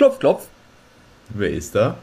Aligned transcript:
Klopf, 0.00 0.18
klopf. 0.18 0.46
Wer 1.28 1.50
ist 1.50 1.74
da? 1.74 1.98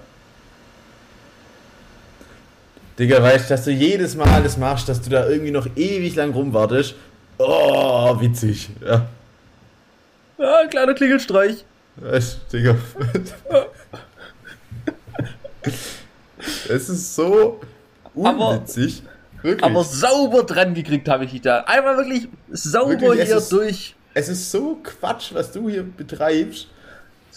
Digga, 2.99 3.23
weißt 3.23 3.49
du, 3.49 3.55
dass 3.55 3.63
du 3.63 3.71
jedes 3.71 4.15
Mal 4.15 4.29
alles 4.29 4.55
machst, 4.55 4.87
dass 4.87 5.01
du 5.01 5.09
da 5.09 5.27
irgendwie 5.27 5.49
noch 5.49 5.65
ewig 5.75 6.13
lang 6.13 6.31
rumwartest? 6.31 6.93
Oh, 7.39 8.21
witzig. 8.21 8.69
Ja. 8.85 9.07
Ja, 10.37 10.59
ein 10.59 10.69
kleiner 10.69 10.93
Klingelstreich. 10.93 11.65
Weißt 11.95 12.41
du, 12.51 12.57
Digga. 12.57 12.75
es 16.69 16.89
ist 16.89 17.15
so 17.15 17.61
unwitzig. 18.13 19.01
Wirklich. 19.41 19.63
Aber 19.63 19.83
sauber 19.83 20.43
dran 20.43 20.75
gekriegt 20.75 21.09
habe 21.09 21.25
ich 21.25 21.31
dich 21.31 21.41
da. 21.41 21.61
Einmal 21.61 21.97
wirklich 21.97 22.27
sauber 22.51 22.91
wirklich, 22.91 23.25
hier 23.27 23.37
ist, 23.37 23.51
durch. 23.51 23.95
Es 24.13 24.29
ist 24.29 24.51
so 24.51 24.77
Quatsch, 24.83 25.33
was 25.33 25.51
du 25.51 25.67
hier 25.67 25.81
betreibst. 25.81 26.67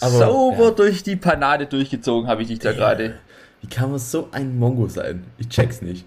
Aber, 0.00 0.18
sauber 0.18 0.64
ja. 0.64 0.70
durch 0.70 1.02
die 1.02 1.16
Panade 1.16 1.66
durchgezogen 1.66 2.28
habe 2.28 2.42
ich 2.42 2.48
dich 2.48 2.58
da 2.58 2.72
gerade. 2.72 3.14
Wie 3.60 3.68
kann 3.68 3.90
man 3.90 3.98
so 3.98 4.28
ein 4.32 4.58
Mongo 4.58 4.88
sein? 4.88 5.24
Ich 5.38 5.48
check's 5.48 5.82
nicht. 5.82 6.06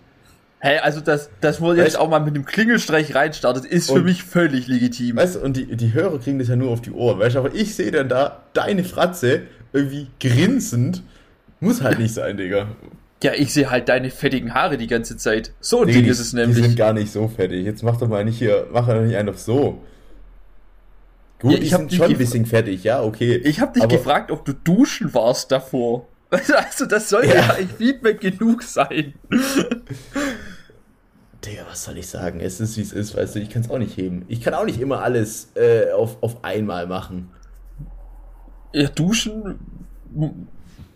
Hey, 0.60 0.78
also 0.78 1.02
das, 1.02 1.30
das 1.42 1.60
wo 1.60 1.74
jetzt 1.74 2.00
auch 2.00 2.10
mal 2.10 2.20
mit 2.20 2.38
dem 2.38 2.46
Klingelstreich 2.46 3.14
reinstartet, 3.14 3.66
ist 3.66 3.92
für 3.92 4.02
mich 4.02 4.24
völlig 4.24 4.68
legitim. 4.68 5.18
Weißt 5.18 5.36
du, 5.36 5.40
und 5.42 5.58
die, 5.58 5.76
die 5.76 5.94
Hörer 5.94 6.20
kriegen 6.20 6.40
das 6.40 6.48
ja 6.48 6.56
nur 6.56 6.72
auf 6.72 6.80
die 6.80 6.92
Ohren, 6.92 7.20
weißt 7.20 7.36
du, 7.36 7.40
aber 7.40 7.54
ich 7.54 7.76
sehe 7.76 7.92
dann 7.92 8.08
da 8.08 8.44
deine 8.54 8.86
Fratze 8.86 9.42
irgendwie 9.74 10.08
grinsend. 10.22 11.04
Muss 11.60 11.82
halt 11.82 12.00
nicht 12.00 12.14
sein, 12.14 12.38
Digga. 12.38 12.68
Ja, 13.24 13.34
ich 13.34 13.54
sehe 13.54 13.70
halt 13.70 13.90
deine 13.90 14.10
fettigen 14.10 14.54
Haare 14.54 14.78
die 14.78 14.88
ganze 14.88 15.18
Zeit. 15.18 15.52
So 15.60 15.82
ein 15.82 15.88
nee, 15.88 15.94
Ding 15.94 16.04
die, 16.04 16.10
ist 16.10 16.20
es 16.20 16.32
nämlich. 16.32 16.55
Die 16.55 16.64
sind 16.64 16.78
gar 16.78 16.94
nicht 16.94 17.12
so 17.12 17.28
fettig. 17.28 17.66
Jetzt 17.66 17.84
mach 17.84 17.98
doch 17.98 18.07
mal 18.07 18.24
nicht 18.24 18.38
hier, 18.38 18.68
mach 18.72 18.88
doch 18.88 19.02
nicht 19.02 19.18
einen 19.18 19.30
auf 19.30 19.40
so. 19.40 19.82
Gut, 21.44 21.52
ja, 21.52 21.58
ich 21.60 21.72
sind 21.72 21.94
schon 21.94 22.10
ein 22.10 22.18
bisschen 22.18 22.46
fertig, 22.46 22.86
ja, 22.86 23.04
okay. 23.04 23.36
Ich 23.36 23.60
habe 23.60 23.77
dich 23.77 23.86
gefragt, 23.90 24.32
ob 24.32 24.46
du 24.46 24.54
duschen 24.54 25.13
warst 25.13 25.52
davor. 25.52 26.08
Also, 26.32 26.88
das 26.88 27.10
soll 27.10 27.26
ja, 27.26 27.35
ja 27.35 27.58
Feedback 27.77 28.20
genug 28.20 28.63
sein. 28.63 29.13
Digga, 31.46 31.63
was 31.70 31.84
soll 31.84 31.98
ich 32.00 32.08
sagen? 32.08 32.40
Es 32.40 32.60
ist, 32.60 32.76
wie 32.76 32.82
es 32.82 32.91
ist, 32.91 33.16
weißt 33.16 33.35
du, 33.35 33.40
ich 33.40 33.52
kann 33.52 33.62
es 33.62 33.70
auch 33.70 33.77
nicht 33.77 33.96
heben. 33.98 34.26
Ich 34.30 34.41
kann 34.41 34.55
auch 34.55 34.66
nicht 34.66 34.82
immer 34.82 35.04
alles 35.04 35.52
äh, 35.55 35.91
auf, 35.91 36.18
auf 36.24 36.44
einmal 36.44 36.88
machen. 36.88 37.30
Ja, 38.74 38.88
duschen 38.88 39.60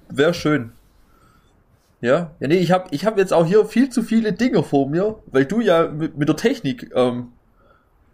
wäre 0.09 0.33
schön. 0.33 0.71
Ja, 2.01 2.31
ja, 2.39 2.47
nee, 2.47 2.57
ich 2.57 2.71
habe 2.71 2.87
ich 2.89 3.05
hab 3.05 3.19
jetzt 3.19 3.31
auch 3.31 3.45
hier 3.45 3.63
viel 3.65 3.91
zu 3.91 4.01
viele 4.01 4.33
Dinge 4.33 4.63
vor 4.63 4.89
mir, 4.89 5.19
weil 5.27 5.45
du 5.45 5.61
ja 5.61 5.87
mit, 5.87 6.17
mit 6.17 6.29
der 6.29 6.35
Technik 6.35 6.89
ähm, 6.95 7.33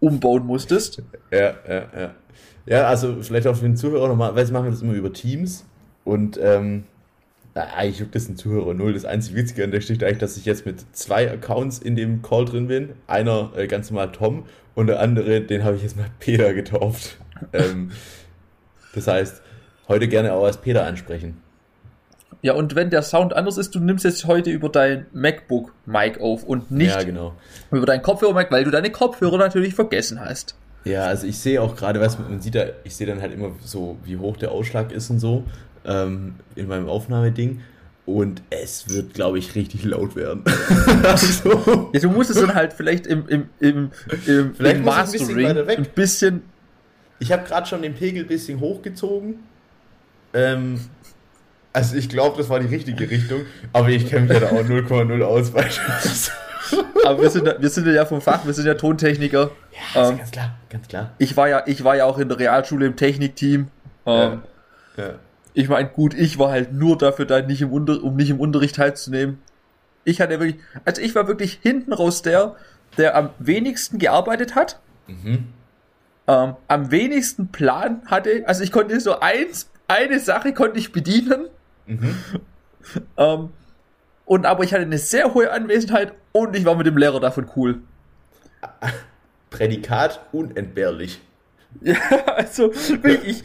umbauen 0.04 0.46
musstest. 0.46 1.02
Ja, 1.32 1.56
ja, 1.68 1.84
ja. 1.98 2.16
Ja, 2.66 2.88
also 2.88 3.22
vielleicht 3.22 3.48
auch 3.48 3.56
für 3.56 3.66
den 3.66 3.76
Zuhörer 3.76 4.08
nochmal, 4.08 4.36
weil 4.36 4.46
machen 4.52 4.66
wir 4.66 4.72
das 4.72 4.82
immer 4.82 4.94
über 4.94 5.12
Teams 5.12 5.66
und 6.04 6.40
ähm, 6.42 6.84
eigentlich 7.54 8.00
juckt 8.00 8.16
das 8.16 8.28
ein 8.28 8.36
Zuhörer 8.36 8.74
null. 8.74 8.94
Das 8.94 9.06
einzige 9.06 9.38
Witzige 9.38 9.64
an 9.64 9.72
der 9.72 9.80
Geschichte 9.80 10.06
eigentlich, 10.06 10.20
dass 10.20 10.38
ich 10.38 10.46
jetzt 10.46 10.66
mit 10.66 10.84
zwei 10.96 11.30
Accounts 11.32 11.80
in 11.80 11.96
dem 11.96 12.22
Call 12.22 12.46
drin 12.46 12.68
bin. 12.68 12.90
Einer 13.08 13.52
äh, 13.56 13.68
ganz 13.68 13.92
normal 13.92 14.12
Tom 14.12 14.46
und 14.76 14.88
der 14.88 15.00
andere, 15.00 15.42
den 15.42 15.64
habe 15.64 15.76
ich 15.76 15.84
jetzt 15.84 15.96
mal 15.98 16.10
Peter 16.20 16.54
getauft. 16.54 17.18
ähm, 17.54 17.92
das 18.96 19.08
heißt, 19.08 19.42
heute 19.88 20.08
gerne 20.08 20.34
auch 20.34 20.46
als 20.46 20.58
Peter 20.58 20.86
ansprechen. 20.86 21.43
Ja, 22.42 22.54
und 22.54 22.76
wenn 22.76 22.90
der 22.90 23.02
Sound 23.02 23.34
anders 23.34 23.58
ist, 23.58 23.76
du 23.76 23.80
nimmst 23.80 24.06
jetzt 24.06 24.26
heute 24.26 24.50
über 24.50 24.70
dein 24.70 25.06
MacBook-Mic 25.14 26.20
auf 26.20 26.44
und 26.44 26.72
nicht 26.72 26.96
ja, 26.96 27.04
genau. 27.04 27.34
über 27.72 27.86
dein 27.86 28.02
Kopfhörer-Mic, 28.02 28.52
weil 28.52 28.64
du 28.64 28.72
deine 28.72 28.92
Kopfhörer 28.92 29.38
natürlich 29.38 29.76
vergessen 29.76 30.20
hast. 30.20 30.56
Ja, 30.86 31.06
also 31.06 31.28
ich 31.28 31.38
sehe 31.40 31.62
auch 31.62 31.76
gerade, 31.76 32.02
was 32.02 32.20
man 32.20 32.42
sieht 32.42 32.56
da, 32.56 32.66
ich 32.84 32.96
sehe 32.96 33.08
dann 33.08 33.22
halt 33.22 33.34
immer 33.34 33.52
so, 33.64 33.98
wie 34.04 34.18
hoch 34.18 34.38
der 34.38 34.52
Ausschlag 34.52 34.92
ist 34.92 35.10
und 35.10 35.20
so 35.20 35.44
ähm, 35.86 36.36
in 36.56 36.68
meinem 36.68 36.90
Aufnahmeding. 36.90 37.62
Und 38.06 38.42
es 38.50 38.90
wird, 38.90 39.14
glaube 39.14 39.40
ich, 39.40 39.56
richtig 39.56 39.86
laut 39.86 40.18
werden. 40.18 40.44
also. 41.04 41.90
ja, 41.94 42.00
du 42.02 42.10
musst 42.10 42.32
es 42.32 42.38
dann 42.38 42.54
halt 42.54 42.74
vielleicht 42.74 43.08
im, 43.08 43.26
im, 43.30 43.50
im, 43.62 43.92
im, 44.28 44.56
vielleicht 44.56 44.78
im 44.78 44.84
Mastering 44.84 45.48
ein 45.48 45.56
bisschen, 45.56 45.78
ein 45.78 45.86
bisschen 45.96 46.42
Ich 47.20 47.32
habe 47.32 47.48
gerade 47.48 47.66
schon 47.66 47.82
den 47.82 47.94
Pegel 47.94 48.24
ein 48.24 48.28
bisschen 48.28 48.60
hochgezogen. 48.60 49.36
Ähm, 50.34 50.82
also 51.74 51.96
ich 51.96 52.08
glaube, 52.08 52.38
das 52.38 52.50
war 52.50 52.60
die 52.60 52.68
richtige 52.68 53.10
Richtung, 53.10 53.42
aber 53.74 53.90
ich 53.90 54.08
kenne 54.08 54.28
mich 54.28 54.34
ja 54.34 54.40
da 54.40 54.48
auch 54.48 54.64
0,0 54.64 55.22
aus. 55.24 55.52
aber 57.06 57.22
wir 57.22 57.30
sind, 57.30 57.46
wir 57.60 57.70
sind 57.70 57.88
ja 57.88 58.06
vom 58.06 58.22
Fach, 58.22 58.46
wir 58.46 58.54
sind 58.54 58.66
ja 58.66 58.76
Tontechniker. 58.76 59.52
Ja, 59.96 60.10
ähm, 60.10 60.18
ganz 60.18 60.32
klar, 60.32 60.56
ganz 60.70 60.88
klar. 60.88 61.12
Ich 61.18 61.36
war 61.36 61.50
ja, 61.50 61.64
ich 61.66 61.84
war 61.84 61.96
ja 61.96 62.06
auch 62.06 62.20
in 62.20 62.30
der 62.30 62.40
Realschule 62.40 62.86
im 62.86 62.96
Technikteam. 62.96 63.68
Ähm, 64.06 64.44
ja. 64.98 65.04
ja 65.04 65.14
ich 65.54 65.70
meine, 65.70 65.88
gut, 65.90 66.14
ich 66.14 66.40
war 66.40 66.52
halt 66.52 66.74
nur 66.74 66.98
dafür 66.98 67.26
da, 67.26 67.42
nicht 67.42 67.62
im 67.62 67.72
Unter 67.72 68.04
um 68.04 68.16
nicht 68.16 68.30
im 68.30 68.40
Unterricht 68.40 68.76
teilzunehmen. 68.76 69.40
Ich 70.04 70.20
hatte 70.20 70.40
wirklich, 70.40 70.60
also 70.84 71.02
ich 71.02 71.16
war 71.16 71.28
wirklich 71.28 71.60
hinten 71.62 71.94
raus 71.94 72.22
der, 72.22 72.56
der 72.98 73.16
am 73.16 73.30
wenigsten 73.40 74.00
gearbeitet 74.00 74.56
hat, 74.56 74.80
mhm. 75.08 75.48
ähm, 76.28 76.56
am 76.68 76.92
wenigsten 76.92 77.50
Plan 77.50 78.02
hatte. 78.06 78.44
Also 78.48 78.64
ich 78.64 78.72
konnte 78.72 79.00
so 79.00 79.20
eins, 79.20 79.70
eine 79.88 80.20
Sache 80.20 80.54
konnte 80.54 80.80
ich 80.80 80.92
bedienen. 80.92 81.48
Mhm. 81.86 82.16
ähm, 83.18 83.50
und 84.26 84.46
aber 84.46 84.64
ich 84.64 84.74
hatte 84.74 84.84
eine 84.84 84.98
sehr 84.98 85.34
hohe 85.34 85.52
Anwesenheit 85.52 86.14
und 86.32 86.56
ich 86.56 86.66
war 86.66 86.76
mit 86.76 86.88
dem 86.88 86.98
Lehrer 86.98 87.20
davon 87.20 87.50
cool. 87.56 87.82
Prädikat 89.50 90.22
unentbehrlich. 90.32 91.22
Ja, 91.82 91.96
also 92.36 92.72
ich, 92.72 93.44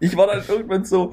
ich 0.00 0.16
war 0.16 0.26
dann 0.26 0.42
irgendwann 0.46 0.84
so 0.84 1.12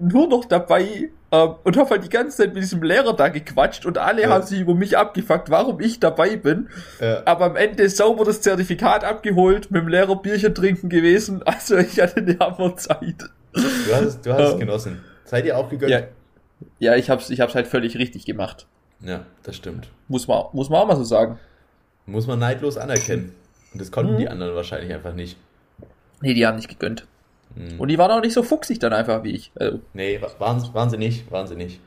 nur 0.00 0.28
noch 0.28 0.44
dabei 0.44 1.10
ähm, 1.30 1.54
und 1.64 1.76
habe 1.76 1.90
halt 1.90 2.04
die 2.04 2.08
ganze 2.08 2.38
Zeit 2.38 2.54
mit 2.54 2.62
diesem 2.62 2.82
Lehrer 2.82 3.14
da 3.14 3.28
gequatscht 3.28 3.86
und 3.86 3.98
alle 3.98 4.22
ja. 4.22 4.30
haben 4.30 4.44
sich 4.44 4.60
über 4.60 4.74
mich 4.74 4.96
abgefuckt, 4.96 5.50
warum 5.50 5.80
ich 5.80 6.00
dabei 6.00 6.36
bin. 6.36 6.68
Ja. 7.00 7.22
Aber 7.24 7.46
am 7.46 7.56
Ende 7.56 7.88
sauber 7.88 8.24
das 8.24 8.40
Zertifikat 8.40 9.04
abgeholt, 9.04 9.70
mit 9.70 9.82
dem 9.82 9.88
Lehrer 9.88 10.16
Bierchen 10.16 10.54
trinken 10.54 10.88
gewesen. 10.88 11.42
Also 11.44 11.76
ich 11.76 12.00
hatte 12.00 12.16
eine 12.16 12.38
Hammerzeit. 12.38 13.30
Du 13.52 13.62
hast, 13.94 14.26
du 14.26 14.32
hast 14.32 14.40
es 14.40 14.52
ähm, 14.52 14.60
genossen. 14.60 15.04
Seid 15.32 15.46
ihr 15.46 15.56
auch 15.56 15.70
gegönnt? 15.70 15.90
Ja, 15.90 16.02
ja 16.78 16.94
ich 16.94 17.08
hab's, 17.08 17.30
ich 17.30 17.40
hab's 17.40 17.54
halt 17.54 17.66
völlig 17.66 17.96
richtig 17.96 18.26
gemacht. 18.26 18.66
Ja, 19.00 19.24
das 19.44 19.56
stimmt. 19.56 19.88
Muss 20.06 20.28
man, 20.28 20.44
muss 20.52 20.68
man 20.68 20.82
auch 20.82 20.86
mal 20.86 20.96
so 20.96 21.04
sagen. 21.04 21.38
Muss 22.04 22.26
man 22.26 22.38
neidlos 22.38 22.76
anerkennen. 22.76 23.34
Und 23.72 23.80
das 23.80 23.90
konnten 23.90 24.12
mhm. 24.12 24.18
die 24.18 24.28
anderen 24.28 24.54
wahrscheinlich 24.54 24.92
einfach 24.92 25.14
nicht. 25.14 25.38
Nee, 26.20 26.34
die 26.34 26.46
haben 26.46 26.56
nicht 26.56 26.68
gegönnt. 26.68 27.06
Mhm. 27.54 27.80
Und 27.80 27.88
die 27.88 27.96
waren 27.96 28.10
auch 28.10 28.20
nicht 28.20 28.34
so 28.34 28.42
fuchsig 28.42 28.78
dann 28.78 28.92
einfach 28.92 29.24
wie 29.24 29.30
ich. 29.30 29.52
Also, 29.54 29.80
nee, 29.94 30.20
waren, 30.38 30.74
waren 30.74 30.90
sie 30.90 30.98
nicht, 30.98 31.32
waren 31.32 31.46
sie 31.46 31.56
nicht. 31.56 31.80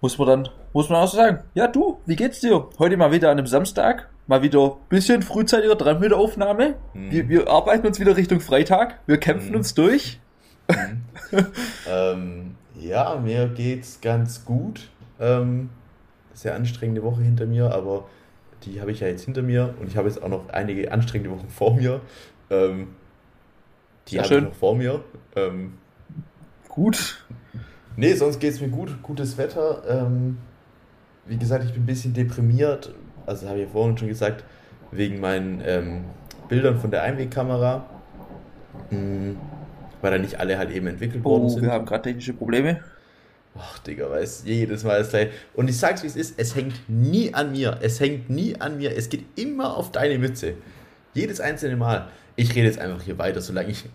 Muss 0.00 0.16
man 0.16 0.28
dann, 0.28 0.48
muss 0.72 0.90
man 0.90 1.02
auch 1.02 1.08
so 1.08 1.16
sagen. 1.16 1.40
Ja, 1.54 1.66
du, 1.66 1.98
wie 2.06 2.14
geht's 2.14 2.38
dir? 2.38 2.68
Heute 2.78 2.96
mal 2.98 3.10
wieder 3.10 3.30
an 3.30 3.38
einem 3.38 3.48
Samstag. 3.48 4.08
Mal 4.28 4.42
wieder 4.42 4.76
bisschen 4.88 5.22
frühzeitiger 5.22 5.74
dran 5.74 5.98
mit 5.98 6.12
der 6.12 6.18
Aufnahme. 6.18 6.76
Mhm. 6.94 7.10
Wir, 7.10 7.28
wir, 7.28 7.48
arbeiten 7.48 7.84
uns 7.84 7.98
wieder 7.98 8.16
Richtung 8.16 8.38
Freitag. 8.38 9.00
Wir 9.08 9.18
kämpfen 9.18 9.50
mhm. 9.50 9.56
uns 9.56 9.74
durch. 9.74 10.19
Ähm, 11.88 12.56
ja, 12.74 13.16
mir 13.16 13.48
geht's 13.48 14.00
ganz 14.00 14.44
gut. 14.44 14.88
Ähm, 15.18 15.70
sehr 16.32 16.54
anstrengende 16.54 17.02
Woche 17.02 17.22
hinter 17.22 17.46
mir, 17.46 17.72
aber 17.72 18.06
die 18.64 18.80
habe 18.80 18.90
ich 18.90 19.00
ja 19.00 19.08
jetzt 19.08 19.24
hinter 19.24 19.42
mir 19.42 19.74
und 19.80 19.88
ich 19.88 19.96
habe 19.96 20.08
jetzt 20.08 20.22
auch 20.22 20.28
noch 20.28 20.48
einige 20.48 20.90
anstrengende 20.92 21.36
Wochen 21.36 21.48
vor 21.48 21.74
mir. 21.74 22.00
Ähm, 22.50 22.88
die 24.08 24.18
habe 24.18 24.34
ich 24.34 24.42
noch 24.42 24.54
vor 24.54 24.74
mir. 24.74 25.04
Ähm, 25.36 25.74
gut. 26.68 27.24
Nee, 27.96 28.14
sonst 28.14 28.40
geht 28.40 28.54
es 28.54 28.60
mir 28.60 28.68
gut. 28.68 29.02
Gutes 29.02 29.38
Wetter. 29.38 29.82
Ähm, 29.88 30.38
wie 31.26 31.36
gesagt, 31.36 31.64
ich 31.64 31.72
bin 31.72 31.82
ein 31.82 31.86
bisschen 31.86 32.14
deprimiert. 32.14 32.94
Also 33.26 33.48
habe 33.48 33.58
ich 33.58 33.66
ja 33.66 33.70
vorhin 33.70 33.96
schon 33.96 34.08
gesagt, 34.08 34.44
wegen 34.90 35.20
meinen 35.20 35.62
ähm, 35.64 36.04
Bildern 36.48 36.78
von 36.78 36.90
der 36.90 37.02
Einwegkamera. 37.02 37.84
Mhm, 38.90 39.36
weil 40.00 40.12
da 40.12 40.18
nicht 40.18 40.38
alle 40.38 40.58
halt 40.58 40.70
eben 40.70 40.86
entwickelt 40.86 41.24
worden 41.24 41.44
oh, 41.44 41.48
sind. 41.48 41.62
Wir 41.62 41.72
haben 41.72 41.86
gerade 41.86 42.02
technische 42.02 42.32
Probleme. 42.32 42.80
Ach, 43.58 43.78
Digga, 43.80 44.08
weiß 44.08 44.44
jedes 44.46 44.84
Mal 44.84 45.00
das 45.00 45.10
gleich. 45.10 45.30
Und 45.54 45.68
ich 45.68 45.78
sag's 45.78 46.02
wie 46.02 46.06
es 46.06 46.16
ist, 46.16 46.34
es 46.36 46.54
hängt 46.54 46.74
nie 46.88 47.34
an 47.34 47.52
mir. 47.52 47.78
Es 47.80 48.00
hängt 48.00 48.30
nie 48.30 48.54
an 48.58 48.78
mir. 48.78 48.96
Es 48.96 49.08
geht 49.08 49.24
immer 49.36 49.76
auf 49.76 49.90
deine 49.90 50.18
Mütze. 50.18 50.54
Jedes 51.14 51.40
einzelne 51.40 51.76
Mal. 51.76 52.08
Ich 52.36 52.54
rede 52.54 52.66
jetzt 52.66 52.78
einfach 52.78 53.02
hier 53.02 53.18
weiter, 53.18 53.40
solange 53.40 53.70
ich. 53.70 53.84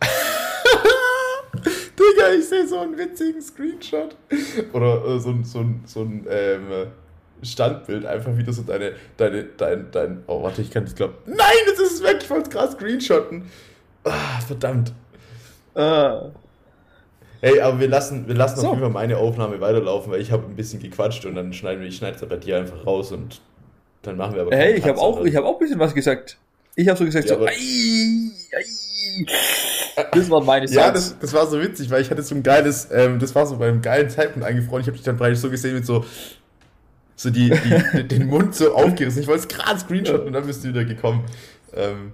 Digga, 1.56 2.34
ich 2.38 2.50
sehe 2.50 2.68
so 2.68 2.80
einen 2.80 2.98
witzigen 2.98 3.42
Screenshot. 3.42 4.16
Oder 4.74 5.06
äh, 5.06 5.20
so, 5.20 5.34
so, 5.44 5.66
so 5.86 6.02
ein 6.02 6.28
ähm, 6.30 6.88
Standbild, 7.42 8.06
einfach 8.06 8.36
wieder 8.38 8.52
so 8.52 8.64
deine, 8.64 8.94
deine, 9.18 9.44
dein, 9.44 9.90
dein. 9.92 10.24
Oh, 10.28 10.44
warte, 10.44 10.62
ich 10.62 10.72
kann 10.72 10.84
das 10.84 10.96
glauben. 10.96 11.16
Nein, 11.26 11.38
das 11.68 11.80
ist 11.80 12.04
weg, 12.04 12.18
ich 12.22 12.30
wollte 12.30 12.50
gerade 12.50 12.74
screenshotten. 12.74 13.50
Ah, 14.04 14.40
verdammt. 14.46 14.94
Ah. 15.76 16.32
Hey, 17.42 17.60
aber 17.60 17.80
wir 17.80 17.88
lassen, 17.88 18.28
wir 18.28 18.36
lassen 18.36 18.62
so. 18.62 18.68
auf 18.68 18.74
jeden 18.74 18.82
Fall 18.82 18.90
meine 18.90 19.18
Aufnahme 19.18 19.60
weiterlaufen, 19.62 20.12
weil 20.12 20.22
ich 20.22 20.32
habe 20.32 20.46
ein 20.46 20.56
bisschen 20.56 20.80
gequatscht 20.80 21.26
und 21.26 21.36
dann 21.36 21.54
schneiden 21.54 21.82
wir, 21.82 21.88
ich 21.88 21.98
schneide 21.98 22.16
es 22.16 22.28
bei 22.28 22.38
dir 22.38 22.58
einfach 22.58 22.86
raus 22.86 23.12
und 23.12 23.42
dann 24.02 24.18
machen 24.18 24.36
wir 24.36 24.42
aber. 24.42 24.56
Hey, 24.56 24.76
ich 24.76 24.86
habe 24.86 25.00
auch, 25.00 25.24
ich 25.24 25.36
hab 25.36 25.44
auch 25.44 25.54
ein 25.54 25.60
bisschen 25.60 25.80
was 25.80 25.94
gesagt. 25.94 26.38
Ich 26.76 26.88
habe 26.88 26.98
so 26.98 27.06
gesagt, 27.06 27.30
ja, 27.30 27.38
so, 27.38 27.46
ei, 27.46 27.54
Das 30.12 30.30
waren 30.30 30.46
meine 30.46 30.68
Songs. 30.68 30.78
Ja, 30.78 30.92
das, 30.92 31.18
das 31.20 31.34
war 31.34 31.48
so 31.48 31.62
witzig, 31.62 31.90
weil 31.90 32.02
ich 32.02 32.10
hatte 32.10 32.22
so 32.22 32.36
ein 32.36 32.44
geiles, 32.44 32.90
ähm, 32.92 33.20
das 33.20 33.34
war 33.34 33.46
so 33.46 33.58
beim 33.58 33.82
geilen 33.82 34.10
Zeitpunkt 34.10 34.48
eingefroren. 34.48 34.82
Ich 34.82 34.88
habe 34.88 34.98
dich 34.98 35.06
dann 35.06 35.18
bereits 35.18 35.42
so 35.42 35.50
gesehen 35.50 35.76
mit 35.76 35.86
so, 35.86 36.04
so 37.16 37.30
die, 37.30 37.50
die 37.50 38.04
den 38.08 38.28
Mund 38.28 38.56
so 38.56 38.74
aufgerissen. 38.74 39.22
Ich 39.22 39.28
wollte 39.28 39.42
es 39.42 39.48
gerade 39.48 39.80
screenshotten 39.80 40.28
und 40.28 40.34
dann 40.34 40.46
bist 40.46 40.64
du 40.64 40.70
wieder 40.70 40.84
gekommen. 40.84 41.24
Ähm, 41.74 42.14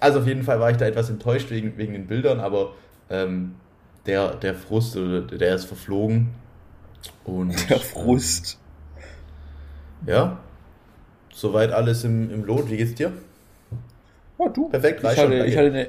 also 0.00 0.20
auf 0.20 0.26
jeden 0.26 0.42
Fall 0.42 0.60
war 0.60 0.70
ich 0.70 0.76
da 0.76 0.86
etwas 0.86 1.10
enttäuscht 1.10 1.50
wegen, 1.50 1.76
wegen 1.78 1.92
den 1.92 2.06
Bildern, 2.06 2.40
aber 2.40 2.74
ähm, 3.10 3.54
der, 4.06 4.34
der 4.36 4.54
Frust, 4.54 4.96
der 4.96 5.54
ist 5.54 5.64
verflogen. 5.64 6.34
Und, 7.24 7.70
der 7.70 7.78
Frust. 7.78 8.58
Ähm, 10.06 10.08
ja. 10.08 10.38
Soweit 11.32 11.72
alles 11.72 12.04
im, 12.04 12.30
im 12.30 12.44
Lot. 12.44 12.70
Wie 12.70 12.76
geht's 12.76 12.94
dir? 12.94 13.12
Ja, 14.38 14.48
du. 14.48 14.68
Perfekt, 14.68 15.00
ich 15.04 15.18
hatte, 15.18 15.46
ich, 15.46 15.56
hatte 15.56 15.68
eine, 15.68 15.88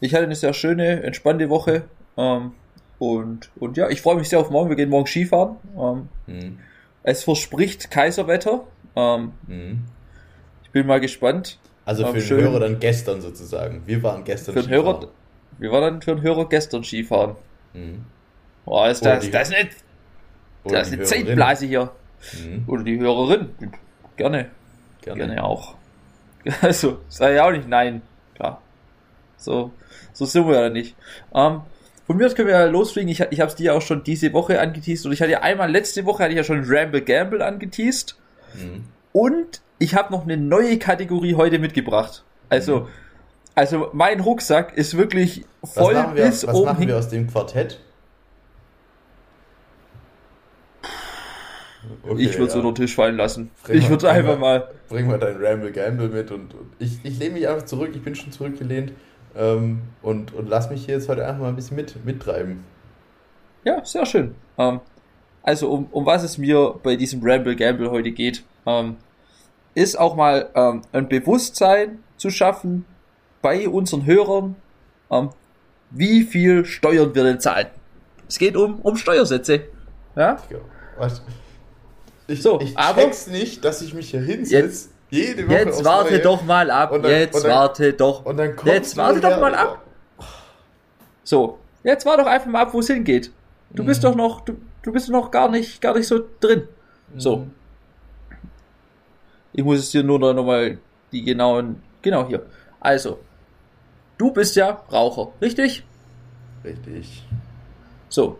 ich 0.00 0.14
hatte 0.14 0.24
eine 0.24 0.34
sehr 0.34 0.52
schöne, 0.52 1.02
entspannte 1.02 1.48
Woche. 1.48 1.84
Ähm, 2.16 2.52
und, 2.98 3.50
und 3.56 3.76
ja, 3.76 3.88
ich 3.88 4.02
freue 4.02 4.16
mich 4.16 4.28
sehr 4.28 4.38
auf 4.38 4.50
morgen. 4.50 4.68
Wir 4.68 4.76
gehen 4.76 4.90
morgen 4.90 5.06
Skifahren. 5.06 5.56
Ähm, 5.76 6.08
mhm. 6.26 6.58
Es 7.02 7.24
verspricht 7.24 7.90
Kaiserwetter. 7.90 8.64
Ähm, 8.94 9.32
mhm. 9.46 9.84
Ich 10.64 10.70
bin 10.70 10.86
mal 10.86 11.00
gespannt. 11.00 11.58
Also 11.84 12.06
für 12.06 12.20
den 12.20 12.44
Hörer 12.44 12.60
dann 12.60 12.80
gestern 12.80 13.20
sozusagen. 13.20 13.82
Wir 13.86 14.02
waren 14.02 14.24
gestern 14.24 14.54
für 14.54 14.60
den 14.60 14.68
Skifahren. 14.68 15.00
Hörer, 15.00 15.08
wir 15.58 15.72
waren 15.72 15.82
dann 15.82 16.02
für 16.02 16.14
den 16.14 16.22
Hörer 16.22 16.48
gestern 16.48 16.84
Skifahren. 16.84 17.36
Mhm. 17.74 18.04
Boah, 18.64 18.88
ist 18.88 19.04
das, 19.04 19.28
das 19.30 19.50
ist 19.50 19.56
nicht. 19.56 19.76
Das 20.64 20.88
ist 20.88 20.92
eine 20.92 21.02
Zeitblase 21.02 21.66
hier. 21.66 21.90
Mhm. 22.38 22.64
Oder 22.68 22.84
die 22.84 22.98
Hörerin. 22.98 23.50
Gerne. 24.16 24.50
Gerne. 25.00 25.26
Gerne 25.26 25.44
auch. 25.44 25.74
Also, 26.60 26.98
sei 27.08 27.34
ja 27.34 27.46
auch 27.46 27.52
nicht 27.52 27.68
nein. 27.68 28.02
Klar. 28.34 28.60
So, 29.36 29.70
so 30.12 30.24
sind 30.24 30.48
wir 30.48 30.60
ja 30.60 30.68
nicht. 30.70 30.96
Ähm, 31.32 31.60
von 32.06 32.16
mir 32.16 32.26
aus 32.26 32.34
können 32.34 32.48
wir 32.48 32.54
ja 32.54 32.64
losfliegen. 32.64 33.08
Ich, 33.08 33.20
ich 33.20 33.40
habe 33.40 33.48
es 33.48 33.54
dir 33.54 33.74
auch 33.74 33.82
schon 33.82 34.02
diese 34.02 34.32
Woche 34.32 34.60
angeteased 34.60 35.06
und 35.06 35.12
ich 35.12 35.20
hatte 35.20 35.30
ja 35.30 35.40
einmal 35.42 35.70
letzte 35.70 36.04
Woche 36.04 36.24
hatte 36.24 36.32
ich 36.32 36.36
ja 36.36 36.44
schon 36.44 36.64
Ramble 36.66 37.02
Gamble 37.02 37.42
angeteased. 37.42 38.16
Mhm. 38.54 38.84
Und 39.12 39.60
ich 39.78 39.94
habe 39.94 40.12
noch 40.12 40.22
eine 40.22 40.36
neue 40.36 40.78
Kategorie 40.78 41.34
heute 41.34 41.58
mitgebracht. 41.58 42.24
Also, 42.48 42.88
also 43.54 43.88
mein 43.92 44.20
Rucksack 44.20 44.76
ist 44.76 44.96
wirklich 44.96 45.44
voll 45.64 45.94
was 45.94 46.14
wir, 46.14 46.24
bis 46.24 46.46
was 46.46 46.54
oben. 46.54 46.66
Was 46.66 46.74
machen 46.74 46.88
wir 46.88 46.98
aus 46.98 47.08
dem 47.08 47.26
Quartett? 47.26 47.80
Okay, 52.04 52.22
ich 52.22 52.32
würde 52.34 52.46
es 52.46 52.54
ja. 52.54 52.60
unter 52.60 52.72
den 52.72 52.74
Tisch 52.76 52.94
fallen 52.94 53.16
lassen. 53.16 53.50
Bring 53.64 53.78
ich 53.78 53.88
würde 53.88 54.10
einfach 54.10 54.38
mal. 54.38 54.68
Bring 54.88 55.08
mal 55.08 55.18
dein 55.18 55.36
Ramble 55.44 55.72
Gamble 55.72 56.08
mit 56.08 56.30
und, 56.30 56.54
und 56.54 56.72
ich, 56.78 57.04
ich 57.04 57.18
lehne 57.18 57.34
mich 57.34 57.48
einfach 57.48 57.64
zurück. 57.64 57.90
Ich 57.94 58.02
bin 58.02 58.14
schon 58.14 58.32
zurückgelehnt 58.32 58.92
ähm, 59.36 59.82
und, 60.02 60.32
und 60.32 60.48
lass 60.48 60.70
mich 60.70 60.84
hier 60.84 60.94
jetzt 60.94 61.08
heute 61.08 61.26
einfach 61.26 61.40
mal 61.40 61.48
ein 61.48 61.56
bisschen 61.56 61.76
mit, 61.76 62.04
mittreiben. 62.04 62.64
Ja, 63.64 63.84
sehr 63.84 64.06
schön. 64.06 64.34
Ähm, 64.58 64.80
also, 65.42 65.70
um, 65.70 65.86
um 65.90 66.06
was 66.06 66.22
es 66.22 66.38
mir 66.38 66.78
bei 66.82 66.96
diesem 66.96 67.20
Ramble 67.22 67.56
Gamble 67.56 67.90
heute 67.90 68.12
geht, 68.12 68.44
ähm, 68.66 68.96
ist 69.74 69.98
auch 69.98 70.14
mal 70.14 70.50
ähm, 70.54 70.82
ein 70.92 71.08
Bewusstsein 71.08 71.98
zu 72.16 72.30
schaffen 72.30 72.84
bei 73.40 73.68
unseren 73.68 74.06
Hörern, 74.06 74.56
ähm, 75.10 75.30
wie 75.90 76.22
viel 76.22 76.64
Steuern 76.64 77.14
wir 77.14 77.24
denn 77.24 77.40
zahlen. 77.40 77.66
Es 78.28 78.38
geht 78.38 78.56
um, 78.56 78.80
um 78.80 78.96
Steuersätze. 78.96 79.64
Ja? 80.14 80.36
Ich, 82.28 82.42
so, 82.42 82.60
ich 82.60 82.78
aber 82.78 83.02
check's 83.02 83.26
nicht, 83.26 83.64
dass 83.64 83.82
ich 83.82 83.92
mich 83.94 84.10
hier 84.10 84.20
hinsetze. 84.20 84.88
Jede 85.10 85.46
Woche 85.46 85.54
jetzt 85.54 85.84
warte 85.84 86.18
doch 86.20 86.42
mal 86.42 86.70
ab. 86.70 86.90
Dann, 86.90 87.04
jetzt 87.04 87.44
dann, 87.44 87.50
warte 87.50 87.92
doch. 87.92 88.24
jetzt 88.64 88.96
warte 88.96 89.20
doch 89.20 89.38
mal 89.38 89.54
ab. 89.54 89.82
So, 91.24 91.58
jetzt 91.84 92.06
warte 92.06 92.22
doch 92.22 92.30
einfach 92.30 92.46
mal 92.46 92.62
ab, 92.62 92.72
wo 92.72 92.80
es 92.80 92.86
hingeht. 92.86 93.30
Du 93.70 93.82
mhm. 93.82 93.86
bist 93.88 94.02
doch 94.04 94.14
noch, 94.14 94.40
du, 94.40 94.56
du 94.82 94.92
bist 94.92 95.08
noch 95.08 95.30
gar 95.30 95.48
nicht, 95.48 95.80
gar 95.80 95.96
nicht 95.96 96.06
so 96.06 96.20
drin. 96.40 96.68
So. 97.16 97.38
Mhm. 97.38 97.50
Ich 99.52 99.64
muss 99.64 99.80
es 99.80 99.90
dir 99.90 100.02
nur 100.02 100.18
noch 100.18 100.44
mal 100.44 100.78
die 101.12 101.22
genauen, 101.22 101.82
genau 102.00 102.26
hier. 102.26 102.46
Also, 102.80 103.18
du 104.18 104.32
bist 104.32 104.56
ja 104.56 104.82
Raucher, 104.90 105.32
richtig? 105.40 105.84
Richtig. 106.64 107.26
So, 108.08 108.38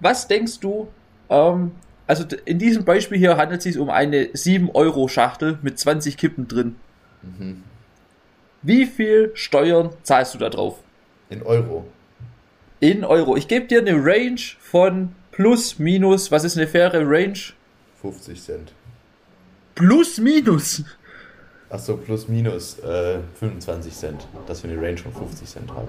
was 0.00 0.26
denkst 0.26 0.60
du, 0.60 0.88
ähm, 1.28 1.72
also 2.06 2.24
in 2.44 2.58
diesem 2.58 2.84
Beispiel 2.84 3.18
hier 3.18 3.36
handelt 3.36 3.58
es 3.58 3.64
sich 3.64 3.78
um 3.78 3.90
eine 3.90 4.24
7-Euro-Schachtel 4.24 5.58
mit 5.62 5.78
20 5.78 6.16
Kippen 6.16 6.48
drin. 6.48 6.76
Mhm. 7.22 7.62
Wie 8.62 8.86
viel 8.86 9.30
Steuern 9.34 9.90
zahlst 10.02 10.34
du 10.34 10.38
da 10.38 10.50
drauf? 10.50 10.82
In 11.28 11.42
Euro. 11.42 11.86
In 12.80 13.04
Euro. 13.04 13.36
Ich 13.36 13.46
gebe 13.46 13.66
dir 13.66 13.80
eine 13.80 13.94
Range 13.94 14.40
von 14.58 15.14
plus, 15.40 15.78
minus. 15.78 16.30
Was 16.30 16.44
ist 16.44 16.58
eine 16.58 16.66
faire 16.66 16.92
Range? 16.92 17.38
50 18.02 18.42
Cent. 18.42 18.72
Plus, 19.74 20.18
minus? 20.18 20.84
Achso, 21.70 21.96
plus, 21.96 22.28
minus 22.28 22.78
äh, 22.80 23.20
25 23.38 23.94
Cent. 23.94 24.26
Dass 24.46 24.62
wir 24.62 24.70
eine 24.70 24.82
Range 24.82 24.98
von 24.98 25.14
50 25.14 25.48
Cent 25.48 25.70
haben. 25.70 25.88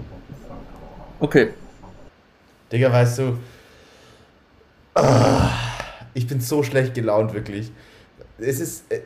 Okay. 1.19 1.49
Digga, 2.71 2.93
weißt 2.93 3.19
du. 3.19 3.37
Ah, 4.93 5.51
ich 6.13 6.27
bin 6.27 6.39
so 6.39 6.63
schlecht 6.63 6.93
gelaunt, 6.93 7.33
wirklich. 7.33 7.71
Es 8.37 8.61
ist 8.61 8.89
äh, 8.89 9.01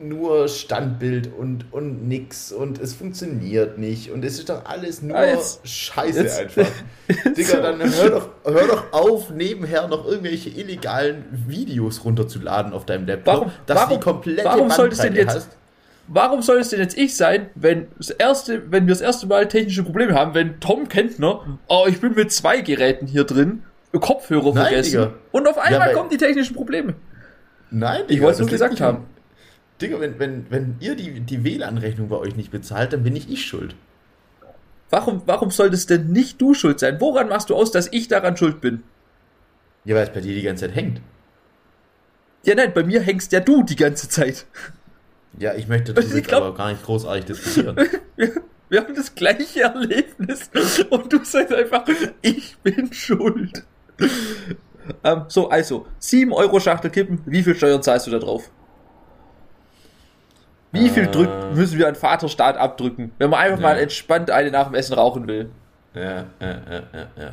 nur 0.00 0.48
Standbild 0.48 1.30
und, 1.36 1.66
und 1.72 2.08
nix 2.08 2.52
und 2.52 2.80
es 2.80 2.94
funktioniert 2.94 3.78
nicht 3.78 4.10
und 4.10 4.24
es 4.24 4.38
ist 4.38 4.48
doch 4.48 4.64
alles 4.64 5.02
nur 5.02 5.16
ah, 5.16 5.26
jetzt, 5.26 5.66
Scheiße 5.66 6.22
jetzt, 6.22 6.40
einfach. 6.40 6.66
Digga, 7.36 7.60
dann 7.60 7.80
hör 7.80 8.10
doch, 8.10 8.28
hör 8.44 8.66
doch 8.66 8.92
auf, 8.92 9.30
nebenher 9.30 9.86
noch 9.88 10.06
irgendwelche 10.06 10.50
illegalen 10.50 11.24
Videos 11.46 12.04
runterzuladen 12.04 12.72
auf 12.72 12.86
deinem 12.86 13.06
Laptop, 13.06 13.34
warum, 13.34 13.52
dass 13.66 13.76
warum, 13.76 13.98
die 13.98 14.00
komplette 14.00 14.44
warum 14.44 14.70
solltest 14.70 15.04
denn 15.04 15.14
jetzt, 15.14 15.34
hast. 15.34 15.56
Warum 16.12 16.42
soll 16.42 16.58
es 16.58 16.70
denn 16.70 16.80
jetzt 16.80 16.98
ich 16.98 17.16
sein, 17.16 17.50
wenn 17.54 17.86
das 17.96 18.10
erste, 18.10 18.72
wenn 18.72 18.86
wir 18.86 18.94
das 18.94 19.00
erste 19.00 19.28
Mal 19.28 19.46
technische 19.46 19.84
Probleme 19.84 20.14
haben, 20.14 20.34
wenn 20.34 20.58
Tom 20.58 20.88
Kentner, 20.88 21.58
oh, 21.68 21.84
ich 21.88 22.00
bin 22.00 22.14
mit 22.14 22.32
zwei 22.32 22.62
Geräten 22.62 23.06
hier 23.06 23.24
drin 23.24 23.62
Kopfhörer 23.98 24.54
Nein, 24.54 24.66
vergessen. 24.66 24.90
Digga. 24.92 25.12
Und 25.32 25.48
auf 25.48 25.58
einmal 25.58 25.88
ja, 25.88 25.94
kommen 25.94 26.10
die 26.10 26.16
technischen 26.16 26.54
Probleme. 26.54 26.94
Nein, 27.70 28.02
Digga, 28.02 28.12
Ich 28.12 28.20
wollte 28.20 28.34
es 28.34 28.38
nur 28.40 28.48
gesagt 28.48 28.80
haben. 28.80 29.06
Digga, 29.80 30.00
wenn, 30.00 30.18
wenn, 30.18 30.46
wenn 30.50 30.76
ihr 30.80 30.94
die, 30.94 31.20
die 31.20 31.44
WLAN-Rechnung 31.44 32.08
bei 32.08 32.16
euch 32.16 32.36
nicht 32.36 32.50
bezahlt, 32.50 32.92
dann 32.92 33.02
bin 33.02 33.16
ich 33.16 33.30
ich 33.30 33.46
schuld. 33.46 33.74
Warum, 34.90 35.22
warum 35.26 35.50
soll 35.50 35.70
das 35.70 35.86
denn 35.86 36.12
nicht 36.12 36.40
du 36.40 36.52
schuld 36.54 36.80
sein? 36.80 37.00
Woran 37.00 37.28
machst 37.28 37.50
du 37.50 37.54
aus, 37.54 37.70
dass 37.70 37.88
ich 37.92 38.08
daran 38.08 38.36
schuld 38.36 38.60
bin? 38.60 38.82
Ja, 39.84 39.94
weil 39.94 40.04
es 40.04 40.12
bei 40.12 40.20
dir 40.20 40.34
die 40.34 40.42
ganze 40.42 40.66
Zeit 40.66 40.74
hängt. 40.74 41.00
Ja, 42.42 42.54
nein, 42.54 42.72
bei 42.74 42.82
mir 42.82 43.00
hängst 43.00 43.32
ja 43.32 43.40
du 43.40 43.62
die 43.62 43.76
ganze 43.76 44.08
Zeit. 44.08 44.46
Ja, 45.38 45.54
ich 45.54 45.68
möchte 45.68 45.94
das 45.94 46.12
jetzt 46.12 46.28
glaub, 46.28 46.42
aber 46.42 46.56
gar 46.56 46.70
nicht 46.70 46.82
großartig 46.84 47.26
diskutieren. 47.26 47.76
Wir 48.68 48.82
haben 48.82 48.94
das 48.94 49.16
gleiche 49.16 49.62
Erlebnis 49.62 50.48
und 50.90 51.12
du 51.12 51.24
sagst 51.24 51.52
einfach, 51.52 51.84
ich 52.22 52.56
bin 52.58 52.92
schuld. 52.92 53.64
Ähm, 55.02 55.24
so, 55.26 55.50
also, 55.50 55.86
7 55.98 56.32
Euro 56.32 56.60
Schachtel 56.60 56.90
kippen, 56.90 57.20
wie 57.26 57.42
viel 57.42 57.56
Steuern 57.56 57.82
zahlst 57.82 58.06
du 58.06 58.12
da 58.12 58.20
drauf? 58.20 58.48
Wie 60.72 60.88
viel 60.88 61.04
äh, 61.04 61.10
drück, 61.10 61.30
müssen 61.54 61.78
wir 61.78 61.88
an 61.88 61.94
Vaterstaat 61.94 62.56
abdrücken, 62.56 63.12
wenn 63.18 63.30
man 63.30 63.40
einfach 63.40 63.58
ja. 63.58 63.62
mal 63.62 63.78
entspannt 63.78 64.30
eine 64.30 64.50
nach 64.50 64.66
dem 64.66 64.74
Essen 64.74 64.94
rauchen 64.94 65.26
will? 65.26 65.50
Ja, 65.94 66.26
ja, 66.40 66.60
ja, 66.70 66.82
ja, 66.92 67.06
ja. 67.16 67.32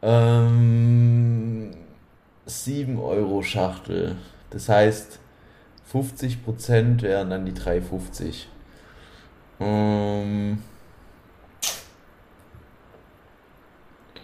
Ähm, 0.00 1.74
7 2.46 2.98
Euro 3.00 3.42
Schachtel. 3.42 4.16
Das 4.50 4.68
heißt, 4.68 5.18
50% 5.92 7.02
wären 7.02 7.30
dann 7.30 7.44
die 7.44 7.52
3,50. 7.52 8.46
Ähm, 9.60 10.62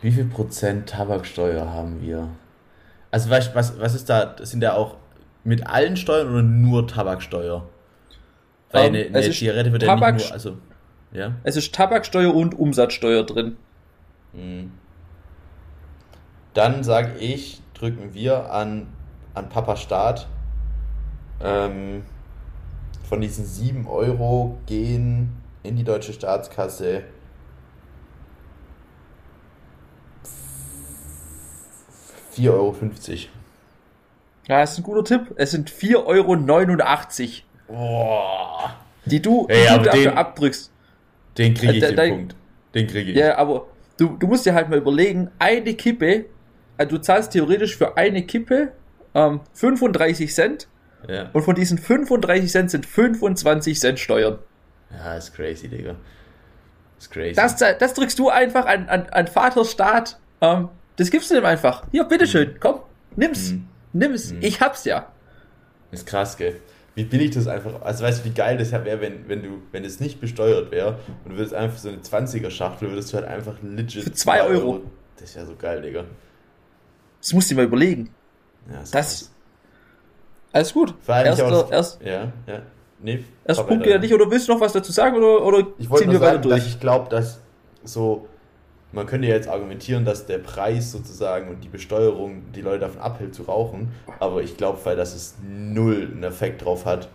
wie 0.00 0.12
viel 0.12 0.26
Prozent 0.26 0.88
Tabaksteuer 0.88 1.73
haben 1.73 2.00
wir? 2.00 2.28
Also 3.11 3.30
was, 3.30 3.54
was, 3.54 3.78
was 3.80 3.94
ist 3.94 4.09
da, 4.09 4.37
sind 4.40 4.61
da 4.61 4.75
auch 4.75 4.97
mit 5.42 5.66
allen 5.66 5.97
Steuern 5.97 6.28
oder 6.28 6.42
nur 6.42 6.87
Tabaksteuer? 6.87 7.66
Weil 8.75 8.88
um, 8.88 8.95
ähm, 8.97 9.07
eine, 9.07 9.19
eine 9.19 9.31
Zigarette 9.31 9.73
wird 9.73 9.83
Tabak, 9.83 10.02
ja 10.02 10.12
nicht 10.12 10.25
nur, 10.25 10.33
also, 10.33 10.57
ja? 11.12 11.35
Es 11.45 11.57
ist 11.57 11.73
Tabaksteuer 11.75 12.35
und 12.35 12.59
Umsatzsteuer 12.59 13.25
drin. 13.25 13.57
Hm. 14.35 14.73
Dann 16.54 16.83
sage 16.83 17.19
ich, 17.19 17.62
drücken 17.75 18.14
wir 18.14 18.52
an, 18.52 18.88
an 19.35 19.49
Papa 19.49 19.76
Staat. 19.76 20.26
Ähm, 21.40 22.02
von 23.09 23.21
diesen 23.21 23.45
7 23.45 23.87
Euro 23.87 24.59
gehen 24.66 25.37
in 25.62 25.76
die 25.76 25.85
deutsche 25.85 26.12
Staatskasse 26.12 27.02
4,50 32.37 32.50
Euro. 32.50 32.75
Ja, 34.49 34.61
das 34.61 34.73
ist 34.73 34.78
ein 34.78 34.83
guter 34.83 35.04
Tipp. 35.04 35.33
Es 35.37 35.52
sind 35.52 35.71
4,89 35.71 36.04
Euro. 36.07 37.45
Boah. 37.68 38.75
Die 39.04 39.21
du, 39.21 39.47
die 39.49 39.54
ja, 39.54 39.78
du 39.78 39.85
dafür 39.85 40.11
den, 40.11 40.18
abdrückst. 40.18 40.71
Den 41.38 41.54
kriege 41.54 41.73
ich 41.75 41.83
äh, 41.83 41.94
den 41.94 42.11
Punkt. 42.11 42.37
Den 42.75 42.87
kriege 42.87 43.11
ich. 43.11 43.16
Ja, 43.16 43.37
aber 43.37 43.66
du, 43.99 44.16
du 44.18 44.26
musst 44.26 44.47
dir 44.47 44.54
halt 44.54 44.68
mal 44.68 44.78
überlegen, 44.78 45.30
eine 45.38 45.75
Kippe, 45.75 46.26
also 46.76 46.97
du 46.97 47.02
zahlst 47.02 47.33
theoretisch 47.33 47.76
für 47.76 47.97
eine 47.97 48.23
Kippe 48.23 48.73
ähm, 49.14 49.40
35 49.52 50.35
Cent 50.35 50.68
ja. 51.09 51.30
und 51.33 51.42
von 51.42 51.54
diesen 51.54 51.78
35 51.78 52.50
Cent 52.50 52.71
sind 52.71 52.87
25 52.87 53.78
Cent 53.78 53.99
Steuern. 53.99 54.38
Ja, 54.90 55.14
ist 55.14 55.35
crazy, 55.35 55.68
Digga. 55.68 55.97
Ist 56.99 57.11
crazy. 57.11 57.35
Das, 57.35 57.56
das 57.56 57.94
drückst 57.94 58.18
du 58.18 58.30
einfach 58.30 58.66
an, 58.66 58.88
an, 58.88 59.06
an 59.11 59.26
Vaterstaat. 59.26 60.18
Ähm, 60.40 60.68
das 60.97 61.11
gibst 61.11 61.30
du 61.30 61.35
dem 61.35 61.44
einfach. 61.44 61.85
Hier, 61.90 62.04
bitteschön, 62.04 62.54
mhm. 62.54 62.61
komm, 62.61 62.80
nimm's. 63.16 63.52
Mhm. 63.52 63.68
Nimm's. 63.92 64.33
Mhm. 64.33 64.38
Ich 64.42 64.61
hab's 64.61 64.85
ja. 64.85 65.12
Ist 65.90 66.06
krass, 66.06 66.37
gell? 66.37 66.61
Wie 66.95 67.05
billig 67.05 67.33
das 67.33 67.49
einfach. 67.49 67.83
Also 67.83 68.05
weißt 68.05 68.21
du, 68.21 68.29
wie 68.29 68.35
geil 68.35 68.57
das 68.57 68.71
wäre, 68.71 69.01
wenn, 69.01 69.29
wenn 69.29 69.43
du, 69.43 69.63
wenn 69.73 69.85
es 69.85 69.99
nicht 69.99 70.21
besteuert 70.21 70.71
wäre 70.71 70.99
und 71.25 71.33
du 71.33 71.37
würdest 71.37 71.55
einfach 71.55 71.79
so 71.79 71.89
eine 71.89 71.99
20er-Schachtel, 71.99 72.91
würdest 72.91 73.13
du 73.13 73.17
halt 73.17 73.27
einfach 73.27 73.55
legit. 73.63 74.05
Für 74.05 74.13
2 74.13 74.43
Euro. 74.43 74.51
Euro. 74.53 74.83
Das 75.19 75.35
wäre 75.35 75.47
so 75.47 75.57
geil, 75.57 75.83
Digga. 75.83 76.05
Das 77.21 77.33
musst 77.33 77.51
du 77.51 77.55
dir 77.55 77.63
mal 77.63 77.67
überlegen. 77.67 78.11
Ja, 78.71 78.79
das. 78.79 78.91
das 78.91 79.31
alles 80.53 80.73
gut. 80.73 80.95
Vor 81.01 81.15
allem 81.17 81.27
erst, 81.27 81.73
erst, 81.73 82.03
ja, 82.03 82.33
ja. 82.47 82.63
Nee, 83.01 83.25
erst 83.45 83.67
Punkt 83.67 83.85
ja 83.87 83.99
nicht, 83.99 84.15
oder 84.15 84.31
willst 84.31 84.49
du 84.49 84.53
noch 84.53 84.61
was 84.61 84.73
dazu 84.73 84.93
sagen, 84.93 85.17
oder, 85.17 85.45
oder 85.45 85.67
ich 85.79 85.91
ziehen 85.91 86.13
wir 86.13 86.21
weiter 86.21 86.39
durch? 86.39 86.67
ich 86.67 86.79
glaube, 86.79 87.11
dass 87.11 87.41
so 87.83 88.29
man 88.95 89.07
könnte 89.07 89.27
jetzt 89.29 89.49
argumentieren, 89.49 90.05
dass 90.05 90.27
der 90.27 90.39
Preis 90.39 90.93
sozusagen 90.93 91.49
und 91.49 91.63
die 91.65 91.69
Besteuerung 91.69 92.53
die 92.53 92.61
Leute 92.61 92.81
davon 92.81 93.01
abhält 93.01 93.35
zu 93.35 93.43
rauchen, 93.43 93.93
aber 94.21 94.43
ich 94.43 94.57
glaube, 94.57 94.79
weil 94.85 94.97
das 94.97 95.15
es 95.15 95.37
null 95.43 96.11
einen 96.13 96.23
Effekt 96.23 96.65
drauf 96.65 96.87
hat. 96.87 97.09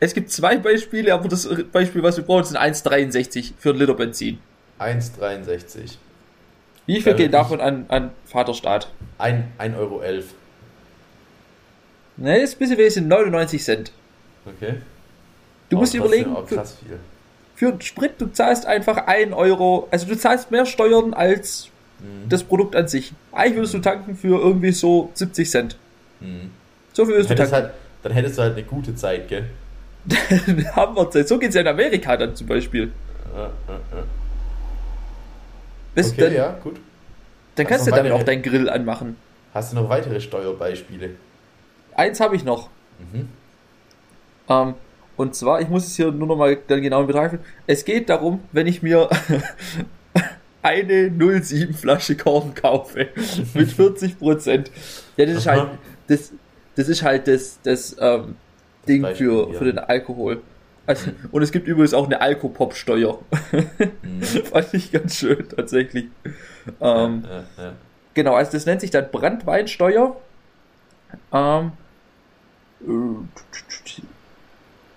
Es 0.00 0.12
gibt 0.12 0.30
zwei 0.30 0.58
Beispiele, 0.58 1.14
aber 1.14 1.28
das 1.28 1.48
Beispiel, 1.72 2.02
was 2.02 2.18
wir 2.18 2.24
brauchen, 2.24 2.44
sind 2.44 2.58
1,63 2.58 3.54
für 3.58 3.70
ein 3.70 3.76
Liter 3.76 3.94
Benzin. 3.94 4.38
1,63. 4.78 5.96
Wie 6.86 7.00
viel 7.00 7.14
geht 7.14 7.32
davon 7.32 7.60
an, 7.60 7.86
an 7.88 8.10
Vaterstaat? 8.26 8.90
1,11 9.18 9.76
Euro. 9.78 10.02
Ne, 12.16 12.38
ist 12.38 12.56
ein 12.56 12.58
bisschen 12.58 12.78
wenig, 12.78 12.94
sind 12.94 13.08
99 13.08 13.62
Cent. 13.62 13.92
Okay. 14.44 14.74
Du 15.70 15.78
musst 15.78 15.94
dir 15.94 15.98
überlegen, 15.98 16.36
für, 16.46 16.64
für 17.54 17.74
Sprit, 17.80 18.12
du 18.18 18.26
zahlst 18.26 18.66
einfach 18.66 19.06
1 19.06 19.32
Euro, 19.32 19.88
also 19.90 20.06
du 20.06 20.16
zahlst 20.16 20.50
mehr 20.50 20.66
Steuern 20.66 21.14
als 21.14 21.70
mhm. 22.00 22.28
das 22.28 22.44
Produkt 22.44 22.76
an 22.76 22.86
sich. 22.86 23.12
Eigentlich 23.32 23.56
würdest 23.56 23.74
du 23.74 23.78
tanken 23.78 24.16
für 24.16 24.38
irgendwie 24.38 24.72
so 24.72 25.10
70 25.14 25.50
Cent. 25.50 25.76
Mhm. 26.20 26.50
So 26.92 27.06
viel 27.06 27.14
würdest 27.14 27.30
du 27.30 27.34
tanken. 27.34 27.52
Halt, 27.52 27.70
dann 28.02 28.12
hättest 28.12 28.38
du 28.38 28.42
halt 28.42 28.52
eine 28.52 28.64
gute 28.64 28.94
Zeit, 28.94 29.28
gell? 29.28 29.46
haben 30.76 30.94
wir 30.94 31.10
Zeit. 31.10 31.26
So 31.26 31.38
geht 31.38 31.48
es 31.48 31.54
ja 31.54 31.62
in 31.62 31.68
Amerika 31.68 32.16
dann 32.16 32.36
zum 32.36 32.46
Beispiel. 32.46 32.92
Ja, 33.34 33.42
ja, 33.42 33.50
ja. 33.68 34.04
Bis 35.94 36.12
okay, 36.12 36.20
dann, 36.22 36.34
ja, 36.34 36.58
gut. 36.62 36.76
Dann 37.56 37.66
kannst 37.66 37.86
du 37.86 37.90
damit 37.90 38.12
auch 38.12 38.22
deinen 38.22 38.42
Grill 38.42 38.68
anmachen. 38.68 39.16
Hast 39.52 39.72
du 39.72 39.76
noch 39.76 39.88
weitere 39.88 40.20
Steuerbeispiele? 40.20 41.10
Eins 41.94 42.18
habe 42.20 42.34
ich 42.34 42.44
noch. 42.44 42.68
Mhm. 42.98 43.28
Ähm, 44.48 44.74
und 45.16 45.34
zwar, 45.34 45.60
ich 45.60 45.68
muss 45.68 45.86
es 45.86 45.94
hier 45.94 46.10
nur 46.10 46.26
noch 46.26 46.36
mal 46.36 46.58
dann 46.66 46.82
genau 46.82 47.04
betrachten. 47.04 47.38
Es 47.66 47.84
geht 47.84 48.08
darum, 48.08 48.42
wenn 48.50 48.66
ich 48.66 48.82
mir 48.82 49.08
eine 50.62 51.12
07 51.42 51.74
Flasche 51.74 52.16
Korn 52.16 52.54
kaufe 52.54 53.08
mit 53.54 53.70
40 53.70 54.18
Prozent. 54.18 54.70
Ja, 55.16 55.26
das 55.26 55.36
ist 55.36 55.46
halt, 55.46 55.68
das, 56.08 56.32
das 56.74 56.88
ist 56.88 57.02
halt 57.02 57.28
das, 57.28 57.60
das 57.62 57.96
ähm, 58.00 58.36
Ding 58.88 59.02
Beispiel, 59.02 59.28
für, 59.28 59.52
ja. 59.52 59.58
für 59.58 59.64
den 59.66 59.78
Alkohol. 59.78 60.42
Also, 60.86 61.10
und 61.32 61.42
es 61.42 61.50
gibt 61.50 61.66
übrigens 61.66 61.94
auch 61.94 62.06
eine 62.06 62.20
Alkopop-Steuer. 62.20 63.18
Mhm. 64.02 64.22
Fand 64.44 64.74
ich 64.74 64.92
ganz 64.92 65.16
schön, 65.16 65.48
tatsächlich. 65.48 66.06
Ähm, 66.80 67.24
ja, 67.28 67.44
ja. 67.62 67.72
Genau, 68.12 68.34
also 68.34 68.52
das 68.52 68.66
nennt 68.66 68.80
sich 68.80 68.90
dann 68.90 69.10
Brandweinsteuer. 69.10 70.16
Ähm, 71.32 71.72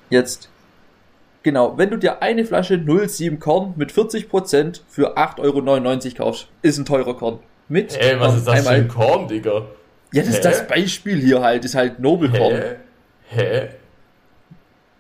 jetzt, 0.09 0.49
genau, 1.43 1.77
wenn 1.77 1.89
du 1.89 1.97
dir 1.97 2.21
eine 2.21 2.45
Flasche 2.45 2.83
07 2.83 3.39
Korn 3.39 3.73
mit 3.77 3.91
40% 3.91 4.81
für 4.87 5.17
8,99 5.17 5.39
Euro 5.39 6.25
kaufst, 6.25 6.47
ist 6.61 6.77
ein 6.77 6.85
teurer 6.85 7.15
Korn. 7.15 7.39
Mit, 7.69 7.97
Ey, 7.97 8.19
was 8.19 8.37
ist 8.37 8.47
das 8.47 8.67
für 8.67 8.69
ein 8.69 8.87
Korn, 8.87 9.27
Digga? 9.27 9.65
Ja, 10.13 10.21
das 10.21 10.27
Hä? 10.27 10.37
ist 10.37 10.45
das 10.45 10.67
Beispiel 10.67 11.17
hier 11.19 11.41
halt, 11.41 11.65
ist 11.65 11.75
halt 11.75 11.99
Nobelkorn. 11.99 12.55
Hä? 12.55 12.75
Hä? 13.29 13.69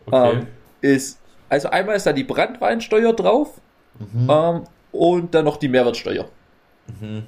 Okay. 0.05 0.31
Ähm, 0.31 0.47
ist, 0.81 1.19
also 1.49 1.69
einmal 1.69 1.95
ist 1.95 2.05
da 2.05 2.13
die 2.13 2.23
Brandweinsteuer 2.23 3.13
drauf 3.13 3.59
mhm. 3.99 4.29
ähm, 4.29 4.63
und 4.91 5.33
dann 5.33 5.45
noch 5.45 5.57
die 5.57 5.67
Mehrwertsteuer. 5.67 6.25
Mhm. 6.99 7.23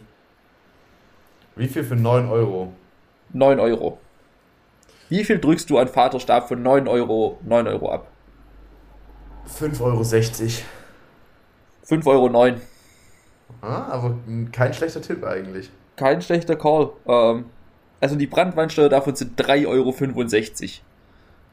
Wie 1.55 1.67
viel 1.67 1.83
für 1.83 1.95
9 1.95 2.29
Euro? 2.29 2.73
9 3.33 3.59
Euro. 3.59 3.99
Wie 5.09 5.23
viel 5.23 5.39
drückst 5.39 5.69
du 5.69 5.77
an 5.77 5.87
Vaterstab 5.87 6.47
von 6.47 6.61
9 6.61 6.87
Euro, 6.87 7.39
9 7.43 7.67
Euro 7.67 7.91
ab? 7.91 8.07
5,60 9.47 9.81
Euro. 9.81 10.03
5,09 10.03 12.07
Euro. 12.07 12.29
9. 12.29 12.61
Ah, 13.61 13.87
aber 13.89 14.17
kein 14.51 14.73
schlechter 14.73 15.01
Tipp 15.01 15.23
eigentlich. 15.23 15.71
Kein 15.95 16.21
schlechter 16.21 16.55
Call. 16.55 16.91
Ähm, 17.07 17.45
also 17.99 18.15
die 18.15 18.27
Brandweinsteuer 18.27 18.89
davon 18.89 19.15
sind 19.15 19.39
3,65 19.39 19.67
Euro. 19.67 19.93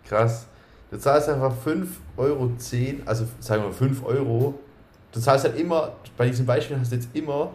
Krass. 0.06 0.46
Du 0.90 0.98
zahlst 0.98 1.28
einfach 1.28 1.52
5,10 1.64 1.86
Euro, 2.16 2.50
also 3.06 3.26
sagen 3.40 3.64
wir 3.64 3.72
5 3.72 4.04
Euro. 4.04 4.54
Du 5.12 5.20
zahlst 5.20 5.44
halt 5.44 5.58
immer, 5.58 5.92
bei 6.16 6.28
diesem 6.28 6.46
Beispiel 6.46 6.78
hast 6.78 6.92
du 6.92 6.96
jetzt 6.96 7.08
immer 7.14 7.52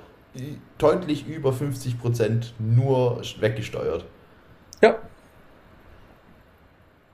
deutlich 0.77 1.27
über 1.27 1.51
50% 1.51 2.51
nur 2.59 3.21
weggesteuert. 3.39 4.05
Ja. 4.81 4.97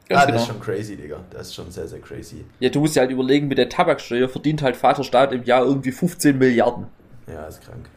Ganz 0.10 0.22
ah, 0.22 0.26
genau. 0.26 0.38
das 0.38 0.42
ist 0.44 0.48
schon 0.48 0.62
crazy, 0.62 0.96
Digga. 0.96 1.20
Das 1.32 1.48
ist 1.48 1.56
schon 1.56 1.70
sehr, 1.70 1.88
sehr 1.88 2.00
crazy. 2.00 2.46
Ja, 2.60 2.70
du 2.70 2.80
musst 2.80 2.96
ja 2.96 3.02
halt 3.02 3.12
überlegen, 3.12 3.48
mit 3.50 3.58
der 3.58 3.68
Tabaksteuer 3.68 4.30
verdient 4.30 4.62
halt 4.62 4.78
Vaterstaat 4.78 5.34
im 5.34 5.44
Jahr 5.44 5.66
irgendwie 5.66 5.92
15 5.92 6.38
Milliarden. 6.38 6.88
Ja, 7.28 7.46
ist 7.46 7.62
krank. 7.62 7.90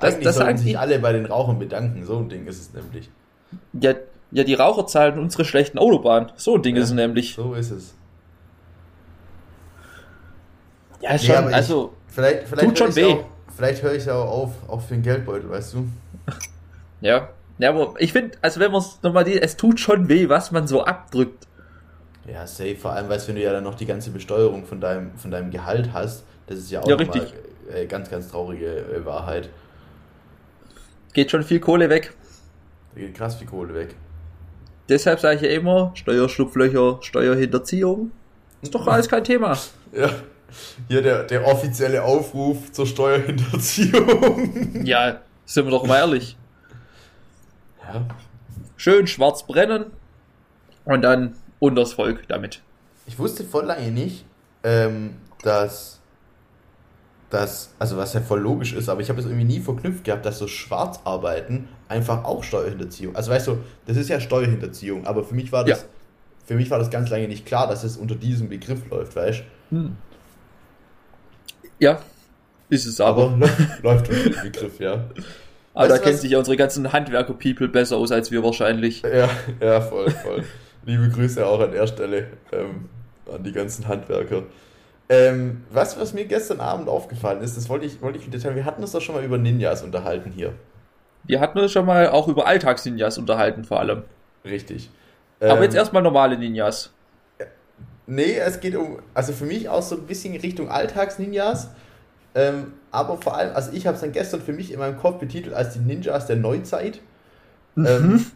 Das, 0.00 0.14
Eigentlich 0.14 0.24
das 0.24 0.36
sollten 0.36 0.58
sich 0.58 0.78
alle 0.78 0.98
bei 0.98 1.12
den 1.12 1.26
Rauchern 1.26 1.58
bedanken. 1.58 2.04
So 2.04 2.18
ein 2.18 2.28
Ding 2.28 2.46
ist 2.46 2.60
es 2.60 2.74
nämlich. 2.74 3.08
Ja, 3.72 3.94
ja, 4.30 4.44
die 4.44 4.54
Raucher 4.54 4.86
zahlen 4.86 5.18
unsere 5.18 5.44
schlechten 5.44 5.78
Autobahnen. 5.78 6.32
So 6.36 6.56
ein 6.56 6.62
Ding 6.62 6.76
ja, 6.76 6.82
ist 6.82 6.88
es 6.88 6.94
nämlich. 6.94 7.34
So 7.34 7.54
ist 7.54 7.70
es. 7.70 7.94
Ja, 11.00 11.18
schon, 11.18 11.46
nee, 11.46 11.54
also. 11.54 11.94
Ich, 12.08 12.14
vielleicht, 12.14 12.48
vielleicht 12.48 12.68
tut 12.68 12.78
schon 12.78 12.96
weh. 12.96 13.14
Auch, 13.14 13.24
vielleicht 13.54 13.82
höre 13.82 13.94
ich 13.94 14.06
ja 14.06 14.14
auch 14.14 14.30
auf, 14.30 14.50
auch 14.68 14.80
für 14.80 14.94
den 14.94 15.02
Geldbeutel, 15.02 15.48
weißt 15.50 15.74
du? 15.74 15.88
Ja. 17.00 17.28
Ja, 17.58 17.70
aber 17.70 17.94
ich 17.98 18.12
finde, 18.12 18.36
also 18.42 18.60
wenn 18.60 18.70
man 18.70 18.82
es 18.82 18.98
nochmal, 19.02 19.26
es 19.28 19.56
tut 19.56 19.80
schon 19.80 20.08
weh, 20.08 20.28
was 20.28 20.50
man 20.50 20.66
so 20.66 20.84
abdrückt. 20.84 21.46
Ja, 22.30 22.46
safe, 22.46 22.76
vor 22.76 22.92
allem, 22.92 23.08
weil 23.08 23.20
wenn 23.26 23.36
du 23.36 23.42
ja 23.42 23.52
dann 23.52 23.64
noch 23.64 23.76
die 23.76 23.86
ganze 23.86 24.10
Besteuerung 24.10 24.66
von 24.66 24.80
deinem, 24.80 25.16
von 25.16 25.30
deinem 25.30 25.50
Gehalt 25.50 25.90
hast, 25.92 26.24
das 26.48 26.58
ist 26.58 26.70
ja 26.70 26.80
auch 26.82 26.88
ja, 26.88 26.96
richtig. 26.96 27.32
äh, 27.72 27.86
ganz, 27.86 28.10
ganz 28.10 28.28
traurige 28.28 28.66
äh, 28.66 29.04
Wahrheit. 29.06 29.48
Geht 31.14 31.30
schon 31.30 31.44
viel 31.44 31.60
Kohle 31.60 31.88
weg. 31.88 32.12
Da 32.94 33.00
geht 33.00 33.14
krass 33.14 33.36
viel 33.36 33.46
Kohle 33.46 33.74
weg. 33.74 33.94
Deshalb 34.88 35.20
sage 35.20 35.36
ich 35.36 35.42
ja 35.42 35.48
immer, 35.48 35.92
Steuerschlupflöcher, 35.94 36.98
Steuerhinterziehung. 37.02 38.12
Ist 38.62 38.74
doch 38.74 38.86
alles 38.86 39.08
kein 39.08 39.24
Thema. 39.24 39.56
Ja. 39.92 40.10
Hier 40.88 41.00
der, 41.00 41.24
der 41.24 41.46
offizielle 41.46 42.02
Aufruf 42.02 42.70
zur 42.72 42.86
Steuerhinterziehung. 42.86 44.84
Ja, 44.84 45.20
sind 45.44 45.64
wir 45.64 45.70
doch 45.70 45.86
mal 45.86 45.98
ehrlich. 45.98 46.36
Ja. 47.82 48.06
Schön 48.76 49.06
schwarz 49.06 49.46
brennen 49.46 49.86
und 50.84 51.02
dann 51.02 51.34
unters 51.58 51.94
Volk 51.94 52.28
damit. 52.28 52.62
Ich 53.06 53.18
wusste 53.18 53.44
voll 53.44 53.64
lange 53.64 53.90
nicht, 53.90 54.24
ähm, 54.64 55.14
dass 55.42 55.95
das, 57.30 57.74
also 57.78 57.96
was 57.96 58.14
ja 58.14 58.20
voll 58.20 58.40
logisch 58.40 58.72
ist, 58.72 58.88
aber 58.88 59.00
ich 59.00 59.08
habe 59.08 59.18
es 59.20 59.26
irgendwie 59.26 59.44
nie 59.44 59.60
verknüpft 59.60 60.04
gehabt, 60.04 60.24
dass 60.24 60.38
so 60.38 60.46
Schwarzarbeiten 60.46 61.68
einfach 61.88 62.24
auch 62.24 62.44
Steuerhinterziehung. 62.44 63.16
Also 63.16 63.30
weißt 63.30 63.48
du, 63.48 63.58
das 63.86 63.96
ist 63.96 64.08
ja 64.08 64.20
Steuerhinterziehung, 64.20 65.06
aber 65.06 65.24
für 65.24 65.34
mich 65.34 65.50
war 65.50 65.64
das, 65.64 65.80
ja. 65.80 65.86
für 66.44 66.54
mich 66.54 66.70
war 66.70 66.78
das 66.78 66.90
ganz 66.90 67.10
lange 67.10 67.26
nicht 67.26 67.44
klar, 67.44 67.66
dass 67.66 67.82
es 67.82 67.96
unter 67.96 68.14
diesem 68.14 68.48
Begriff 68.48 68.88
läuft, 68.90 69.16
weißt 69.16 69.42
du? 69.70 69.76
Hm. 69.76 69.96
Ja, 71.78 72.00
ist 72.68 72.86
es 72.86 73.00
aber. 73.00 73.24
aber 73.24 73.48
läuft 73.82 74.08
unter 74.08 74.30
dem 74.30 74.42
Begriff, 74.42 74.78
ja. 74.78 75.04
Aber 75.74 75.88
da 75.88 75.98
kennen 75.98 76.16
sich 76.16 76.30
ja 76.30 76.38
unsere 76.38 76.56
ganzen 76.56 76.92
Handwerker-People 76.92 77.68
besser 77.68 77.98
aus 77.98 78.10
als 78.10 78.30
wir 78.30 78.42
wahrscheinlich. 78.42 79.02
Ja, 79.02 79.28
ja, 79.60 79.80
voll, 79.80 80.10
voll. 80.10 80.42
Liebe 80.86 81.10
Grüße 81.10 81.44
auch 81.44 81.60
an 81.60 81.72
der 81.72 81.86
Stelle 81.86 82.28
ähm, 82.50 82.88
an 83.30 83.42
die 83.42 83.52
ganzen 83.52 83.86
Handwerker. 83.86 84.44
Ähm, 85.08 85.64
was, 85.70 85.98
was 86.00 86.14
mir 86.14 86.24
gestern 86.24 86.60
Abend 86.60 86.88
aufgefallen 86.88 87.40
ist, 87.40 87.56
das 87.56 87.68
wollte 87.68 87.86
ich, 87.86 88.02
wollte 88.02 88.18
ich 88.18 88.26
wieder 88.26 88.40
teilen. 88.40 88.56
Wir 88.56 88.64
hatten 88.64 88.82
uns 88.82 88.92
doch 88.92 89.00
schon 89.00 89.14
mal 89.14 89.24
über 89.24 89.38
Ninjas 89.38 89.82
unterhalten 89.82 90.32
hier. 90.32 90.52
Wir 91.24 91.40
hatten 91.40 91.58
uns 91.58 91.72
schon 91.72 91.86
mal 91.86 92.08
auch 92.08 92.28
über 92.28 92.46
Alltags-Ninjas 92.46 93.18
unterhalten, 93.18 93.64
vor 93.64 93.80
allem. 93.80 94.02
Richtig. 94.44 94.90
Aber 95.40 95.56
ähm, 95.58 95.62
jetzt 95.62 95.76
erstmal 95.76 96.02
normale 96.02 96.36
Ninjas. 96.38 96.92
Nee, 98.06 98.36
es 98.38 98.60
geht 98.60 98.76
um, 98.76 99.00
also 99.14 99.32
für 99.32 99.44
mich 99.44 99.68
auch 99.68 99.82
so 99.82 99.96
ein 99.96 100.06
bisschen 100.06 100.34
in 100.34 100.40
Richtung 100.40 100.70
Alltags-Ninjas. 100.70 101.70
Ähm, 102.34 102.74
aber 102.90 103.16
vor 103.20 103.36
allem, 103.36 103.54
also 103.54 103.72
ich 103.72 103.86
habe 103.86 103.94
es 103.94 104.00
dann 104.00 104.12
gestern 104.12 104.40
für 104.40 104.52
mich 104.52 104.72
in 104.72 104.78
meinem 104.78 104.98
Kopf 104.98 105.18
betitelt 105.18 105.54
als 105.54 105.74
die 105.74 105.80
Ninjas 105.80 106.26
der 106.26 106.36
Neuzeit. 106.36 107.00
Mhm. 107.74 107.86
Ähm, 107.86 108.26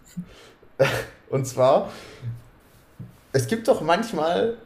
und 1.31 1.47
zwar, 1.47 1.91
es 3.33 3.47
gibt 3.47 3.69
doch 3.69 3.81
manchmal 3.81 4.57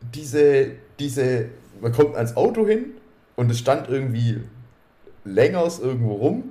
diese, 0.00 0.72
diese, 1.00 1.46
man 1.80 1.92
kommt 1.92 2.14
ans 2.16 2.36
Auto 2.36 2.66
hin 2.66 2.92
und 3.36 3.50
es 3.50 3.58
stand 3.58 3.88
irgendwie 3.88 4.40
längers 5.24 5.78
irgendwo 5.80 6.14
rum 6.14 6.50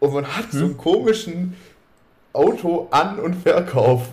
und 0.00 0.14
man 0.14 0.26
hat 0.26 0.52
hm. 0.52 0.58
so 0.58 0.64
einen 0.64 0.76
komischen 0.76 1.54
Auto-An- 2.32 3.18
und 3.18 3.34
Verkauf. 3.34 4.08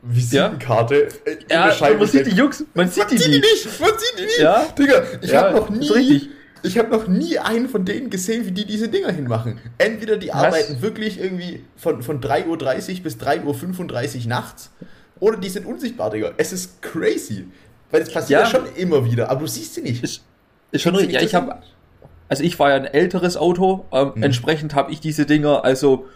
Visitenkarte. 0.00 1.08
Ja, 1.50 1.70
ja 1.72 1.94
man 1.94 2.06
sieht 2.06 2.26
die 2.26 2.30
Jungs, 2.30 2.64
man 2.72 2.88
sieht, 2.88 3.04
man 3.04 3.08
die, 3.10 3.18
sieht 3.18 3.34
die, 3.34 3.40
nicht. 3.40 3.80
Man 3.80 3.90
sieht 3.98 4.18
die 4.18 4.22
nicht. 4.22 4.38
Ja? 4.38 4.64
Digga, 4.78 5.02
ich 5.20 5.30
ja, 5.32 5.42
habe 5.42 5.56
noch 5.56 5.70
nie, 5.70 6.30
ich 6.62 6.78
habe 6.78 6.90
noch 6.90 7.08
nie 7.08 7.38
einen 7.38 7.68
von 7.68 7.84
denen 7.84 8.08
gesehen, 8.08 8.46
wie 8.46 8.52
die 8.52 8.64
diese 8.64 8.88
Dinger 8.88 9.10
hinmachen. 9.10 9.58
Entweder 9.76 10.16
die 10.16 10.28
Was? 10.28 10.36
arbeiten 10.36 10.82
wirklich 10.82 11.20
irgendwie 11.20 11.64
von, 11.76 12.02
von 12.02 12.20
3.30 12.20 12.46
Uhr 12.46 13.02
bis 13.02 13.16
3.35 13.16 14.22
Uhr 14.22 14.28
nachts 14.28 14.70
oder 15.20 15.36
die 15.36 15.48
sind 15.48 15.66
unsichtbar, 15.66 16.10
Digga. 16.10 16.32
Es 16.36 16.52
ist 16.52 16.80
crazy. 16.80 17.46
Weil 17.90 18.02
es 18.02 18.12
passiert 18.12 18.40
ja. 18.40 18.46
ja. 18.46 18.50
schon 18.50 18.66
immer 18.76 19.04
wieder, 19.04 19.30
aber 19.30 19.40
du 19.40 19.46
siehst 19.46 19.74
sie 19.74 19.82
nicht. 19.82 20.02
Ist, 20.04 20.22
ist 20.70 20.82
schon 20.82 20.94
richtig. 20.94 21.14
Ja, 21.14 21.22
ich 21.22 21.34
habe, 21.34 21.56
also 22.28 22.42
ich 22.42 22.58
war 22.58 22.70
ja 22.70 22.76
ein 22.76 22.84
älteres 22.84 23.36
Auto, 23.36 23.86
ähm, 23.92 24.12
mhm. 24.14 24.22
entsprechend 24.22 24.74
habe 24.74 24.92
ich 24.92 25.00
diese 25.00 25.26
Dinger, 25.26 25.64
also 25.64 26.06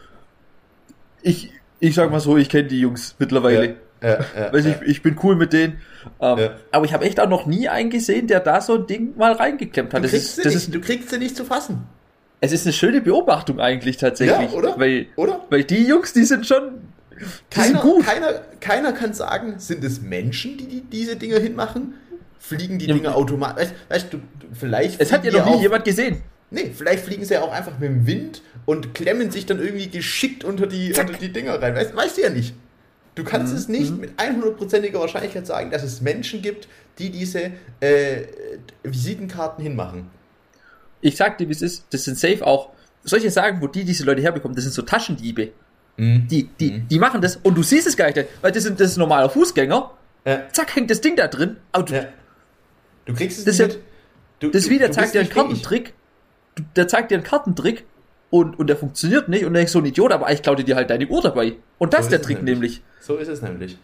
ich, 1.23 1.51
ich 1.81 1.95
sag 1.95 2.11
mal 2.11 2.21
so, 2.21 2.37
ich 2.37 2.49
kenne 2.49 2.69
die 2.69 2.81
Jungs 2.81 3.15
mittlerweile. 3.19 3.67
Ja, 3.67 3.75
ja, 4.03 4.19
Weiß 4.53 4.65
ich, 4.65 4.77
ich 4.83 5.03
bin 5.03 5.17
cool 5.23 5.37
mit 5.37 5.53
denen. 5.53 5.81
Ähm, 6.21 6.51
aber 6.73 6.85
ich 6.85 6.93
habe 6.93 7.05
echt 7.05 7.21
auch 7.21 7.29
noch 7.29 7.47
nie 7.47 7.69
einen 7.69 7.91
gesehen, 7.91 8.27
der 8.27 8.41
da 8.41 8.61
so 8.61 8.75
ein 8.75 8.87
Ding 8.87 9.17
mal 9.17 9.33
reingeklemmt 9.33 9.95
hat. 9.95 10.03
Du 10.03 10.09
kriegst, 10.09 10.39
ist, 10.39 10.45
das 10.45 10.55
nicht, 10.55 10.57
ist, 10.57 10.75
du 10.75 10.81
kriegst 10.81 11.11
sie 11.11 11.19
nicht 11.19 11.37
zu 11.37 11.45
fassen. 11.45 11.87
Es 12.41 12.51
ist 12.51 12.67
eine 12.67 12.73
schöne 12.73 13.01
Beobachtung 13.01 13.61
eigentlich 13.61 13.97
tatsächlich. 13.97 14.51
Ja, 14.51 14.59
oder? 14.59 14.79
Weil, 14.79 15.07
oder? 15.15 15.41
weil 15.49 15.63
die 15.63 15.87
Jungs, 15.87 16.13
die 16.13 16.25
sind 16.25 16.45
schon 16.45 16.81
keiner. 17.51 17.83
Keiner, 18.05 18.33
keiner 18.61 18.93
kann 18.93 19.15
sagen, 19.15 19.59
sind 19.59 19.85
es 19.85 20.01
Menschen, 20.01 20.57
die, 20.57 20.67
die 20.67 20.81
diese 20.83 21.17
Dinger 21.17 21.39
hinmachen? 21.39 21.95
Fliegen 22.39 22.79
die 22.79 22.87
ja, 22.87 22.95
Dinger 22.95 23.15
automatisch? 23.15 23.69
Weißt, 23.69 23.75
weißt, 23.89 24.13
du, 24.13 24.19
vielleicht. 24.53 25.01
Es 25.01 25.13
hat 25.13 25.25
ja 25.25 25.33
noch 25.33 25.47
nie 25.47 25.63
jemand 25.63 25.85
gesehen. 25.85 26.23
Nee, 26.51 26.71
vielleicht 26.77 27.05
fliegen 27.05 27.25
sie 27.25 27.35
ja 27.35 27.43
auch 27.43 27.53
einfach 27.53 27.79
mit 27.79 27.89
dem 27.89 28.07
Wind 28.07 28.43
und 28.67 28.95
klemmen 28.95 29.31
sich 29.31 29.47
dann 29.47 29.59
irgendwie 29.59 29.89
geschickt 29.89 30.45
unter 30.45 30.67
die, 30.67 30.93
unter 30.93 31.15
die 31.15 31.33
Dinger 31.33 31.61
rein. 31.63 31.75
Weißt, 31.75 31.97
weißt 31.97 32.19
du 32.19 32.23
ja 32.23 32.31
nicht. 32.31 32.55
Du 33.15 33.25
kannst 33.25 33.53
mhm. 33.53 33.59
es 33.59 33.69
nicht 33.69 33.91
mhm. 33.91 34.01
mit 34.01 34.11
100%iger 34.19 35.01
Wahrscheinlichkeit 35.01 35.47
sagen, 35.47 35.71
dass 35.71 35.83
es 35.83 36.01
Menschen 36.01 36.43
gibt, 36.43 36.69
die 36.99 37.11
diese 37.11 37.53
äh, 37.81 38.25
Visitenkarten 38.83 39.63
hinmachen. 39.63 40.11
Ich 41.01 41.17
sag 41.17 41.39
dir, 41.39 41.49
wie 41.49 41.53
es 41.53 41.63
ist, 41.63 41.87
das 41.91 42.05
sind 42.05 42.19
safe 42.19 42.47
auch 42.47 42.71
solche 43.05 43.31
Sagen, 43.31 43.61
wo 43.61 43.67
die 43.67 43.85
diese 43.85 44.05
Leute 44.05 44.23
herbekommen, 44.23 44.55
das 44.55 44.65
sind 44.65 44.73
so 44.73 44.83
Taschendiebe. 44.83 45.53
Mhm. 45.97 46.27
Die, 46.29 46.45
die, 46.45 46.71
mhm. 46.71 46.89
die 46.89 46.99
machen 46.99 47.21
das 47.21 47.37
und 47.37 47.57
du 47.57 47.63
siehst 47.63 47.87
es 47.87 47.97
gar 47.97 48.07
nicht, 48.07 48.27
weil 48.41 48.53
das, 48.53 48.63
sind, 48.63 48.81
das 48.81 48.93
ist 48.93 48.97
ein 48.97 49.01
normaler 49.01 49.31
Fußgänger. 49.31 49.91
Ja. 50.25 50.43
Zack, 50.53 50.77
hängt 50.77 50.91
das 50.91 51.01
Ding 51.01 51.17
da 51.17 51.29
drin. 51.29 51.57
Aber 51.73 51.85
du, 51.85 51.95
ja. 51.95 52.05
du 53.07 53.15
kriegst 53.15 53.39
es 53.39 53.45
das 53.45 53.59
nicht. 53.59 53.79
Du, 54.41 54.51
das 54.51 54.65
ist 54.65 54.71
wie, 54.71 54.79
der 54.79 54.93
zeigt 54.93 55.15
dir 55.15 55.21
einen 55.21 55.31
Kartentrick. 55.31 55.95
Der 56.77 56.89
zeigt 56.89 57.11
dir 57.11 57.17
einen 57.17 57.25
Kartentrick 57.25 57.85
und, 58.31 58.59
und 58.59 58.67
der 58.67 58.77
funktioniert 58.77 59.29
nicht 59.29 59.45
und 59.45 59.53
du 59.53 59.59
denkst 59.59 59.73
so 59.73 59.79
ein 59.79 59.85
Idiot, 59.85 60.13
aber 60.13 60.31
ich 60.33 60.43
klaue 60.43 60.57
dir 60.63 60.77
halt 60.77 60.91
deine 60.91 61.07
Uhr 61.07 61.23
dabei. 61.23 61.55
Und 61.79 61.93
das 61.93 62.01
so 62.01 62.05
ist 62.07 62.13
der 62.13 62.23
Trick 62.23 62.43
nämlich. 62.43 62.81
nämlich. 62.81 62.83
So 63.01 63.17
ist 63.17 63.29
es 63.29 63.43
nämlich. 63.43 63.79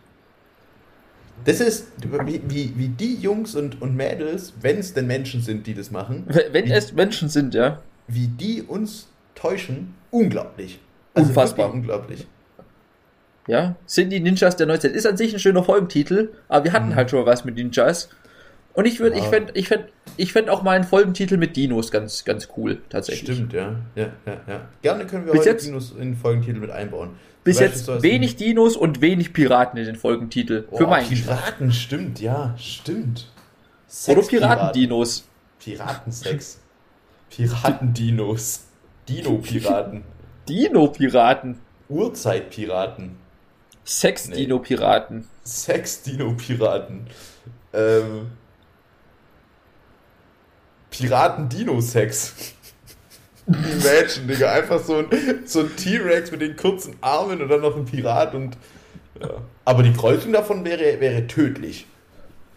Das 1.44 1.60
ist, 1.60 1.86
wie, 2.24 2.42
wie, 2.48 2.72
wie 2.76 2.88
die 2.88 3.14
Jungs 3.16 3.54
und, 3.54 3.80
und 3.80 3.94
Mädels, 3.94 4.54
wenn 4.60 4.78
es 4.78 4.94
denn 4.94 5.06
Menschen 5.06 5.40
sind, 5.40 5.66
die 5.66 5.74
das 5.74 5.90
machen. 5.90 6.24
Wenn 6.26 6.66
wie, 6.66 6.72
es 6.72 6.92
Menschen 6.92 7.28
sind, 7.28 7.54
ja. 7.54 7.80
Wie 8.06 8.26
die 8.26 8.62
uns 8.62 9.08
täuschen, 9.34 9.94
unglaublich. 10.10 10.80
Also 11.18 11.28
Unfassbar. 11.30 11.72
Unglaublich. 11.72 12.26
Ja, 13.46 13.76
sind 13.86 14.10
die 14.10 14.20
Ninjas 14.20 14.56
der 14.56 14.66
Neuzeit. 14.66 14.92
Ist 14.92 15.06
an 15.06 15.16
sich 15.16 15.32
ein 15.32 15.40
schöner 15.40 15.64
Folgentitel, 15.64 16.28
aber 16.48 16.64
wir 16.66 16.72
hatten 16.72 16.90
mhm. 16.90 16.94
halt 16.96 17.10
schon 17.10 17.20
mal 17.20 17.26
was 17.26 17.44
mit 17.44 17.56
Ninjas. 17.56 18.10
Und 18.74 18.84
ich 18.84 19.00
würde, 19.00 19.16
ja. 19.16 19.24
ich 19.24 19.28
fände, 19.28 19.52
ich 19.54 19.68
fände, 19.68 19.88
ich 20.16 20.32
fände 20.32 20.52
auch 20.52 20.62
mal 20.62 20.76
einen 20.76 20.84
Folgentitel 20.84 21.36
mit 21.36 21.56
Dinos 21.56 21.90
ganz, 21.90 22.24
ganz 22.24 22.48
cool, 22.56 22.78
tatsächlich. 22.90 23.34
Stimmt, 23.36 23.52
ja. 23.52 23.74
Ja, 23.96 24.12
ja, 24.26 24.40
ja. 24.46 24.68
Gerne 24.82 25.06
können 25.06 25.24
wir 25.26 25.32
Bis 25.32 25.40
heute 25.40 25.50
jetzt, 25.50 25.66
Dinos 25.66 25.92
in 25.92 25.98
den 25.98 26.16
Folgentitel 26.16 26.60
mit 26.60 26.70
einbauen. 26.70 27.10
Bis 27.42 27.58
jetzt 27.58 27.88
wenig 28.02 28.36
Dinos 28.36 28.76
und 28.76 29.00
wenig 29.00 29.32
Piraten 29.32 29.78
in 29.78 29.86
den 29.86 29.96
Folgentitel. 29.96 30.68
Oh, 30.70 30.76
für 30.76 30.86
meinen 30.86 31.08
Piraten, 31.08 31.72
stimmt, 31.72 32.20
ja, 32.20 32.54
stimmt. 32.58 33.32
Sex 33.86 34.16
Oder 34.16 34.26
Piratendinos. 34.26 35.26
Piratensex. 35.58 36.60
Piratendinos. 37.30 38.64
Dino-Piraten. 39.08 40.04
Dino-Piraten. 40.48 41.58
Urzeitpiraten. 41.88 43.16
Sex-Dino-Piraten. 43.84 45.28
Sex-Dino-Piraten. 45.44 47.06
Ähm. 47.72 48.30
Piraten-Dino-Sex. 50.90 52.34
Imagine, 53.46 54.26
Digga. 54.26 54.52
Einfach 54.52 54.82
so 54.82 54.98
ein, 54.98 55.06
so 55.46 55.60
ein 55.60 55.76
T-Rex 55.76 56.30
mit 56.30 56.42
den 56.42 56.56
kurzen 56.56 56.96
Armen 57.00 57.40
und 57.40 57.48
dann 57.48 57.60
noch 57.60 57.76
ein 57.76 57.84
Pirat 57.84 58.34
und. 58.34 58.56
Ja. 59.20 59.30
Aber 59.64 59.82
die 59.82 59.92
Kreuzung 59.92 60.32
davon 60.32 60.64
wäre, 60.64 61.00
wäre 61.00 61.26
tödlich. 61.26 61.86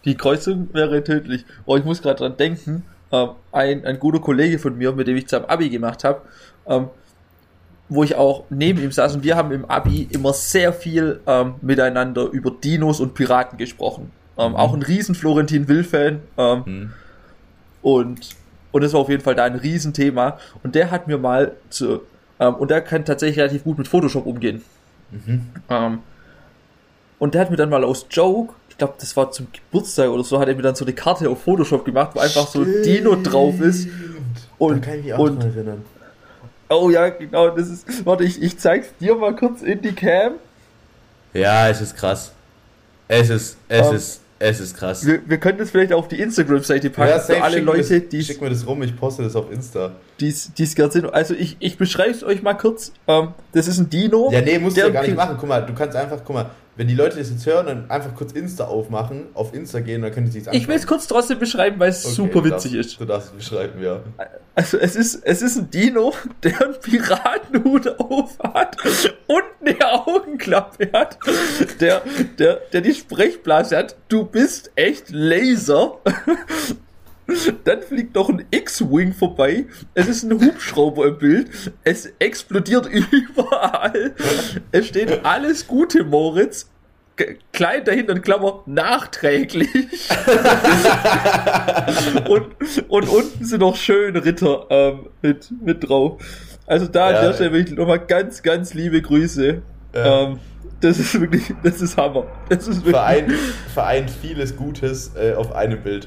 Die 0.04 0.16
Kreuzung 0.16 0.68
wäre 0.72 1.02
tödlich. 1.02 1.44
Oh, 1.64 1.76
ich 1.76 1.84
muss 1.84 2.02
gerade 2.02 2.18
dran 2.18 2.36
denken. 2.36 2.84
Ähm, 3.10 3.30
ein, 3.52 3.84
ein 3.84 3.98
guter 3.98 4.20
Kollege 4.20 4.58
von 4.58 4.76
mir, 4.76 4.92
mit 4.92 5.06
dem 5.06 5.16
ich 5.16 5.28
zusammen 5.28 5.46
Abi 5.46 5.68
gemacht 5.68 6.04
habe, 6.04 6.22
ähm, 6.66 6.88
wo 7.94 8.04
ich 8.04 8.14
auch 8.14 8.44
neben 8.50 8.82
ihm 8.82 8.92
saß 8.92 9.16
und 9.16 9.24
wir 9.24 9.36
haben 9.36 9.52
im 9.52 9.64
Abi 9.64 10.08
immer 10.10 10.32
sehr 10.32 10.72
viel 10.72 11.20
ähm, 11.26 11.54
miteinander 11.60 12.24
über 12.30 12.50
Dinos 12.50 13.00
und 13.00 13.14
Piraten 13.14 13.58
gesprochen. 13.58 14.10
Ähm, 14.38 14.52
mhm. 14.52 14.56
Auch 14.56 14.72
ein 14.72 14.82
riesen 14.82 15.14
Florentin 15.14 15.68
Will-Fan. 15.68 16.20
Ähm, 16.38 16.62
mhm. 16.64 16.92
Und, 17.82 18.36
und 18.70 18.82
das 18.82 18.92
war 18.92 19.00
auf 19.00 19.08
jeden 19.08 19.22
Fall 19.22 19.34
da 19.34 19.44
ein 19.44 19.56
Riesenthema. 19.56 20.38
Und 20.62 20.74
der 20.74 20.90
hat 20.90 21.06
mir 21.06 21.18
mal 21.18 21.52
zu, 21.68 22.00
ähm, 22.40 22.54
und 22.54 22.70
der 22.70 22.80
kann 22.80 23.04
tatsächlich 23.04 23.38
relativ 23.38 23.64
gut 23.64 23.78
mit 23.78 23.88
Photoshop 23.88 24.26
umgehen. 24.26 24.62
Mhm. 25.10 25.46
Ähm, 25.68 25.98
und 27.18 27.34
der 27.34 27.42
hat 27.42 27.50
mir 27.50 27.56
dann 27.56 27.70
mal 27.70 27.84
aus 27.84 28.06
Joke, 28.10 28.54
ich 28.68 28.78
glaube, 28.78 28.94
das 28.98 29.16
war 29.16 29.30
zum 29.30 29.48
Geburtstag 29.52 30.08
oder 30.08 30.24
so, 30.24 30.40
hat 30.40 30.48
er 30.48 30.56
mir 30.56 30.62
dann 30.62 30.74
so 30.74 30.84
eine 30.84 30.94
Karte 30.94 31.28
auf 31.28 31.42
Photoshop 31.42 31.84
gemacht, 31.84 32.12
wo 32.14 32.20
einfach 32.20 32.48
Stimmt. 32.48 32.66
so 32.66 32.82
Dino 32.82 33.16
drauf 33.22 33.60
ist. 33.60 33.88
Und, 34.58 34.86
und, 34.86 35.44
erinnern. 35.44 35.84
Oh 36.74 36.90
ja, 36.90 37.08
genau, 37.10 37.50
das 37.50 37.68
ist. 37.68 38.06
Warte, 38.06 38.24
ich, 38.24 38.42
ich 38.42 38.58
zeig's 38.58 38.88
dir 39.00 39.14
mal 39.14 39.34
kurz 39.36 39.62
in 39.62 39.82
die 39.82 39.92
Cam. 39.92 40.34
Ja, 41.34 41.68
es 41.68 41.80
ist 41.80 41.96
krass. 41.96 42.32
Es 43.08 43.30
ist, 43.30 43.56
es 43.68 43.80
um, 43.80 43.90
ähm. 43.90 43.96
ist, 43.96 44.20
Es 44.38 44.58
ist 44.58 44.76
krass. 44.76 45.06
Wir, 45.06 45.20
wir 45.24 45.38
können 45.38 45.58
das 45.58 45.70
vielleicht 45.70 45.92
auf 45.92 46.08
die 46.08 46.18
Instagram-Seite 46.18 46.90
packen 46.90 47.10
ja, 47.10 47.20
für 47.20 47.42
alle 47.42 47.60
Leute, 47.60 48.00
die. 48.00 48.24
Schick 48.24 48.40
mir 48.40 48.50
das 48.50 48.66
rum, 48.66 48.82
ich 48.82 48.96
poste 48.96 49.22
das 49.22 49.36
auf 49.36 49.52
Insta. 49.52 49.92
Die 50.18 50.28
es 50.28 50.74
gerade 50.74 50.92
sind. 50.92 51.12
Also 51.12 51.34
ich, 51.34 51.56
ich 51.60 51.78
beschreibe 51.78 52.10
es 52.10 52.24
euch 52.24 52.42
mal 52.42 52.54
kurz. 52.54 52.92
Ähm, 53.06 53.28
das 53.52 53.68
ist 53.68 53.78
ein 53.78 53.88
Dino. 53.88 54.30
Ja, 54.32 54.40
nee, 54.40 54.58
musst 54.58 54.76
du 54.76 54.80
ja 54.80 54.88
gar 54.88 55.02
nicht 55.02 55.16
machen. 55.16 55.36
Guck 55.38 55.48
mal, 55.48 55.60
du 55.60 55.72
kannst 55.74 55.96
einfach, 55.96 56.18
guck 56.24 56.34
mal, 56.34 56.50
wenn 56.76 56.88
die 56.88 56.94
Leute 56.94 57.18
das 57.18 57.30
jetzt 57.30 57.44
hören, 57.44 57.66
dann 57.66 57.90
einfach 57.90 58.14
kurz 58.14 58.32
Insta 58.32 58.64
aufmachen, 58.64 59.26
auf 59.34 59.52
Insta 59.52 59.80
gehen, 59.80 60.00
dann 60.02 60.12
können 60.12 60.30
sie 60.30 60.38
es 60.38 60.46
Ich 60.52 60.68
will 60.68 60.76
es 60.76 60.86
kurz 60.86 61.06
trotzdem 61.06 61.38
beschreiben, 61.38 61.78
weil 61.78 61.90
es 61.90 62.04
okay, 62.04 62.14
super 62.14 62.44
witzig 62.44 62.72
darfst, 62.72 62.92
ist. 62.92 63.00
Du 63.00 63.04
darfst 63.04 63.28
es 63.28 63.34
beschreiben, 63.34 63.82
ja. 63.82 64.00
Also 64.54 64.78
es 64.78 64.96
ist, 64.96 65.22
es 65.24 65.42
ist 65.42 65.56
ein 65.56 65.70
Dino, 65.70 66.14
der 66.42 66.60
einen 66.62 66.80
Piratenhut 66.80 67.88
auf 68.00 68.38
hat 68.38 68.76
und 69.26 69.44
eine 69.60 69.92
Augenklappe 69.92 70.90
hat, 70.92 71.18
der, 71.80 72.02
der, 72.38 72.60
der 72.72 72.80
die 72.80 72.94
Sprechblase 72.94 73.76
hat. 73.76 73.96
Du 74.08 74.24
bist 74.24 74.70
echt 74.74 75.10
Laser. 75.10 75.98
Dann 77.64 77.82
fliegt 77.82 78.14
noch 78.14 78.28
ein 78.28 78.44
X-Wing 78.50 79.12
vorbei. 79.12 79.66
Es 79.94 80.08
ist 80.08 80.24
ein 80.24 80.40
Hubschrauber 80.40 81.06
im 81.06 81.18
Bild. 81.18 81.50
Es 81.84 82.12
explodiert 82.18 82.86
überall. 83.10 84.14
Es 84.70 84.88
steht 84.88 85.24
alles 85.24 85.66
Gute, 85.66 86.04
Moritz. 86.04 86.68
Klein 87.52 87.84
dahinter 87.84 88.14
in 88.14 88.22
Klammer 88.22 88.62
nachträglich. 88.66 89.68
und, 92.28 92.46
und 92.88 93.08
unten 93.08 93.44
sind 93.44 93.60
noch 93.60 93.76
schöne 93.76 94.24
Ritter 94.24 94.66
ähm, 94.70 95.08
mit, 95.20 95.50
mit 95.62 95.88
drauf. 95.88 96.20
Also 96.66 96.86
da 96.86 97.08
an 97.08 97.26
der 97.26 97.34
Stelle 97.34 97.52
will 97.52 97.64
ich 97.64 97.72
nochmal 97.72 98.00
ganz, 98.00 98.42
ganz 98.42 98.72
liebe 98.72 99.02
Grüße. 99.02 99.62
Ja. 99.94 100.22
Ähm, 100.22 100.38
das 100.80 100.98
ist 100.98 101.20
wirklich, 101.20 101.54
das 101.62 101.80
ist 101.80 101.96
Hammer. 101.96 102.26
Das 102.48 102.66
ist 102.66 102.78
wirklich 102.78 102.96
vereint, 102.96 103.32
vereint 103.72 104.10
vieles 104.10 104.56
Gutes 104.56 105.12
äh, 105.14 105.34
auf 105.34 105.54
einem 105.54 105.80
Bild. 105.82 106.06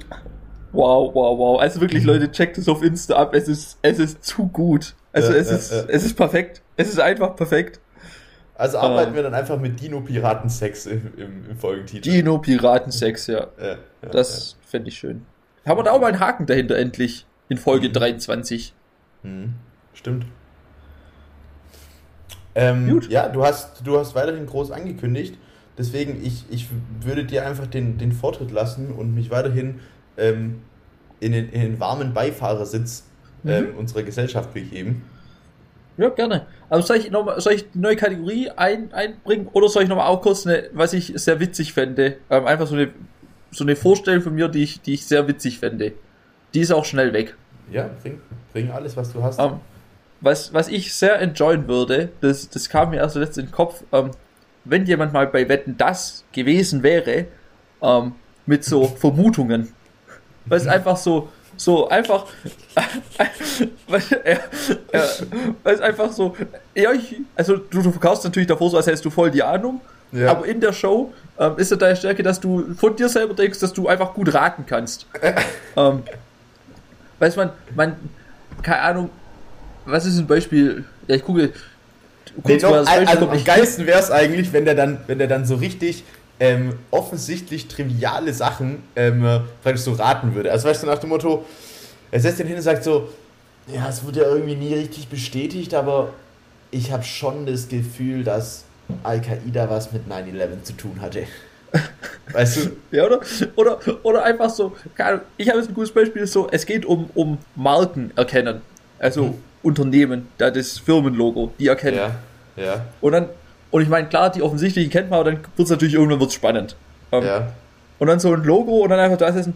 Wow, 0.75 1.13
wow, 1.13 1.37
wow. 1.37 1.59
Also 1.59 1.81
wirklich, 1.81 2.03
mhm. 2.03 2.09
Leute, 2.09 2.31
checkt 2.31 2.57
es 2.57 2.67
auf 2.67 2.83
Insta 2.83 3.15
ab. 3.15 3.33
Es 3.33 3.47
ist, 3.47 3.77
es 3.81 3.99
ist 3.99 4.23
zu 4.23 4.47
gut. 4.47 4.95
Also 5.13 5.31
ja, 5.31 5.39
es 5.39 5.49
ja, 5.49 5.55
ist, 5.55 5.71
ja. 5.71 5.83
es 5.87 6.05
ist 6.05 6.15
perfekt. 6.15 6.61
Es 6.75 6.89
ist 6.89 6.99
einfach 6.99 7.35
perfekt. 7.35 7.79
Also 8.55 8.77
arbeiten 8.77 9.09
ähm, 9.09 9.15
wir 9.15 9.23
dann 9.23 9.33
einfach 9.33 9.59
mit 9.59 9.81
Dino 9.81 10.01
Piratensex 10.01 10.85
im, 10.85 11.11
im, 11.17 11.49
im 11.49 11.57
Folgentitel. 11.57 12.09
Dino 12.09 12.37
Piratensex, 12.37 13.27
ja. 13.27 13.47
ja, 13.61 13.77
das 14.11 14.51
ja. 14.51 14.67
fände 14.69 14.89
ich 14.89 14.97
schön. 14.97 15.25
Haben 15.65 15.79
wir 15.79 15.83
da 15.83 15.91
auch 15.91 15.99
mal 15.99 16.07
einen 16.07 16.19
Haken 16.19 16.45
dahinter 16.45 16.77
endlich 16.77 17.25
in 17.49 17.57
Folge 17.57 17.89
mhm. 17.89 17.93
23. 17.93 18.73
Mhm. 19.23 19.53
Stimmt. 19.93 20.25
Ähm, 22.53 22.89
Gut. 22.89 23.09
Ja, 23.09 23.27
du 23.27 23.43
hast, 23.43 23.85
du 23.85 23.99
hast 23.99 24.15
weiterhin 24.15 24.45
groß 24.45 24.71
angekündigt. 24.71 25.37
Deswegen, 25.77 26.23
ich, 26.25 26.45
ich 26.49 26.69
würde 27.01 27.25
dir 27.25 27.45
einfach 27.45 27.67
den, 27.67 27.97
den 27.97 28.13
Vortritt 28.13 28.51
lassen 28.51 28.93
und 28.93 29.13
mich 29.13 29.29
weiterhin 29.29 29.81
ähm, 30.17 30.61
in, 31.19 31.31
den, 31.31 31.49
in 31.49 31.61
den 31.61 31.79
warmen 31.79 32.13
Beifahrersitz 32.13 33.05
ähm, 33.45 33.71
mhm. 33.71 33.77
unserer 33.77 34.03
Gesellschaft 34.03 34.53
begeben. 34.53 35.03
Ja, 35.97 36.09
gerne. 36.09 36.45
Also 36.69 36.87
soll 36.87 36.97
ich, 36.97 37.11
noch, 37.11 37.39
soll 37.39 37.53
ich 37.53 37.71
die 37.71 37.79
neue 37.79 37.95
Kategorie 37.95 38.49
ein, 38.49 38.91
einbringen 38.93 39.47
oder 39.53 39.69
soll 39.69 39.83
ich 39.83 39.89
nochmal 39.89 40.07
auch 40.07 40.21
kurz 40.21 40.45
eine, 40.45 40.69
was 40.73 40.93
ich 40.93 41.13
sehr 41.15 41.39
witzig 41.39 41.73
fände, 41.73 42.17
ähm, 42.29 42.45
einfach 42.45 42.67
so 42.67 42.75
eine, 42.75 42.89
so 43.51 43.63
eine 43.63 43.75
Vorstellung 43.75 44.21
von 44.21 44.35
mir, 44.35 44.49
die 44.49 44.63
ich, 44.63 44.81
die 44.81 44.93
ich 44.93 45.05
sehr 45.05 45.27
witzig 45.27 45.59
fände. 45.59 45.93
Die 46.53 46.59
ist 46.59 46.71
auch 46.71 46.85
schnell 46.85 47.13
weg. 47.13 47.35
Ja, 47.71 47.89
bring, 48.01 48.19
bring 48.51 48.71
alles, 48.71 48.97
was 48.97 49.13
du 49.13 49.23
hast. 49.23 49.39
Ähm, 49.39 49.59
was, 50.21 50.53
was 50.53 50.67
ich 50.67 50.93
sehr 50.93 51.19
enjoyen 51.21 51.67
würde, 51.67 52.09
das, 52.21 52.49
das 52.49 52.69
kam 52.69 52.89
mir 52.89 52.97
erst 52.97 53.15
letztens 53.15 53.37
in 53.37 53.45
den 53.45 53.51
Kopf, 53.51 53.83
ähm, 53.91 54.11
wenn 54.65 54.85
jemand 54.85 55.13
mal 55.13 55.27
bei 55.27 55.47
Wetten 55.47 55.77
das 55.77 56.25
gewesen 56.31 56.83
wäre, 56.83 57.27
ähm, 57.81 58.13
mit 58.45 58.63
so 58.63 58.85
Vermutungen 58.85 59.71
weil 60.45 60.59
es 60.59 60.67
einfach 60.67 60.97
so, 60.97 61.29
so 61.57 61.87
einfach, 61.89 62.25
weil, 63.87 64.01
weil 65.63 65.73
es 65.73 65.81
einfach 65.81 66.11
so, 66.11 66.35
ja, 66.73 66.91
ich, 66.91 67.17
also 67.35 67.57
du, 67.57 67.81
du 67.81 67.91
verkaufst 67.91 68.23
natürlich 68.23 68.47
davor 68.47 68.69
so, 68.69 68.77
als 68.77 68.87
hättest 68.87 69.05
du 69.05 69.09
voll 69.09 69.31
die 69.31 69.43
Ahnung, 69.43 69.81
ja. 70.11 70.31
aber 70.31 70.45
in 70.45 70.59
der 70.59 70.73
Show 70.73 71.13
ähm, 71.39 71.53
ist 71.57 71.71
es 71.71 71.77
deine 71.77 71.95
Stärke, 71.95 72.23
dass 72.23 72.39
du 72.39 72.73
von 72.75 72.95
dir 72.95 73.09
selber 73.09 73.33
denkst, 73.33 73.59
dass 73.59 73.73
du 73.73 73.87
einfach 73.87 74.13
gut 74.13 74.33
raten 74.33 74.65
kannst. 74.65 75.07
ähm, 75.75 76.03
weiß 77.19 77.35
man, 77.35 77.51
man, 77.75 77.95
keine 78.61 78.81
Ahnung, 78.81 79.09
was 79.85 80.05
ist 80.05 80.17
ein 80.17 80.27
Beispiel? 80.27 80.83
Ja, 81.07 81.15
ich 81.15 81.23
gucke. 81.23 81.51
Kurz 82.43 82.47
nee, 82.47 82.57
doch, 82.57 82.85
also 82.85 83.29
am 83.29 83.43
geilsten 83.45 83.85
wäre 83.85 83.99
es 83.99 84.11
eigentlich, 84.11 84.51
wenn 84.51 84.65
der 84.65 84.75
dann, 84.75 84.97
wenn 85.07 85.19
der 85.19 85.27
dann 85.27 85.45
so 85.45 85.55
richtig 85.55 86.03
ähm, 86.39 86.77
offensichtlich 86.91 87.67
triviale 87.67 88.33
Sachen 88.33 88.83
ähm, 88.95 89.21
praktisch 89.63 89.83
so 89.83 89.93
raten 89.93 90.35
würde. 90.35 90.51
Also 90.51 90.67
weißt 90.67 90.83
du, 90.83 90.87
nach 90.87 90.99
dem 90.99 91.09
Motto, 91.09 91.45
er 92.11 92.19
setzt 92.19 92.39
den 92.39 92.47
hin 92.47 92.57
und 92.57 92.61
sagt 92.61 92.83
so, 92.83 93.09
ja, 93.67 93.87
es 93.89 94.03
wurde 94.03 94.21
ja 94.21 94.27
irgendwie 94.27 94.55
nie 94.55 94.73
richtig 94.73 95.07
bestätigt, 95.07 95.73
aber 95.73 96.09
ich 96.71 96.91
habe 96.91 97.03
schon 97.03 97.45
das 97.45 97.67
Gefühl, 97.67 98.23
dass 98.23 98.65
Al-Qaida 99.03 99.69
was 99.69 99.91
mit 99.91 100.07
9-11 100.09 100.63
zu 100.63 100.73
tun 100.73 101.01
hatte. 101.01 101.23
Weißt 102.31 102.57
du? 102.57 102.69
Ja, 102.91 103.05
oder? 103.05 103.21
Oder, 103.55 103.79
oder 104.03 104.23
einfach 104.23 104.49
so, 104.49 104.75
ich 105.37 105.49
habe 105.49 105.59
jetzt 105.59 105.69
ein 105.69 105.73
gutes 105.73 105.91
Beispiel, 105.91 106.27
so, 106.27 106.47
es 106.51 106.65
geht 106.65 106.85
um, 106.85 107.09
um 107.15 107.37
Marken 107.55 108.11
erkennen. 108.15 108.61
Also 108.99 109.25
hm. 109.25 109.33
Unternehmen, 109.63 110.27
da 110.37 110.51
das 110.51 110.77
Firmenlogo, 110.77 111.51
die 111.59 111.67
erkennen. 111.67 111.97
Ja, 111.97 112.15
ja. 112.55 112.85
Und 113.01 113.11
dann 113.13 113.29
und 113.71 113.81
ich 113.81 113.89
meine, 113.89 114.07
klar, 114.07 114.31
die 114.31 114.41
offensichtlichen 114.41 114.91
kennt 114.91 115.09
man, 115.09 115.19
aber 115.19 115.31
dann 115.31 115.41
wird 115.55 115.65
es 115.65 115.69
natürlich 115.69 115.95
irgendwann 115.95 116.19
wird's 116.19 116.33
spannend. 116.33 116.75
Ähm, 117.11 117.25
ja. 117.25 117.53
Und 117.99 118.07
dann 118.07 118.19
so 118.19 118.33
ein 118.33 118.43
Logo 118.43 118.83
und 118.83 118.89
dann 118.89 118.99
einfach 118.99 119.17
da 119.17 119.27
ist 119.27 119.49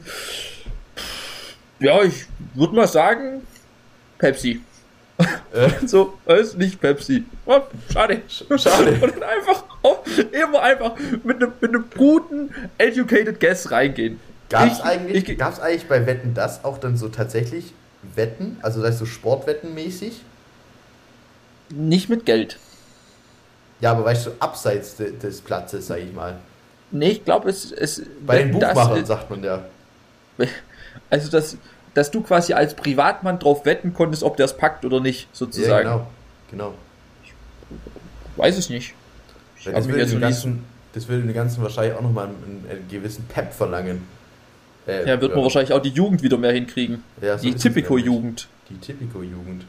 ja, 1.80 2.04
ich 2.04 2.26
würde 2.56 2.76
mal 2.76 2.88
sagen, 2.88 3.42
Pepsi. 4.18 4.62
Äh. 5.54 5.70
so, 5.86 6.14
ist 6.26 6.58
nicht 6.58 6.80
Pepsi. 6.80 7.24
Oh, 7.46 7.62
schade. 7.92 8.22
Schade. 8.28 8.92
Und 9.02 9.14
dann 9.16 9.24
einfach 9.24 9.64
oh, 9.82 9.98
immer 10.32 10.62
einfach 10.62 10.96
mit 11.24 11.38
einem, 11.38 11.54
mit 11.62 11.70
einem 11.70 11.86
guten 11.96 12.54
Educated 12.78 13.40
Guess 13.40 13.72
reingehen. 13.72 14.20
Gab 14.50 14.72
es 14.72 14.82
eigentlich, 14.82 15.42
eigentlich 15.42 15.88
bei 15.88 16.06
Wetten 16.06 16.34
das 16.34 16.66
auch 16.66 16.80
dann 16.80 16.98
so 16.98 17.08
tatsächlich 17.08 17.74
Wetten? 18.16 18.58
Also 18.62 18.82
das 18.82 18.92
heißt 18.92 19.00
so 19.00 19.06
Sportwetten 19.06 19.74
mäßig? 19.74 20.22
Nicht 21.70 22.10
mit 22.10 22.26
Geld. 22.26 22.58
Ja, 23.82 23.92
aber 23.92 24.06
weißt 24.06 24.28
du, 24.28 24.32
abseits 24.40 24.96
de, 24.98 25.18
des 25.18 25.42
Platzes, 25.42 25.88
sag 25.88 26.00
ich 26.00 26.14
mal. 26.14 26.38
Nee, 26.92 27.10
ich 27.10 27.26
glaube, 27.26 27.50
es, 27.50 27.72
es. 27.72 28.02
Bei 28.26 28.40
den 28.40 28.52
Buchmachern 28.52 29.00
das, 29.00 29.08
sagt 29.08 29.30
man 29.30 29.44
ja. 29.44 29.64
Also, 31.10 31.30
dass, 31.30 31.58
dass 31.94 32.12
du 32.12 32.22
quasi 32.22 32.54
als 32.54 32.76
Privatmann 32.76 33.40
drauf 33.40 33.66
wetten 33.66 33.94
konntest, 33.94 34.24
ob 34.24 34.38
der 34.38 34.46
es 34.46 34.58
packt 34.58 34.86
oder 34.86 35.00
nicht, 35.00 35.28
sozusagen. 35.36 35.88
Ja, 35.88 36.08
genau. 36.50 36.72
genau. 36.72 36.74
Ich 37.24 38.38
weiß 38.38 38.58
es 38.58 38.70
nicht. 38.70 38.94
Ich 39.58 39.66
das, 39.66 39.88
würde 39.88 40.06
den 40.06 40.20
ganzen, 40.20 40.66
das 40.94 41.08
würde 41.08 41.24
den 41.24 41.34
Ganzen 41.34 41.62
wahrscheinlich 41.62 41.96
auch 41.96 42.02
nochmal 42.02 42.28
einen, 42.28 42.66
einen 42.70 42.88
gewissen 42.90 43.26
Pep 43.26 43.54
verlangen. 43.54 44.08
Äh, 44.88 45.08
ja, 45.08 45.22
wird 45.22 45.36
man 45.36 45.44
wahrscheinlich 45.44 45.74
auch 45.74 45.82
die 45.82 45.90
Jugend 45.90 46.24
wieder 46.24 46.38
mehr 46.38 46.52
hinkriegen. 46.52 47.04
Ja, 47.22 47.38
so 47.38 47.44
die 47.44 47.56
Typico-Jugend. 47.56 48.48
Die 48.70 48.78
Typico-Jugend. 48.78 49.66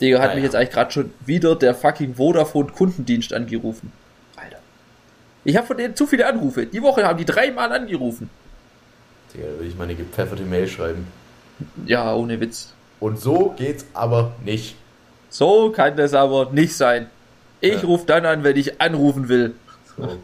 Digga, 0.00 0.18
hat 0.18 0.26
naja. 0.26 0.34
mich 0.36 0.44
jetzt 0.44 0.54
eigentlich 0.54 0.70
gerade 0.70 0.90
schon 0.92 1.12
wieder 1.26 1.56
der 1.56 1.74
fucking 1.74 2.14
Vodafone-Kundendienst 2.14 3.32
angerufen. 3.32 3.92
Alter. 4.36 4.58
Ich 5.44 5.56
habe 5.56 5.66
von 5.66 5.76
denen 5.76 5.96
zu 5.96 6.06
viele 6.06 6.26
Anrufe. 6.26 6.66
Die 6.66 6.82
Woche 6.82 7.04
haben 7.04 7.18
die 7.18 7.24
dreimal 7.24 7.72
angerufen. 7.72 8.30
Digga, 9.34 9.46
da 9.46 9.60
will 9.60 9.68
ich 9.68 9.76
meine 9.76 9.94
gepfefferte 9.94 10.44
Mail 10.44 10.68
schreiben. 10.68 11.06
Ja, 11.86 12.14
ohne 12.14 12.40
Witz. 12.40 12.72
Und 13.00 13.18
so 13.18 13.54
geht's 13.56 13.86
aber 13.94 14.32
nicht. 14.44 14.76
So 15.30 15.70
kann 15.70 15.96
das 15.96 16.14
aber 16.14 16.50
nicht 16.52 16.76
sein. 16.76 17.06
Ich 17.60 17.82
ja. 17.82 17.88
rufe 17.88 18.06
dann 18.06 18.24
an, 18.24 18.44
wenn 18.44 18.56
ich 18.56 18.80
anrufen 18.80 19.28
will. 19.28 19.54
So. 19.96 20.18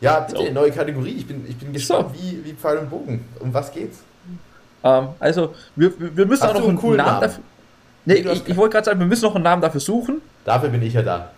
Ja, 0.00 0.20
bitte, 0.20 0.46
so. 0.46 0.52
neue 0.52 0.70
Kategorie. 0.70 1.16
Ich 1.18 1.26
bin, 1.26 1.44
ich 1.48 1.56
bin 1.56 1.72
gespannt, 1.72 2.10
so. 2.14 2.22
wie, 2.22 2.44
wie 2.44 2.52
Pfeil 2.52 2.78
und 2.78 2.90
Bogen. 2.90 3.24
Um 3.40 3.52
was 3.52 3.72
geht's? 3.72 3.98
Ähm, 4.82 5.08
also, 5.18 5.54
wir, 5.76 5.92
wir 5.98 6.26
müssen 6.26 6.42
Hast 6.42 6.50
auch 6.50 6.60
noch 6.60 6.68
einen, 6.68 6.78
einen 6.78 6.96
Namen, 6.96 6.96
Namen 6.96 7.20
dafür. 7.20 7.42
Nee, 8.08 8.14
ich, 8.14 8.48
ich 8.48 8.56
wollte 8.56 8.72
gerade 8.72 8.86
sagen, 8.86 9.00
wir 9.00 9.06
müssen 9.06 9.26
noch 9.26 9.34
einen 9.34 9.44
Namen 9.44 9.60
dafür 9.60 9.82
suchen. 9.82 10.22
Dafür 10.46 10.70
bin 10.70 10.80
ich 10.80 10.94
ja 10.94 11.02
da. 11.02 11.30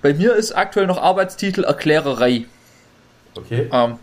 Bei 0.00 0.14
mir 0.14 0.34
ist 0.34 0.52
aktuell 0.52 0.86
noch 0.86 0.96
Arbeitstitel 0.96 1.62
Erklärerei. 1.62 2.46
Okay. 3.36 3.68
Ähm, 3.70 3.98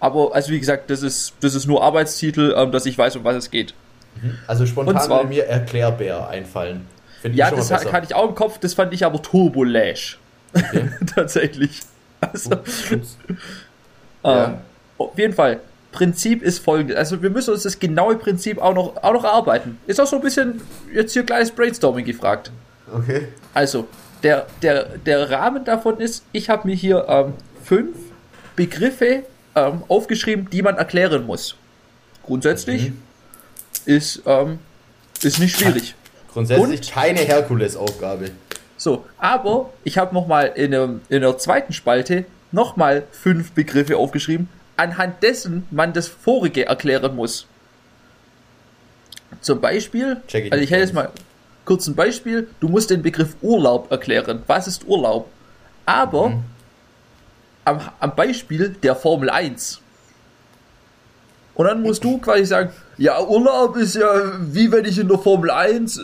aber, 0.00 0.34
also 0.34 0.50
wie 0.52 0.60
gesagt, 0.60 0.90
das 0.90 1.02
ist, 1.02 1.32
das 1.40 1.54
ist 1.54 1.66
nur 1.66 1.82
Arbeitstitel, 1.82 2.54
ähm, 2.54 2.72
dass 2.72 2.84
ich 2.84 2.98
weiß, 2.98 3.16
um 3.16 3.24
was 3.24 3.36
es 3.36 3.50
geht. 3.50 3.72
Mhm. 4.20 4.36
Also 4.46 4.66
spontan 4.66 5.00
zwar, 5.00 5.20
würde 5.20 5.30
mir 5.30 5.46
Erklärbär 5.46 6.28
einfallen. 6.28 6.86
Find 7.22 7.34
ja, 7.34 7.50
das 7.50 7.70
hatte 7.72 8.04
ich 8.04 8.14
auch 8.14 8.28
im 8.28 8.34
Kopf, 8.34 8.58
das 8.58 8.74
fand 8.74 8.92
ich 8.92 9.06
aber 9.06 9.22
Turbo 9.22 9.64
Lash. 9.64 10.18
Okay. 10.52 10.90
Tatsächlich. 11.14 11.80
Also, 12.20 12.52
ups. 12.52 12.90
Ja. 14.22 14.44
Ähm, 14.44 14.54
auf 14.98 15.18
jeden 15.18 15.32
Fall. 15.32 15.60
Prinzip 15.92 16.42
ist 16.42 16.60
folgendes. 16.60 16.96
Also 16.96 17.22
wir 17.22 17.30
müssen 17.30 17.52
uns 17.52 17.64
das 17.64 17.78
genaue 17.78 18.16
Prinzip 18.16 18.58
auch 18.58 18.74
noch, 18.74 18.96
auch 19.02 19.12
noch 19.12 19.24
erarbeiten. 19.24 19.78
Ist 19.86 20.00
auch 20.00 20.06
so 20.06 20.16
ein 20.16 20.22
bisschen 20.22 20.60
jetzt 20.92 21.12
hier 21.12 21.24
kleines 21.24 21.50
Brainstorming 21.50 22.04
gefragt. 22.04 22.50
Okay. 22.92 23.28
Also, 23.54 23.86
der, 24.22 24.46
der, 24.62 24.98
der 24.98 25.30
Rahmen 25.30 25.64
davon 25.64 25.98
ist, 25.98 26.24
ich 26.32 26.48
habe 26.48 26.68
mir 26.68 26.74
hier 26.74 27.06
ähm, 27.08 27.34
fünf 27.64 27.96
Begriffe 28.56 29.24
ähm, 29.54 29.82
aufgeschrieben, 29.88 30.48
die 30.50 30.62
man 30.62 30.76
erklären 30.76 31.26
muss. 31.26 31.56
Grundsätzlich 32.24 32.90
mhm. 32.90 33.02
ist, 33.86 34.22
ähm, 34.26 34.58
ist 35.22 35.38
nicht 35.38 35.58
schwierig. 35.58 35.94
Grundsätzlich 36.32 36.80
Und, 36.80 36.90
keine 36.92 37.20
Herkulesaufgabe. 37.20 38.30
So, 38.76 39.04
aber 39.18 39.70
ich 39.84 39.98
habe 39.98 40.14
nochmal 40.14 40.52
in, 40.54 40.72
in 41.08 41.20
der 41.20 41.38
zweiten 41.38 41.72
Spalte 41.72 42.24
nochmal 42.52 43.04
fünf 43.10 43.52
Begriffe 43.52 43.96
aufgeschrieben, 43.96 44.48
anhand 44.80 45.22
dessen 45.22 45.66
man 45.70 45.92
das 45.92 46.08
vorige 46.08 46.64
erklären 46.66 47.14
muss. 47.14 47.46
Zum 49.42 49.60
Beispiel, 49.60 50.22
ich 50.26 50.52
also 50.52 50.64
ich 50.64 50.70
hätte 50.70 50.80
jetzt 50.80 50.94
mal 50.94 51.10
kurz 51.66 51.86
ein 51.86 51.94
Beispiel, 51.94 52.48
du 52.60 52.68
musst 52.68 52.88
den 52.90 53.02
Begriff 53.02 53.36
Urlaub 53.42 53.90
erklären. 53.90 54.42
Was 54.46 54.66
ist 54.66 54.86
Urlaub? 54.86 55.28
Aber 55.84 56.30
mhm. 56.30 56.44
am, 57.64 57.80
am 58.00 58.16
Beispiel 58.16 58.70
der 58.82 58.96
Formel 58.96 59.28
1. 59.28 59.80
Und 61.54 61.66
dann 61.66 61.82
musst 61.82 62.02
du 62.02 62.18
quasi 62.18 62.46
sagen, 62.46 62.72
ja, 62.96 63.22
Urlaub 63.22 63.76
ist 63.76 63.96
ja 63.96 64.32
wie 64.40 64.72
wenn 64.72 64.86
ich 64.86 64.98
in 64.98 65.08
der 65.08 65.18
Formel 65.18 65.50
1 65.50 65.98
äh, 65.98 66.02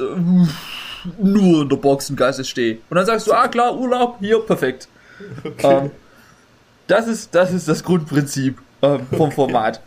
nur 1.18 1.62
in 1.62 1.68
der 1.68 1.76
Boxengasse 1.76 2.44
stehe. 2.44 2.78
Und 2.90 2.96
dann 2.96 3.06
sagst 3.06 3.26
du, 3.26 3.32
ah 3.32 3.48
klar, 3.48 3.74
Urlaub, 3.74 4.16
hier, 4.20 4.38
perfekt. 4.40 4.88
Okay. 5.42 5.84
Ähm, 5.84 5.90
das, 6.88 7.08
ist, 7.08 7.34
das 7.34 7.52
ist 7.52 7.68
das 7.68 7.82
Grundprinzip 7.82 8.58
ähm, 8.94 9.06
vom 9.16 9.32
Format. 9.32 9.80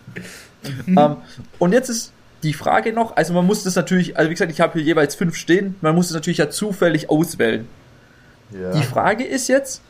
ähm, 0.87 1.17
und 1.57 1.73
jetzt 1.73 1.89
ist 1.89 2.11
die 2.43 2.53
Frage 2.53 2.93
noch, 2.93 3.15
also 3.15 3.33
man 3.33 3.45
muss 3.45 3.63
das 3.63 3.75
natürlich, 3.75 4.17
also 4.17 4.29
wie 4.29 4.33
gesagt, 4.33 4.51
ich 4.51 4.61
habe 4.61 4.73
hier 4.73 4.83
jeweils 4.83 5.15
fünf 5.15 5.35
stehen, 5.35 5.75
man 5.81 5.95
muss 5.95 6.07
es 6.07 6.13
natürlich 6.13 6.37
ja 6.37 6.49
zufällig 6.49 7.09
auswählen. 7.09 7.67
Ja. 8.51 8.71
Die 8.71 8.83
Frage 8.83 9.25
ist 9.25 9.47
jetzt, 9.47 9.81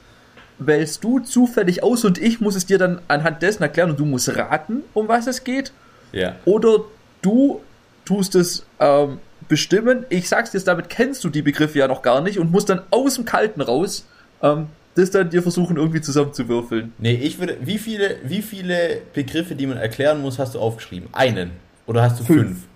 wählst 0.57 1.03
du 1.03 1.19
zufällig 1.19 1.83
aus 1.83 2.03
und 2.03 2.17
ich 2.17 2.41
muss 2.41 2.55
es 2.55 2.65
dir 2.65 2.77
dann 2.77 3.01
anhand 3.07 3.41
dessen 3.41 3.63
erklären 3.63 3.91
und 3.91 3.99
du 3.99 4.05
musst 4.05 4.35
raten, 4.35 4.83
um 4.93 5.07
was 5.07 5.27
es 5.27 5.43
geht? 5.43 5.71
Ja. 6.11 6.35
Oder 6.45 6.79
du 7.21 7.61
tust 8.03 8.35
es 8.35 8.65
ähm, 8.79 9.19
bestimmen, 9.47 10.05
ich 10.09 10.27
sag's 10.27 10.51
dir, 10.51 10.59
damit 10.61 10.89
kennst 10.89 11.23
du 11.23 11.29
die 11.29 11.41
Begriffe 11.41 11.79
ja 11.79 11.87
noch 11.87 12.01
gar 12.01 12.21
nicht 12.21 12.39
und 12.39 12.51
musst 12.51 12.69
dann 12.69 12.81
aus 12.89 13.15
dem 13.15 13.25
Kalten 13.25 13.61
raus 13.61 14.05
ähm, 14.41 14.67
das 14.95 15.11
dann 15.11 15.29
dir 15.29 15.41
versuchen 15.41 15.77
irgendwie 15.77 16.01
zusammenzuwürfeln. 16.01 16.93
Nee, 16.97 17.13
ich 17.13 17.39
würde, 17.39 17.57
wie 17.61 17.77
viele, 17.77 18.17
wie 18.23 18.41
viele 18.41 19.01
Begriffe, 19.13 19.55
die 19.55 19.67
man 19.67 19.77
erklären 19.77 20.21
muss, 20.21 20.39
hast 20.39 20.55
du 20.55 20.59
aufgeschrieben? 20.59 21.09
Einen? 21.11 21.51
Oder 21.85 22.03
hast 22.03 22.19
du 22.19 22.23
fünf? 22.23 22.41
fünf? 22.41 22.67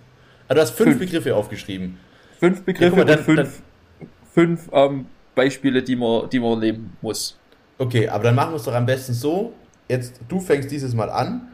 Ah, 0.48 0.54
du 0.54 0.60
hast 0.60 0.70
fünf, 0.70 0.90
fünf, 0.90 1.00
Begriffe 1.00 1.34
aufgeschrieben. 1.34 1.98
Fünf 2.38 2.62
Begriffe 2.62 2.96
ja, 2.96 3.04
mal, 3.04 3.04
dann, 3.04 3.18
und 3.18 3.24
fünf, 3.24 3.62
dann, 3.98 4.08
fünf 4.32 4.68
ähm, 4.72 5.06
Beispiele, 5.34 5.82
die 5.82 5.96
man, 5.96 6.28
die 6.30 6.40
man 6.40 6.58
nehmen 6.58 6.96
muss. 7.00 7.38
Okay, 7.78 8.08
aber 8.08 8.24
dann 8.24 8.34
machen 8.34 8.52
wir 8.52 8.56
es 8.56 8.64
doch 8.64 8.74
am 8.74 8.86
besten 8.86 9.14
so. 9.14 9.52
Jetzt, 9.88 10.20
du 10.28 10.40
fängst 10.40 10.70
dieses 10.70 10.94
Mal 10.94 11.10
an 11.10 11.48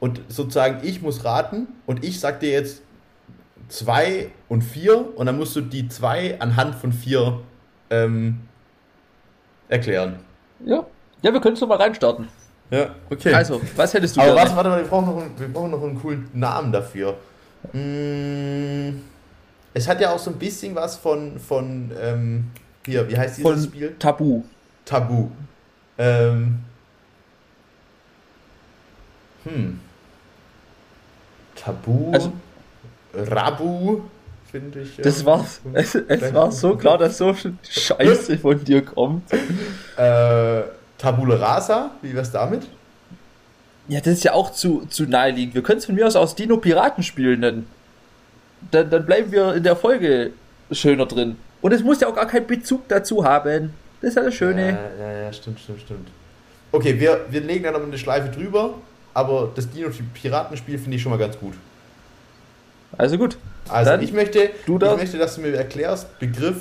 und 0.00 0.20
sozusagen 0.28 0.86
ich 0.86 1.02
muss 1.02 1.24
raten 1.24 1.68
und 1.86 2.04
ich 2.04 2.20
sag 2.20 2.40
dir 2.40 2.50
jetzt 2.50 2.82
zwei 3.68 4.30
und 4.48 4.62
vier 4.62 5.16
und 5.16 5.26
dann 5.26 5.36
musst 5.36 5.56
du 5.56 5.60
die 5.60 5.88
zwei 5.88 6.38
anhand 6.40 6.74
von 6.74 6.92
vier 6.92 7.40
ähm, 7.90 8.40
erklären. 9.72 10.16
Ja. 10.64 10.84
Ja, 11.22 11.32
wir 11.32 11.40
können 11.40 11.54
es 11.54 11.60
doch 11.60 11.68
mal 11.68 11.78
reinstarten. 11.78 12.28
Ja, 12.70 12.94
okay. 13.10 13.34
Also, 13.34 13.60
was 13.76 13.94
hättest 13.94 14.16
du 14.16 14.20
Aber 14.20 14.34
was, 14.34 14.54
warte 14.56 14.70
mal, 14.70 14.80
wir 14.80 14.88
brauchen, 14.88 15.06
noch 15.06 15.22
einen, 15.22 15.38
wir 15.38 15.48
brauchen 15.48 15.70
noch 15.70 15.82
einen 15.82 16.00
coolen 16.00 16.28
Namen 16.32 16.72
dafür. 16.72 17.16
Hm, 17.70 19.02
es 19.74 19.88
hat 19.88 20.00
ja 20.00 20.12
auch 20.12 20.18
so 20.18 20.30
ein 20.30 20.36
bisschen 20.36 20.74
was 20.74 20.96
von, 20.96 21.38
von 21.38 21.90
ähm, 22.00 22.50
hier, 22.84 23.08
wie 23.08 23.16
heißt 23.16 23.38
dieses 23.38 23.50
von 23.50 23.62
Spiel? 23.62 23.94
Tabu. 23.98 24.42
Tabu. 24.84 25.28
Ähm, 25.98 26.60
hm. 29.44 29.80
Tabu. 31.54 32.12
Also, 32.12 32.32
Rabu, 33.14 34.00
finde 34.52 34.80
ich. 34.80 34.96
Das 34.98 35.24
war, 35.24 35.44
es, 35.72 35.94
es 35.94 36.34
war 36.34 36.52
so 36.52 36.76
klar, 36.76 36.98
dass 36.98 37.18
so 37.18 37.32
viel 37.32 37.54
Scheiße 37.68 38.38
von 38.38 38.62
dir 38.62 38.84
kommt. 38.84 39.32
Äh, 39.96 40.62
Tabula 40.98 41.36
Rasa, 41.36 41.90
wie 42.02 42.14
wär's 42.14 42.30
damit? 42.30 42.68
Ja, 43.88 43.98
das 43.98 44.14
ist 44.14 44.24
ja 44.24 44.34
auch 44.34 44.52
zu, 44.52 44.86
zu 44.88 45.04
naheliegend. 45.06 45.54
Wir 45.54 45.62
können 45.62 45.78
es 45.78 45.86
von 45.86 45.96
mir 45.96 46.06
aus 46.06 46.14
aus 46.14 46.36
Dino 46.36 46.58
Piratenspiel 46.58 47.36
nennen. 47.36 47.66
Dann, 48.70 48.88
dann 48.90 49.04
bleiben 49.04 49.32
wir 49.32 49.54
in 49.54 49.64
der 49.64 49.74
Folge 49.74 50.30
schöner 50.70 51.06
drin. 51.06 51.36
Und 51.60 51.72
es 51.72 51.82
muss 51.82 52.00
ja 52.00 52.08
auch 52.08 52.14
gar 52.14 52.26
keinen 52.26 52.46
Bezug 52.46 52.86
dazu 52.88 53.24
haben. 53.24 53.74
Das 54.00 54.10
ist 54.10 54.16
ja 54.16 54.22
das 54.22 54.34
Schöne. 54.34 54.68
Ja, 54.68 55.04
ja, 55.04 55.22
ja, 55.22 55.32
stimmt, 55.32 55.58
stimmt, 55.58 55.80
stimmt. 55.80 56.08
Okay, 56.70 56.98
wir, 56.98 57.26
wir 57.28 57.40
legen 57.40 57.64
da 57.64 57.72
noch 57.72 57.82
eine 57.82 57.98
Schleife 57.98 58.28
drüber, 58.28 58.74
aber 59.14 59.50
das 59.54 59.68
Dino 59.68 59.88
Piratenspiel 60.14 60.78
finde 60.78 60.96
ich 60.96 61.02
schon 61.02 61.10
mal 61.10 61.18
ganz 61.18 61.38
gut. 61.38 61.54
Also 62.96 63.18
gut. 63.18 63.36
Also 63.68 63.90
Dann 63.90 64.02
ich 64.02 64.12
möchte, 64.12 64.50
du 64.66 64.76
ich 64.76 64.96
möchte, 64.96 65.18
dass 65.18 65.36
du 65.36 65.42
mir 65.42 65.54
erklärst, 65.54 66.18
Begriff 66.18 66.56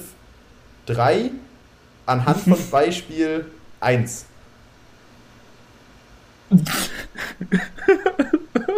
3 0.86 1.32
anhand 2.06 2.42
von 2.42 2.58
Beispiel 2.72 3.46
1. 3.80 4.26
das 6.52 6.90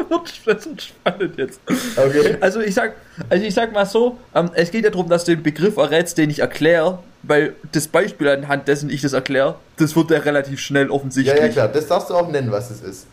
wird 0.45 0.81
spannend 0.81 1.37
jetzt. 1.37 1.59
Okay. 1.97 2.37
Also 2.39 2.61
ich 2.61 2.73
sag, 2.73 2.95
also 3.29 3.45
ich 3.45 3.53
sag 3.53 3.73
mal 3.73 3.85
so, 3.85 4.17
ähm, 4.35 4.51
es 4.53 4.71
geht 4.71 4.83
ja 4.83 4.91
darum, 4.91 5.09
dass 5.09 5.25
du 5.25 5.35
den 5.35 5.43
Begriff 5.43 5.77
errätst, 5.77 6.17
den 6.17 6.29
ich 6.29 6.39
erkläre, 6.39 6.99
weil 7.23 7.53
das 7.71 7.87
Beispiel 7.87 8.29
anhand 8.29 8.67
dessen 8.67 8.89
ich 8.89 9.01
das 9.01 9.13
erkläre, 9.13 9.55
das 9.77 9.95
wird 9.95 10.11
ja 10.11 10.19
relativ 10.19 10.59
schnell 10.59 10.89
offensichtlich. 10.89 11.35
Ja, 11.35 11.45
ja, 11.45 11.51
klar, 11.51 11.67
das 11.67 11.87
darfst 11.87 12.09
du 12.09 12.15
auch 12.15 12.29
nennen, 12.29 12.51
was 12.51 12.69
es 12.69 12.81
ist. 12.81 13.07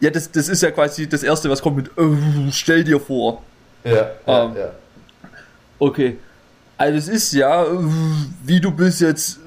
Ja, 0.00 0.10
das, 0.10 0.30
das 0.30 0.48
ist 0.48 0.62
ja 0.62 0.70
quasi 0.70 1.08
das 1.08 1.22
Erste, 1.22 1.50
was 1.50 1.60
kommt 1.60 1.76
mit, 1.76 1.98
oh, 1.98 2.16
stell 2.52 2.84
dir 2.84 3.00
vor. 3.00 3.42
Ja, 3.84 4.10
ähm, 4.26 4.56
ja. 4.56 4.70
Okay. 5.78 6.18
Also 6.76 6.98
es 6.98 7.08
ist 7.08 7.32
ja, 7.32 7.66
wie 8.44 8.60
du 8.60 8.70
bist 8.70 9.00
jetzt 9.00 9.40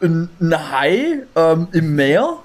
ein, 0.00 0.28
Hai 0.40 1.22
ähm, 1.34 1.68
im 1.72 1.94
Meer 1.96 2.38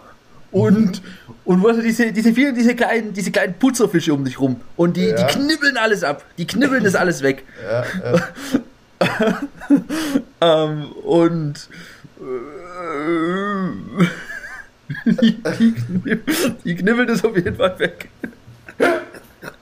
und, 0.51 1.01
und 1.45 1.63
was 1.63 1.79
diese, 1.81 2.11
diese 2.11 2.33
vielen, 2.33 2.55
diese 2.55 2.75
kleinen, 2.75 3.13
diese 3.13 3.31
kleinen 3.31 3.53
Putzerfische 3.55 4.13
um 4.13 4.25
dich 4.25 4.39
rum. 4.39 4.59
Und 4.75 4.97
die, 4.97 5.07
ja. 5.07 5.15
die 5.15 5.33
knibbeln 5.33 5.77
alles 5.77 6.03
ab. 6.03 6.23
Die 6.37 6.47
knibbeln 6.47 6.83
das 6.83 6.95
alles 6.95 7.21
weg. 7.21 7.43
Ja, 7.63 7.83
ja. 8.03 9.41
ähm, 10.65 10.91
und 11.03 11.69
äh, 12.19 12.23
die, 15.21 15.37
die, 15.59 15.75
die 16.63 16.75
knibbeln 16.75 17.07
das 17.07 17.23
auf 17.23 17.35
jeden 17.35 17.55
Fall 17.55 17.77
weg. 17.79 18.09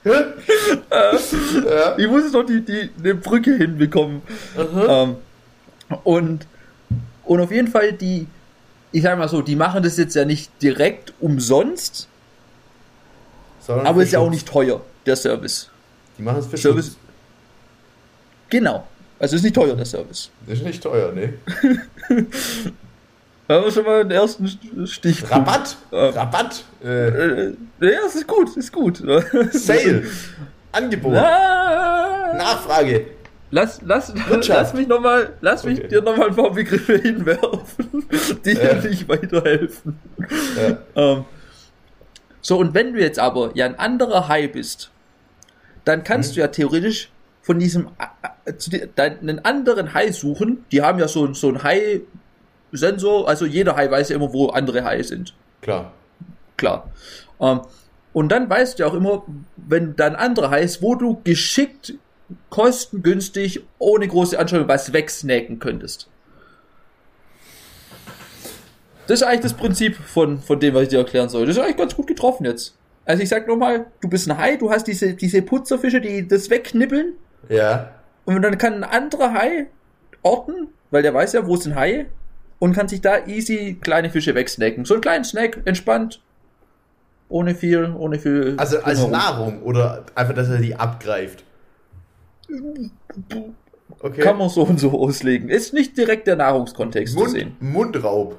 ja. 0.04 1.96
Ich 1.98 2.08
muss 2.08 2.32
noch 2.32 2.44
die, 2.44 2.62
die, 2.62 2.90
eine 3.00 3.16
Brücke 3.16 3.56
hinbekommen. 3.56 4.22
Ähm, 4.58 5.16
und, 6.04 6.48
und 7.24 7.40
auf 7.40 7.52
jeden 7.52 7.68
Fall 7.68 7.94
die, 7.94 8.28
ich 8.92 9.04
sag 9.04 9.18
mal 9.18 9.28
so, 9.28 9.42
die 9.42 9.56
machen 9.56 9.84
das 9.84 9.98
jetzt 9.98 10.16
ja 10.16 10.26
nicht 10.26 10.52
direkt 10.62 11.14
umsonst, 11.20 12.08
Sondern 13.60 13.86
aber 13.88 14.04
ist 14.04 14.12
ja 14.12 14.20
auch 14.20 14.30
nicht 14.30 14.48
teuer, 14.48 14.82
der 15.06 15.16
Service. 15.16 15.70
Die 16.18 16.24
machen 16.24 16.40
es 16.40 16.48
für 16.48 16.58
Service. 16.58 16.86
Schutz. 16.88 16.98
Genau. 18.50 18.88
Also 19.20 19.36
ist 19.36 19.44
nicht 19.44 19.56
teuer, 19.56 19.76
der 19.76 19.86
Service. 19.86 20.32
Ist 20.48 20.64
nicht 20.64 20.82
teuer, 20.82 21.12
ne? 21.12 21.34
haben 23.56 23.66
wir 23.66 23.72
schon 23.72 23.86
mal 23.86 24.04
den 24.04 24.12
ersten 24.12 24.88
Stich. 24.88 25.30
Rabatt! 25.30 25.78
Rabatt! 25.92 26.64
Äh. 26.84 27.08
äh. 27.08 27.56
Ja, 27.80 28.00
es 28.06 28.16
ist 28.16 28.28
gut, 28.28 28.56
ist 28.58 28.72
gut. 28.72 28.98
Sale! 29.52 30.04
Angebot! 30.72 31.16
Ah. 31.16 32.34
Nachfrage! 32.36 33.08
Lass, 33.54 33.82
lass, 33.84 34.14
lass 34.48 34.74
mich 34.74 34.88
noch 34.88 35.02
mal, 35.02 35.34
lass 35.42 35.66
mich 35.66 35.80
okay. 35.80 35.90
dir 35.90 36.02
nochmal 36.02 36.30
ein 36.30 36.36
paar 36.36 36.52
Begriffe 36.52 36.98
hinwerfen, 36.98 38.06
die 38.46 38.54
dir 38.54 38.76
nicht 38.76 39.10
weiterhelfen. 39.10 40.00
Ja. 40.56 40.78
Ähm, 40.96 41.26
so, 42.42 42.58
und 42.58 42.74
wenn 42.74 42.94
du 42.94 43.02
jetzt 43.02 43.20
aber 43.20 43.52
ja 43.56 43.66
ein 43.66 43.78
anderer 43.78 44.30
Hai 44.30 44.48
bist, 44.48 44.90
dann 45.84 46.06
kannst 46.06 46.32
mhm. 46.32 46.36
du 46.36 46.40
ja 46.42 46.48
theoretisch 46.48 47.12
von 47.42 47.60
diesem 47.60 47.90
äh, 48.46 48.52
äh 48.52 49.12
einen 49.20 49.44
anderen 49.44 49.94
Hai 49.94 50.12
suchen. 50.12 50.64
Die 50.72 50.82
haben 50.82 51.00
ja 51.00 51.10
so, 51.10 51.34
so 51.34 51.50
ein 51.50 51.62
Hai 51.62 52.02
Sensor, 52.72 53.28
also 53.28 53.46
jeder 53.46 53.76
Hai 53.76 53.90
weiß 53.90 54.10
ja 54.10 54.16
immer, 54.16 54.34
wo 54.34 54.48
andere 54.48 54.84
Haie 54.84 55.04
sind. 55.04 55.34
Klar. 55.62 55.92
Klar. 56.58 56.90
Ähm, 57.40 57.62
und 58.14 58.30
dann 58.32 58.50
weißt 58.50 58.78
du 58.78 58.84
ja 58.84 58.90
auch 58.90 58.94
immer, 58.94 59.24
wenn 59.56 59.96
dann 59.96 60.16
andere 60.16 60.50
Hai 60.50 60.62
ist, 60.62 60.82
wo 60.82 60.96
du 60.96 61.22
geschickt, 61.24 61.94
kostengünstig, 62.50 63.62
ohne 63.78 64.08
große 64.08 64.38
Anstrengung 64.38 64.68
was 64.68 64.94
wegsnacken 64.94 65.60
könntest. 65.60 66.08
Das 69.08 69.22
ist 69.22 69.28
eigentlich 69.28 69.42
das 69.42 69.54
Prinzip 69.54 69.96
von, 69.96 70.40
von 70.40 70.60
dem, 70.60 70.74
was 70.74 70.84
ich 70.84 70.90
dir 70.90 71.00
erklären 71.00 71.30
soll. 71.30 71.46
Das 71.46 71.58
ist 71.58 71.62
eigentlich 71.62 71.78
ganz 71.78 71.96
gut 71.96 72.08
getroffen 72.08 72.46
jetzt. 72.46 72.78
Also 73.04 73.24
ich 73.24 73.30
sag 73.30 73.48
nochmal, 73.48 73.88
du 74.00 74.08
bist 74.08 74.30
ein 74.30 74.38
Hai, 74.38 74.56
du 74.58 74.72
hast 74.72 74.86
diese, 74.86 75.14
diese 75.14 75.42
Putzerfische, 75.42 76.00
die 76.00 76.28
das 76.28 76.50
wegknippeln. 76.50 77.14
Ja. 77.50 77.92
Und 78.26 78.42
dann 78.42 78.58
kann 78.58 78.76
ein 78.76 78.84
anderer 78.84 79.34
Hai 79.34 79.68
orten, 80.22 80.68
weil 80.92 81.02
der 81.02 81.14
weiß 81.14 81.34
ja, 81.34 81.48
wo 81.48 81.56
sind 81.56 81.76
Haie 81.76 82.06
und 82.62 82.74
kann 82.74 82.88
sich 82.88 83.02
da 83.02 83.26
easy 83.26 83.80
kleine 83.82 84.12
Fische 84.12 84.36
wegsnacken. 84.36 84.86
So 84.86 84.94
einen 84.94 85.02
kleinen 85.02 85.24
Snack, 85.24 85.62
entspannt. 85.66 86.22
ohne 87.28 87.56
viel, 87.56 87.92
ohne 87.98 88.20
viel. 88.20 88.54
Also 88.58 88.80
als 88.82 89.00
drumherum. 89.00 89.12
Nahrung 89.12 89.64
oder 89.64 90.06
einfach, 90.14 90.36
dass 90.36 90.48
er 90.48 90.60
die 90.60 90.76
abgreift? 90.76 91.44
Okay. 94.00 94.22
Kann 94.22 94.38
man 94.38 94.50
so 94.50 94.62
und 94.62 94.80
so 94.80 94.92
auslegen. 94.92 95.50
Ist 95.50 95.74
nicht 95.74 95.98
direkt 95.98 96.28
der 96.28 96.36
Nahrungskontext 96.36 97.16
Mund, 97.16 97.30
zu 97.30 97.36
sehen. 97.36 97.56
Mundraub. 97.60 98.38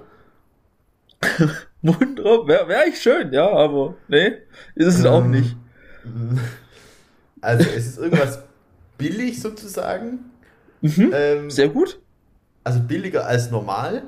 Mundraub 1.83 2.47
wäre 2.47 2.69
wär 2.69 2.87
ich 2.87 3.03
schön, 3.03 3.33
ja, 3.33 3.51
aber 3.51 3.97
nee, 4.07 4.35
ist 4.77 4.99
es 4.99 5.01
ähm, 5.01 5.07
auch 5.07 5.25
nicht. 5.25 5.57
Also 7.45 7.69
es 7.77 7.87
ist 7.89 7.99
irgendwas 7.99 8.45
billig 8.99 9.41
sozusagen. 9.41 10.31
Mhm, 10.81 11.11
ähm, 11.13 11.51
sehr 11.51 11.69
gut. 11.69 11.99
Also 12.63 12.79
billiger 12.79 13.27
als 13.27 13.51
normal. 13.51 14.05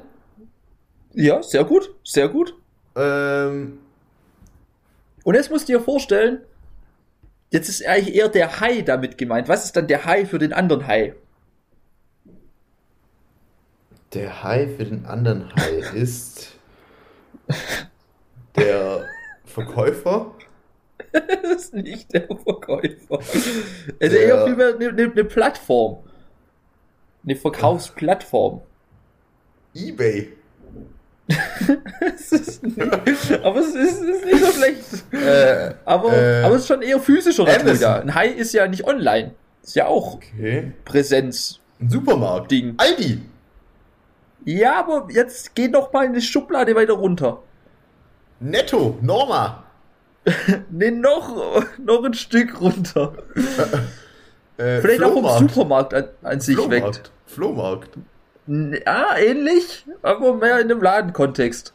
Ja, 1.14 1.42
sehr 1.42 1.64
gut, 1.64 1.94
sehr 2.04 2.28
gut. 2.28 2.54
Ähm, 2.96 3.78
Und 5.24 5.34
jetzt 5.34 5.50
musst 5.50 5.68
du 5.68 5.72
dir 5.72 5.80
vorstellen, 5.80 6.42
jetzt 7.50 7.68
ist 7.68 7.84
eigentlich 7.86 8.14
eher 8.16 8.28
der 8.28 8.60
Hai 8.60 8.82
damit 8.82 9.18
gemeint. 9.18 9.48
Was 9.48 9.64
ist 9.64 9.76
dann 9.76 9.86
der 9.88 10.04
Hai 10.06 10.26
für 10.26 10.38
den 10.38 10.52
anderen 10.52 10.86
Hai? 10.86 11.14
Der 14.14 14.42
Hai 14.42 14.66
für 14.68 14.84
den 14.86 15.04
anderen 15.04 15.54
Hai 15.56 15.84
ist 15.92 16.58
der 18.56 19.12
Verkäufer. 19.44 20.34
das 21.12 21.52
ist 21.66 21.74
nicht 21.74 22.12
der 22.12 22.26
Verkäufer. 22.26 23.20
Es 23.98 24.12
ist 24.12 24.20
eher 24.20 24.38
vielmehr 24.40 24.74
eine, 24.74 24.88
eine, 24.88 25.12
eine 25.12 25.24
Plattform. 25.24 26.04
Eine 27.24 27.34
Verkaufsplattform. 27.36 28.62
Ebay. 29.74 30.32
Es 31.26 32.62
nicht, 32.62 32.80
aber 33.42 33.60
es 33.60 33.74
ist, 33.74 34.02
ist, 34.02 34.24
nicht 34.26 34.44
so 34.44 34.52
schlecht. 34.52 34.84
Äh, 35.12 35.74
aber, 35.84 36.12
äh, 36.12 36.42
aber 36.42 36.54
es 36.56 36.62
ist 36.62 36.68
schon 36.68 36.82
eher 36.82 37.00
physischer 37.00 37.44
Natur. 37.44 38.02
Ein 38.02 38.14
Hai 38.14 38.28
ist 38.28 38.52
ja 38.52 38.66
nicht 38.66 38.84
online. 38.84 39.34
Ist 39.62 39.76
ja 39.76 39.86
auch 39.86 40.14
okay. 40.14 40.72
Präsenz. 40.84 41.60
Ein 41.80 41.88
Supermarkt. 41.88 42.50
Ding. 42.50 42.74
Aldi. 42.76 43.22
Ja, 44.44 44.80
aber 44.80 45.08
jetzt 45.10 45.54
geh 45.54 45.68
doch 45.68 45.92
mal 45.92 46.04
in 46.04 46.12
die 46.12 46.20
Schublade 46.20 46.74
weiter 46.74 46.92
runter. 46.92 47.42
Netto, 48.40 48.98
Norma. 49.00 49.64
ne, 50.70 50.90
noch, 50.90 51.64
noch 51.78 52.04
ein 52.04 52.14
Stück 52.14 52.60
runter. 52.60 53.14
Äh, 54.56 54.80
Vielleicht 54.80 55.00
Flohmarkt. 55.00 55.26
auch 55.26 55.38
vom 55.38 55.48
Supermarkt 55.48 55.94
an, 55.94 56.04
an 56.22 56.40
sich 56.40 56.56
Flohmarkt. 56.56 56.96
weg. 56.96 57.10
Flohmarkt. 57.26 57.98
Ja, 58.46 59.16
ähnlich, 59.16 59.84
aber 60.02 60.34
mehr 60.34 60.60
in 60.60 60.68
dem 60.68 60.82
Ladenkontext. 60.82 61.72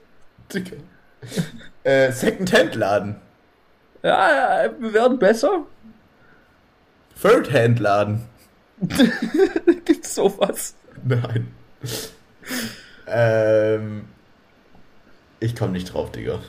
äh, 1.83 2.11
Second-Hand-Laden. 2.11 3.15
Ja, 4.03 4.63
ja, 4.65 4.71
wir 4.79 4.93
werden 4.93 5.19
besser. 5.19 5.65
Third-Hand-Laden. 7.21 8.25
Gibt's 9.85 10.15
sowas? 10.15 10.75
Nein. 11.03 11.51
ähm, 13.07 14.07
ich 15.39 15.55
komme 15.55 15.71
nicht 15.73 15.93
drauf, 15.93 16.11
Digga. 16.11 16.39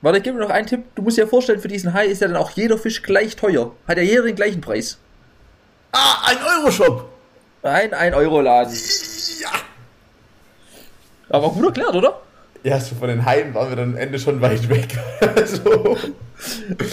Warte, 0.00 0.18
ich 0.18 0.24
gebe 0.24 0.36
mir 0.38 0.44
noch 0.44 0.50
einen 0.50 0.66
Tipp. 0.66 0.84
Du 0.94 1.02
musst 1.02 1.16
dir 1.16 1.26
vorstellen, 1.28 1.60
für 1.60 1.68
diesen 1.68 1.92
Hai 1.94 2.06
ist 2.06 2.20
ja 2.20 2.28
dann 2.28 2.36
auch 2.36 2.50
jeder 2.50 2.76
Fisch 2.76 3.02
gleich 3.02 3.36
teuer. 3.36 3.72
Hat 3.86 3.96
ja 3.96 4.02
jeder 4.02 4.22
den 4.22 4.36
gleichen 4.36 4.60
Preis. 4.60 4.98
Ah, 5.92 6.26
ein 6.26 6.38
Euro-Shop. 6.58 7.08
Ein 7.62 7.92
1-Euro-Laden. 7.92 8.74
Ja. 9.40 9.50
Aber 11.28 11.50
gut 11.50 11.64
erklärt, 11.64 11.94
oder? 11.94 12.20
Ja, 12.62 12.80
so 12.80 12.94
von 12.94 13.08
den 13.08 13.24
Haien 13.24 13.52
waren 13.54 13.68
wir 13.68 13.76
dann 13.76 13.90
am 13.90 13.96
Ende 13.96 14.18
schon 14.18 14.40
weit 14.40 14.68
weg. 14.68 14.98
so. 15.46 15.96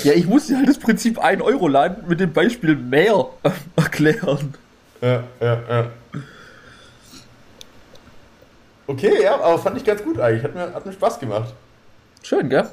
Ja, 0.04 0.14
ich 0.14 0.28
musste 0.28 0.58
halt 0.58 0.68
das 0.68 0.78
Prinzip 0.78 1.18
1-Euro-Laden 1.18 2.08
mit 2.08 2.20
dem 2.20 2.34
Beispiel 2.34 2.76
mehr 2.76 3.28
erklären. 3.76 4.54
Ja, 5.02 5.24
ja, 5.40 5.62
ja. 5.70 5.92
Okay, 8.88 9.24
ja, 9.24 9.36
aber 9.40 9.58
fand 9.58 9.78
ich 9.78 9.86
ganz 9.86 10.04
gut 10.04 10.20
eigentlich. 10.20 10.44
Hat 10.44 10.54
mir, 10.54 10.74
hat 10.74 10.86
mir 10.86 10.92
Spaß 10.92 11.20
gemacht. 11.20 11.54
Schön, 12.22 12.50
gell? 12.50 12.68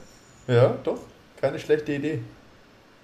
Ja, 0.49 0.75
doch. 0.83 0.99
Keine 1.41 1.59
schlechte 1.59 1.93
Idee. 1.93 2.21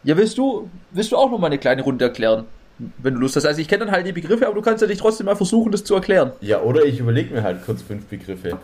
Ja, 0.02 0.16
willst 0.16 0.36
du, 0.36 0.68
willst 0.90 1.12
du 1.12 1.16
auch 1.16 1.30
noch 1.30 1.38
mal 1.38 1.46
eine 1.46 1.58
kleine 1.58 1.82
Runde 1.82 2.04
erklären? 2.04 2.46
Wenn 2.78 3.14
du 3.14 3.20
Lust 3.20 3.36
hast. 3.36 3.46
Also 3.46 3.60
ich 3.60 3.68
kenne 3.68 3.84
dann 3.84 3.94
halt 3.94 4.06
die 4.06 4.12
Begriffe, 4.12 4.46
aber 4.46 4.54
du 4.54 4.62
kannst 4.62 4.82
ja 4.82 4.88
dich 4.88 4.98
trotzdem 4.98 5.26
mal 5.26 5.36
versuchen, 5.36 5.70
das 5.70 5.84
zu 5.84 5.94
erklären. 5.94 6.32
Ja, 6.40 6.60
oder 6.60 6.84
ich 6.84 6.98
überlege 6.98 7.32
mir 7.32 7.42
halt 7.42 7.64
kurz 7.64 7.82
fünf 7.82 8.06
Begriffe. 8.06 8.58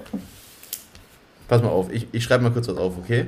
Pass 1.48 1.62
mal 1.62 1.68
auf, 1.68 1.92
ich, 1.92 2.08
ich 2.12 2.24
schreibe 2.24 2.42
mal 2.42 2.50
kurz 2.50 2.68
was 2.68 2.76
auf, 2.76 2.98
okay? 2.98 3.26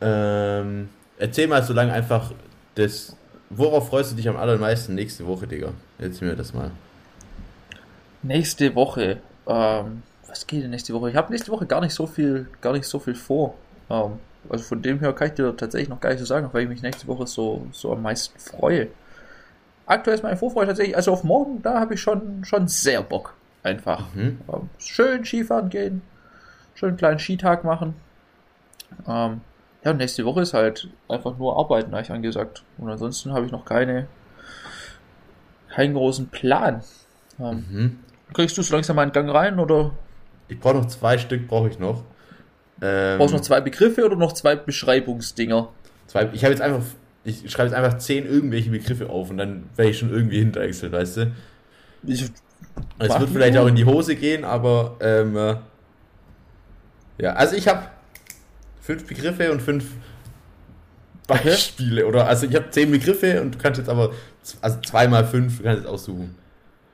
Ähm, 0.00 0.88
erzähl 1.18 1.46
mal 1.46 1.62
so 1.62 1.72
lange 1.72 1.92
einfach 1.92 2.32
das. 2.74 3.16
Worauf 3.50 3.88
freust 3.88 4.12
du 4.12 4.16
dich 4.16 4.28
am 4.28 4.36
allermeisten 4.36 4.94
nächste 4.94 5.26
Woche, 5.26 5.46
Digga? 5.46 5.72
Erzähl 5.98 6.28
mir 6.28 6.36
das 6.36 6.54
mal. 6.54 6.70
Nächste 8.22 8.74
Woche. 8.74 9.18
Ähm, 9.46 10.02
was 10.26 10.46
geht 10.46 10.62
denn 10.62 10.70
nächste 10.70 10.94
Woche? 10.94 11.10
Ich 11.10 11.16
habe 11.16 11.30
nächste 11.30 11.52
Woche 11.52 11.66
gar 11.66 11.82
nicht 11.82 11.92
so 11.92 12.06
viel, 12.06 12.48
gar 12.62 12.72
nicht 12.72 12.86
so 12.86 12.98
viel 12.98 13.14
vor. 13.14 13.54
Ähm, 13.90 14.12
also 14.48 14.64
von 14.64 14.80
dem 14.80 15.00
her 15.00 15.12
kann 15.12 15.28
ich 15.28 15.34
dir 15.34 15.54
tatsächlich 15.56 15.88
noch 15.88 16.00
gar 16.00 16.10
nicht 16.10 16.20
so 16.20 16.24
sagen, 16.24 16.48
weil 16.52 16.62
ich 16.62 16.68
mich 16.68 16.82
nächste 16.82 17.06
Woche 17.06 17.26
so, 17.26 17.66
so 17.72 17.92
am 17.92 18.02
meisten 18.02 18.38
freue. 18.38 18.88
Aktuell 19.86 20.16
ist 20.16 20.22
meine 20.22 20.36
Vorfreude 20.36 20.68
tatsächlich, 20.68 20.96
also 20.96 21.12
auf 21.12 21.24
morgen, 21.24 21.62
da 21.62 21.80
habe 21.80 21.94
ich 21.94 22.00
schon, 22.00 22.44
schon 22.44 22.68
sehr 22.68 23.02
Bock. 23.02 23.34
Einfach. 23.62 24.12
Mhm. 24.14 24.40
Ähm, 24.52 24.68
schön 24.78 25.24
Skifahren 25.24 25.68
gehen, 25.70 26.02
schön 26.74 26.90
einen 26.90 26.98
kleinen 26.98 27.18
Skitag 27.18 27.64
machen. 27.64 27.94
Ähm, 29.06 29.40
ja, 29.84 29.92
nächste 29.92 30.24
Woche 30.24 30.42
ist 30.42 30.54
halt 30.54 30.88
einfach 31.08 31.36
nur 31.38 31.58
Arbeiten, 31.58 31.94
eigentlich 31.94 32.10
angesagt. 32.10 32.62
Und 32.78 32.90
ansonsten 32.90 33.32
habe 33.32 33.46
ich 33.46 33.52
noch 33.52 33.64
keine, 33.64 34.06
keinen 35.70 35.94
großen 35.94 36.28
Plan. 36.28 36.82
Ähm, 37.40 37.64
mhm. 37.70 37.98
Kriegst 38.32 38.56
du 38.58 38.62
so 38.62 38.74
langsam 38.74 38.96
mal 38.96 39.02
einen 39.02 39.12
Gang 39.12 39.30
rein 39.30 39.58
oder 39.58 39.92
ich 40.52 40.60
brauche 40.60 40.74
noch 40.74 40.86
zwei 40.86 41.16
Stück, 41.18 41.48
brauche 41.48 41.68
ich 41.68 41.78
noch. 41.78 42.02
Ähm, 42.82 43.18
Brauchst 43.18 43.32
du 43.32 43.38
noch 43.38 43.44
zwei 43.44 43.60
Begriffe 43.60 44.04
oder 44.04 44.16
noch 44.16 44.32
zwei 44.32 44.54
Beschreibungsdinger? 44.54 45.68
Zwei, 46.06 46.28
ich 46.32 46.44
habe 46.44 46.52
jetzt 46.52 46.60
einfach, 46.60 46.82
ich 47.24 47.50
schreibe 47.50 47.68
jetzt 47.68 47.76
einfach 47.76 47.98
zehn 47.98 48.26
irgendwelche 48.26 48.70
Begriffe 48.70 49.08
auf 49.08 49.30
und 49.30 49.36
dann 49.38 49.64
werde 49.76 49.90
ich 49.90 49.98
schon 49.98 50.10
irgendwie 50.10 50.38
hinterwechseln, 50.38 50.92
weißt 50.92 51.16
du? 51.18 51.32
Ich, 52.04 52.30
es 52.98 53.20
wird 53.20 53.30
vielleicht 53.30 53.56
auch 53.56 53.66
in 53.66 53.76
die 53.76 53.84
Hose 53.84 54.16
gehen, 54.16 54.44
aber 54.44 54.96
ähm, 55.00 55.36
äh, 55.36 55.56
ja, 57.18 57.34
also 57.34 57.54
ich 57.54 57.68
habe 57.68 57.86
fünf 58.80 59.06
Begriffe 59.06 59.52
und 59.52 59.62
fünf 59.62 59.84
Beispiele. 61.26 62.06
Oder 62.06 62.26
also 62.26 62.46
ich 62.46 62.54
habe 62.54 62.70
zehn 62.70 62.90
Begriffe 62.90 63.40
und 63.40 63.54
du 63.54 63.58
kannst 63.58 63.78
jetzt 63.78 63.88
aber 63.88 64.12
also 64.60 64.80
zweimal 64.80 65.24
fünf, 65.24 65.58
du 65.58 65.64
kannst 65.64 65.82
jetzt 65.82 65.88
aussuchen. 65.88 66.34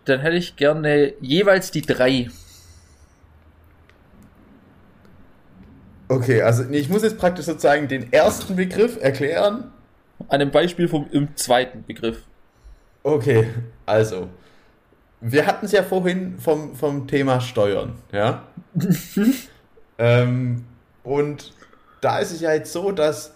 Dann 0.04 0.20
hätte 0.20 0.36
ich 0.36 0.56
gerne 0.56 1.14
jeweils 1.20 1.70
die 1.70 1.82
drei. 1.82 2.28
Okay, 6.08 6.42
also 6.42 6.64
ich 6.70 6.88
muss 6.88 7.02
jetzt 7.02 7.18
praktisch 7.18 7.46
sozusagen 7.46 7.88
den 7.88 8.12
ersten 8.12 8.56
Begriff 8.56 8.98
erklären. 9.00 9.70
An 10.20 10.40
einem 10.40 10.50
Beispiel 10.50 10.88
vom 10.88 11.06
im 11.10 11.36
zweiten 11.36 11.84
Begriff. 11.84 12.24
Okay, 13.02 13.48
also. 13.86 14.28
Wir 15.20 15.46
hatten 15.46 15.66
es 15.66 15.72
ja 15.72 15.82
vorhin 15.82 16.38
vom, 16.38 16.76
vom 16.76 17.08
Thema 17.08 17.40
Steuern, 17.40 17.94
ja? 18.12 18.46
ähm, 19.98 20.64
und 21.02 21.52
da 22.00 22.18
ist 22.18 22.32
es 22.32 22.40
ja 22.40 22.52
jetzt 22.52 22.72
so, 22.72 22.92
dass 22.92 23.34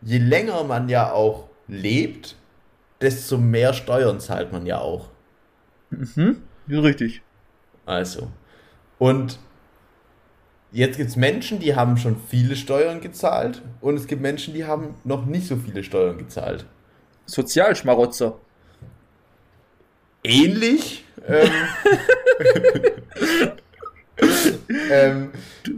je 0.00 0.18
länger 0.18 0.64
man 0.64 0.88
ja 0.88 1.12
auch 1.12 1.48
lebt, 1.68 2.36
desto 3.00 3.38
mehr 3.38 3.74
Steuern 3.74 4.20
zahlt 4.20 4.52
man 4.52 4.64
ja 4.64 4.78
auch. 4.78 5.10
Mhm, 5.90 6.42
richtig. 6.70 7.22
Also. 7.84 8.30
Und 8.98 9.38
Jetzt 10.72 10.96
gibt 10.96 11.10
es 11.10 11.16
Menschen, 11.16 11.58
die 11.58 11.76
haben 11.76 11.98
schon 11.98 12.16
viele 12.28 12.56
Steuern 12.56 13.02
gezahlt 13.02 13.60
und 13.82 13.94
es 13.96 14.06
gibt 14.06 14.22
Menschen, 14.22 14.54
die 14.54 14.64
haben 14.64 14.94
noch 15.04 15.26
nicht 15.26 15.46
so 15.46 15.56
viele 15.56 15.84
Steuern 15.84 16.16
gezahlt. 16.16 16.64
Sozialschmarotzer. 17.26 18.38
Ähnlich. 20.24 21.04
Ähm, 21.28 21.50
ähm, 24.90 25.30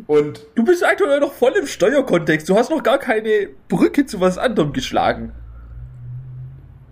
und 0.07 0.47
du 0.55 0.65
bist 0.65 0.85
aktuell 0.85 1.19
noch 1.19 1.33
voll 1.33 1.55
im 1.59 1.67
Steuerkontext. 1.67 2.49
Du 2.49 2.57
hast 2.57 2.71
noch 2.71 2.85
gar 2.85 2.99
keine 2.99 3.49
Brücke 3.69 4.07
zu 4.07 4.21
was 4.21 4.39
anderem 4.39 4.73
geschlagen. 4.73 5.33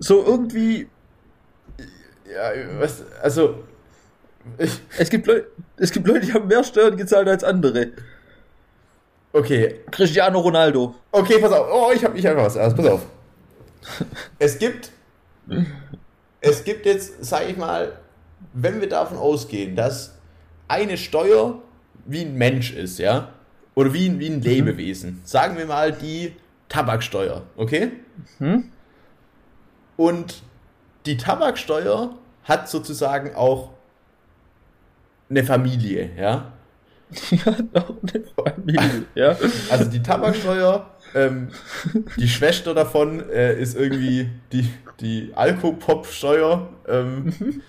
So 0.00 0.24
irgendwie. 0.24 0.88
Ja, 2.34 2.50
was, 2.80 3.04
also 3.22 3.62
es, 4.98 5.10
gibt 5.10 5.26
Leute, 5.26 5.46
es 5.76 5.92
gibt 5.92 6.06
Leute, 6.06 6.26
die 6.26 6.32
haben 6.32 6.48
mehr 6.48 6.64
Steuern 6.64 6.96
gezahlt 6.96 7.28
als 7.28 7.44
andere. 7.44 7.88
Okay. 9.32 9.80
Cristiano 9.90 10.40
Ronaldo. 10.40 10.94
Okay, 11.10 11.38
pass 11.40 11.52
auf. 11.52 11.68
Oh, 11.72 11.92
ich 11.94 12.04
habe 12.04 12.18
ich 12.18 12.26
hab 12.26 12.36
was. 12.36 12.56
Also, 12.56 12.76
pass 12.76 12.86
auf. 12.86 13.06
es 14.38 14.58
gibt. 14.58 14.90
Es 16.40 16.64
gibt 16.64 16.86
jetzt, 16.86 17.24
sag 17.24 17.48
ich 17.48 17.56
mal, 17.56 17.98
wenn 18.52 18.80
wir 18.80 18.88
davon 18.88 19.16
ausgehen, 19.16 19.76
dass 19.76 20.16
eine 20.68 20.96
Steuer 20.96 21.62
wie 22.04 22.22
ein 22.22 22.34
Mensch 22.34 22.72
ist, 22.72 22.98
ja? 22.98 23.32
Oder 23.74 23.94
wie, 23.94 24.18
wie 24.18 24.26
ein 24.26 24.36
mhm. 24.36 24.42
Lebewesen. 24.42 25.22
Sagen 25.24 25.56
wir 25.56 25.66
mal, 25.66 25.92
die 25.92 26.34
Tabaksteuer, 26.68 27.42
okay? 27.56 27.92
Hm? 28.38 28.70
Und 29.96 30.42
die 31.06 31.16
Tabaksteuer 31.16 32.16
hat 32.44 32.68
sozusagen 32.68 33.34
auch 33.34 33.70
eine 35.32 35.44
Familie, 35.44 36.10
ja? 36.16 36.52
Ja, 37.30 37.54
auch 37.74 37.94
eine 38.02 38.54
Familie, 38.54 39.04
ja. 39.14 39.36
Also 39.70 39.84
die 39.84 40.02
Tabaksteuer, 40.02 40.90
ähm, 41.14 41.48
die 42.16 42.28
Schwester 42.28 42.72
davon 42.72 43.28
äh, 43.28 43.60
ist 43.60 43.76
irgendwie 43.76 44.30
die, 44.50 44.72
die 45.00 45.32
Alkopop-Steuer 45.34 46.70
ähm, 46.88 47.62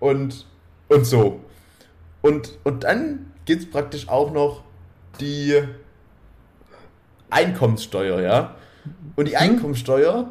und, 0.00 0.46
und 0.88 1.04
so. 1.04 1.44
Und, 2.20 2.58
und 2.64 2.82
dann 2.82 3.32
gibt 3.44 3.62
es 3.62 3.70
praktisch 3.70 4.08
auch 4.08 4.32
noch 4.32 4.64
die 5.20 5.62
Einkommenssteuer, 7.30 8.20
ja. 8.20 8.56
Und 9.14 9.28
die 9.28 9.32
mhm. 9.32 9.38
Einkommenssteuer 9.38 10.28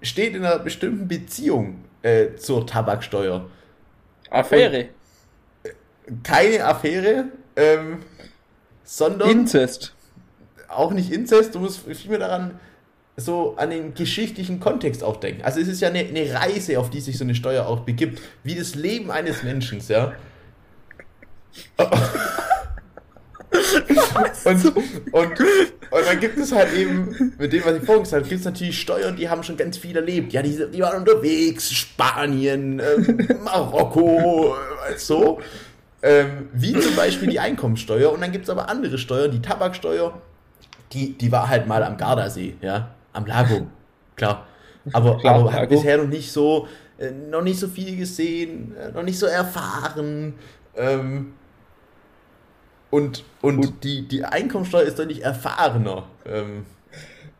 steht 0.00 0.34
in 0.34 0.44
einer 0.44 0.58
bestimmten 0.58 1.08
Beziehung 1.08 1.84
äh, 2.02 2.34
zur 2.36 2.66
Tabaksteuer. 2.66 3.46
Affäre. 4.30 4.80
Und 4.80 4.97
keine 6.22 6.64
Affäre, 6.64 7.26
ähm, 7.56 7.98
sondern. 8.84 9.30
Inzest. 9.30 9.94
Auch 10.68 10.92
nicht 10.92 11.10
Inzest, 11.10 11.54
du 11.54 11.60
musst 11.60 11.80
vielmehr 11.80 12.18
daran 12.18 12.60
so 13.16 13.56
an 13.56 13.70
den 13.70 13.94
geschichtlichen 13.94 14.60
Kontext 14.60 15.02
auch 15.02 15.16
denken. 15.16 15.42
Also 15.42 15.60
es 15.60 15.68
ist 15.68 15.80
ja 15.80 15.88
eine, 15.88 16.00
eine, 16.00 16.32
Reise, 16.32 16.78
auf 16.78 16.88
die 16.88 17.00
sich 17.00 17.18
so 17.18 17.24
eine 17.24 17.34
Steuer 17.34 17.66
auch 17.66 17.80
begibt, 17.80 18.20
wie 18.44 18.54
das 18.54 18.76
Leben 18.76 19.10
eines 19.10 19.42
Menschen, 19.42 19.82
ja. 19.88 20.12
und, 24.44 24.64
und, 25.12 25.40
und 25.90 26.06
dann 26.06 26.20
gibt 26.20 26.38
es 26.38 26.52
halt 26.52 26.72
eben, 26.74 27.34
mit 27.38 27.52
dem, 27.52 27.64
was 27.64 27.76
ich 27.76 27.82
vorhin 27.82 28.04
gesagt 28.04 28.20
habe, 28.20 28.28
gibt 28.28 28.40
es 28.40 28.44
natürlich 28.44 28.80
Steuern, 28.80 29.16
die 29.16 29.28
haben 29.28 29.42
schon 29.42 29.56
ganz 29.56 29.78
viel 29.78 29.96
erlebt. 29.96 30.32
Ja, 30.32 30.42
die, 30.42 30.56
die 30.72 30.80
waren 30.80 30.98
unterwegs, 30.98 31.72
Spanien, 31.72 32.80
ähm, 32.80 33.26
Marokko, 33.42 34.54
äh, 34.88 34.96
so. 34.96 35.40
Ähm, 36.02 36.48
wie 36.52 36.78
zum 36.78 36.94
Beispiel 36.94 37.28
die 37.28 37.40
Einkommensteuer. 37.40 38.12
Und 38.12 38.20
dann 38.20 38.30
gibt 38.30 38.44
es 38.44 38.50
aber 38.50 38.68
andere 38.68 38.98
Steuern, 38.98 39.30
die 39.30 39.42
Tabaksteuer, 39.42 40.20
die, 40.92 41.18
die 41.18 41.32
war 41.32 41.48
halt 41.48 41.66
mal 41.66 41.82
am 41.82 41.96
Gardasee, 41.96 42.56
ja, 42.60 42.94
am 43.12 43.26
Lago, 43.26 43.66
klar. 44.16 44.46
Aber, 44.92 45.18
klar, 45.18 45.34
aber 45.34 45.52
hat 45.52 45.68
bisher 45.68 45.98
noch 45.98 46.06
nicht 46.06 46.30
so, 46.32 46.68
äh, 46.98 47.10
noch 47.10 47.42
nicht 47.42 47.58
so 47.58 47.68
viel 47.68 47.96
gesehen, 47.96 48.74
äh, 48.76 48.90
noch 48.92 49.02
nicht 49.02 49.18
so 49.18 49.26
erfahren. 49.26 50.34
Ähm, 50.76 51.34
und, 52.90 53.24
und, 53.42 53.58
und 53.58 53.84
die, 53.84 54.08
die 54.08 54.24
Einkommensteuer 54.24 54.84
ist 54.84 54.98
deutlich 54.98 55.22
erfahrener. 55.22 56.04
Ähm, 56.24 56.64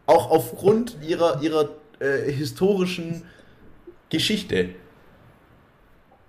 auch 0.07 0.31
aufgrund 0.31 0.99
ihrer, 1.03 1.41
ihrer 1.43 1.71
äh, 2.01 2.31
historischen 2.31 3.23
Geschichte. 4.11 4.71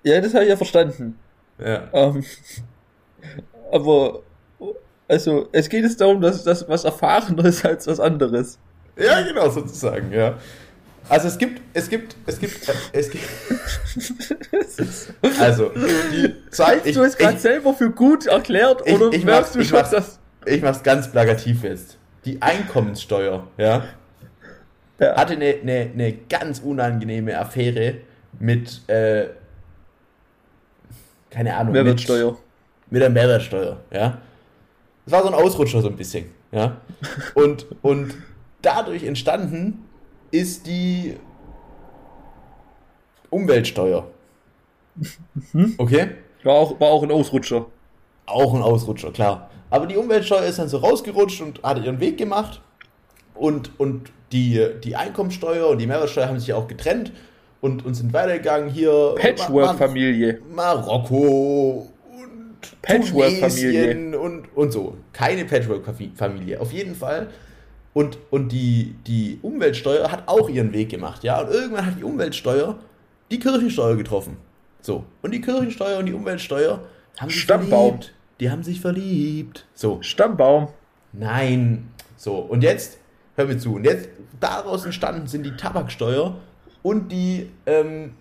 Ja, 0.04 0.22
das 0.22 0.34
habe 0.34 0.44
ich 0.46 0.50
ja 0.50 0.58
verstanden. 0.58 1.18
Ja. 1.64 1.84
Ähm, 1.94 2.24
aber, 3.72 4.22
also, 5.08 5.50
es 5.52 5.70
geht 5.70 5.84
jetzt 5.84 6.00
darum, 6.02 6.22
dass 6.22 6.44
das 6.44 6.68
was 6.68 6.86
erfahrener 6.86 7.46
ist 7.46 7.66
als 7.66 7.88
was 7.88 8.00
anderes. 8.00 8.58
Ja, 8.98 9.22
genau, 9.22 9.50
sozusagen, 9.50 10.12
ja. 10.12 10.38
Also 11.10 11.28
es 11.28 11.38
gibt, 11.40 11.62
es 11.74 11.90
gibt, 11.90 12.16
es 12.28 12.40
gibt, 12.40 12.72
es 12.94 13.10
gibt. 13.10 13.24
also, 15.40 15.72
die 16.12 16.36
Zeit. 16.52 16.86
Ich, 16.86 16.96
du 16.96 17.04
es 17.04 17.18
gerade 17.18 17.40
selber 17.40 17.74
für 17.74 17.90
gut 17.90 18.28
erklärt 18.28 18.84
ich, 18.86 18.94
oder 18.94 19.12
ich, 19.12 19.26
merkst 19.26 19.56
du 19.56 19.60
ich 19.60 19.70
schon 19.70 19.80
mach's, 19.80 19.90
das? 19.90 20.20
Ich 20.46 20.62
mach's 20.62 20.84
ganz 20.84 21.12
plakativ 21.12 21.64
jetzt. 21.64 21.98
Die 22.26 22.42
Einkommenssteuer, 22.42 23.48
ja, 23.58 23.86
ja. 25.00 25.16
hatte 25.16 25.34
eine, 25.34 25.56
eine, 25.62 25.90
eine 25.94 26.14
ganz 26.30 26.60
unangenehme 26.60 27.40
Affäre 27.40 27.96
mit, 28.40 28.88
äh, 28.88 29.30
keine 31.30 31.56
Ahnung. 31.56 31.74
Mehrwertsteuer. 31.74 32.32
Mit, 32.32 32.40
mit 32.92 33.02
der 33.02 33.10
Mehrwertsteuer, 33.10 33.80
ja. 33.92 34.18
Das 35.06 35.14
war 35.14 35.22
so 35.24 35.28
ein 35.30 35.34
Ausrutscher 35.34 35.82
so 35.82 35.90
ein 35.90 35.96
bisschen, 35.96 36.26
ja. 36.52 36.78
Und, 37.34 37.66
und 37.82 38.16
dadurch 38.62 39.04
entstanden 39.04 39.86
ist 40.32 40.68
die 40.68 41.16
Umweltsteuer. 43.30 44.08
Mhm. 45.54 45.76
Okay? 45.78 46.10
War 46.44 46.56
auch, 46.56 46.80
war 46.80 46.90
auch 46.90 47.04
ein 47.04 47.12
Ausrutscher. 47.12 47.66
Auch 48.26 48.54
ein 48.54 48.62
Ausrutscher, 48.62 49.12
klar. 49.12 49.50
Aber 49.70 49.88
die 49.88 49.96
Umweltsteuer 49.96 50.44
ist 50.44 50.60
dann 50.60 50.68
so 50.68 50.78
rausgerutscht 50.78 51.42
und 51.42 51.64
hat 51.64 51.84
ihren 51.84 52.00
Weg 52.00 52.18
gemacht. 52.18 52.62
Und, 53.34 53.80
und 53.80 54.12
die, 54.32 54.68
die 54.84 54.96
Einkommensteuer 54.96 55.68
und 55.70 55.80
die 55.80 55.88
Mehrwertsteuer 55.88 56.28
haben 56.28 56.40
sich 56.40 56.54
auch 56.54 56.68
getrennt 56.68 57.12
und, 57.62 57.86
und 57.86 57.94
sind 57.94 58.14
weitergegangen. 58.14 58.70
Hier 58.70 59.16
Patchwork-Familie. 59.18 60.42
Marokko 60.54 61.92
und 62.12 62.82
Patchwork-Familie. 62.82 64.20
Und, 64.20 64.56
und 64.56 64.72
so. 64.72 64.98
Keine 65.14 65.46
Patchwork-Familie. 65.46 66.60
Auf 66.60 66.72
jeden 66.72 66.96
Fall 66.96 67.30
und, 67.94 68.18
und 68.30 68.52
die, 68.52 68.96
die 69.08 69.40
Umweltsteuer 69.42 70.12
hat 70.12 70.24
auch 70.28 70.48
ihren 70.50 70.74
Weg 70.74 70.90
gemacht, 70.90 71.24
ja. 71.24 71.42
Und 71.42 71.52
irgendwann 71.52 71.86
hat 71.86 71.98
die 71.98 72.04
Umweltsteuer 72.04 72.80
die 73.32 73.40
Kirchensteuer 73.40 73.96
getroffen. 73.96 74.38
So. 74.82 75.06
Und 75.22 75.32
die 75.34 75.42
Kirchensteuer 75.42 76.00
und 76.00 76.06
die 76.06 76.14
Umweltsteuer 76.14 76.82
haben 77.18 77.30
sich 77.30 77.42
Stammbaum. 77.42 77.90
verliebt. 77.90 78.14
Die 78.40 78.50
haben 78.50 78.64
sich 78.64 78.80
verliebt. 78.80 79.66
So. 79.74 80.02
Stammbaum. 80.02 80.70
Nein. 81.12 81.90
So. 82.16 82.36
Und 82.36 82.64
jetzt, 82.64 83.00
hör 83.36 83.46
mir 83.46 83.58
zu. 83.58 83.76
Und 83.76 83.86
jetzt, 83.86 84.10
daraus 84.40 84.86
entstanden 84.86 85.28
sind 85.28 85.44
die 85.44 85.56
Tabaksteuer 85.56 86.38
und 86.82 87.12
die 87.12 87.50
ähm, 87.66 88.14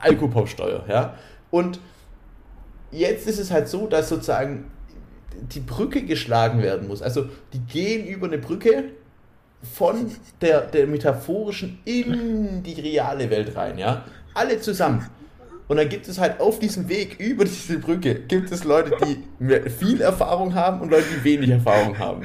Alkopopsteuer, 0.00 0.84
ja. 0.88 1.14
Und 1.50 1.80
jetzt 2.90 3.28
ist 3.28 3.38
es 3.38 3.50
halt 3.50 3.68
so, 3.68 3.86
dass 3.86 4.08
sozusagen 4.08 4.70
die 5.52 5.60
Brücke 5.60 6.02
geschlagen 6.02 6.62
werden 6.62 6.88
muss. 6.88 7.02
Also 7.02 7.28
die 7.52 7.60
gehen 7.60 8.06
über 8.06 8.26
eine 8.26 8.38
Brücke 8.38 8.84
von 9.62 10.10
der, 10.40 10.62
der 10.62 10.86
metaphorischen 10.86 11.78
in 11.84 12.62
die 12.62 12.80
reale 12.80 13.30
Welt 13.30 13.56
rein, 13.56 13.78
ja. 13.78 14.04
Alle 14.34 14.60
zusammen. 14.60 15.08
Und 15.66 15.78
dann 15.78 15.88
gibt 15.88 16.08
es 16.08 16.18
halt 16.18 16.40
auf 16.40 16.58
diesem 16.58 16.88
Weg 16.88 17.18
über 17.18 17.44
diese 17.44 17.78
Brücke, 17.78 18.16
gibt 18.16 18.50
es 18.52 18.64
Leute, 18.64 18.92
die 19.06 19.70
viel 19.70 20.02
Erfahrung 20.02 20.54
haben 20.54 20.80
und 20.80 20.90
Leute, 20.90 21.06
die 21.16 21.24
wenig 21.24 21.50
Erfahrung 21.50 21.98
haben. 21.98 22.22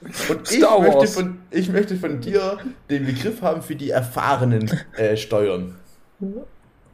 Und 0.00 0.50
ich 0.52 0.60
möchte, 0.60 1.06
von, 1.06 1.38
ich 1.50 1.68
möchte 1.68 1.96
von 1.96 2.20
dir 2.20 2.58
den 2.88 3.06
Begriff 3.06 3.42
haben 3.42 3.62
für 3.62 3.76
die 3.76 3.90
erfahrenen 3.90 4.70
äh, 4.96 5.16
Steuern. 5.16 5.76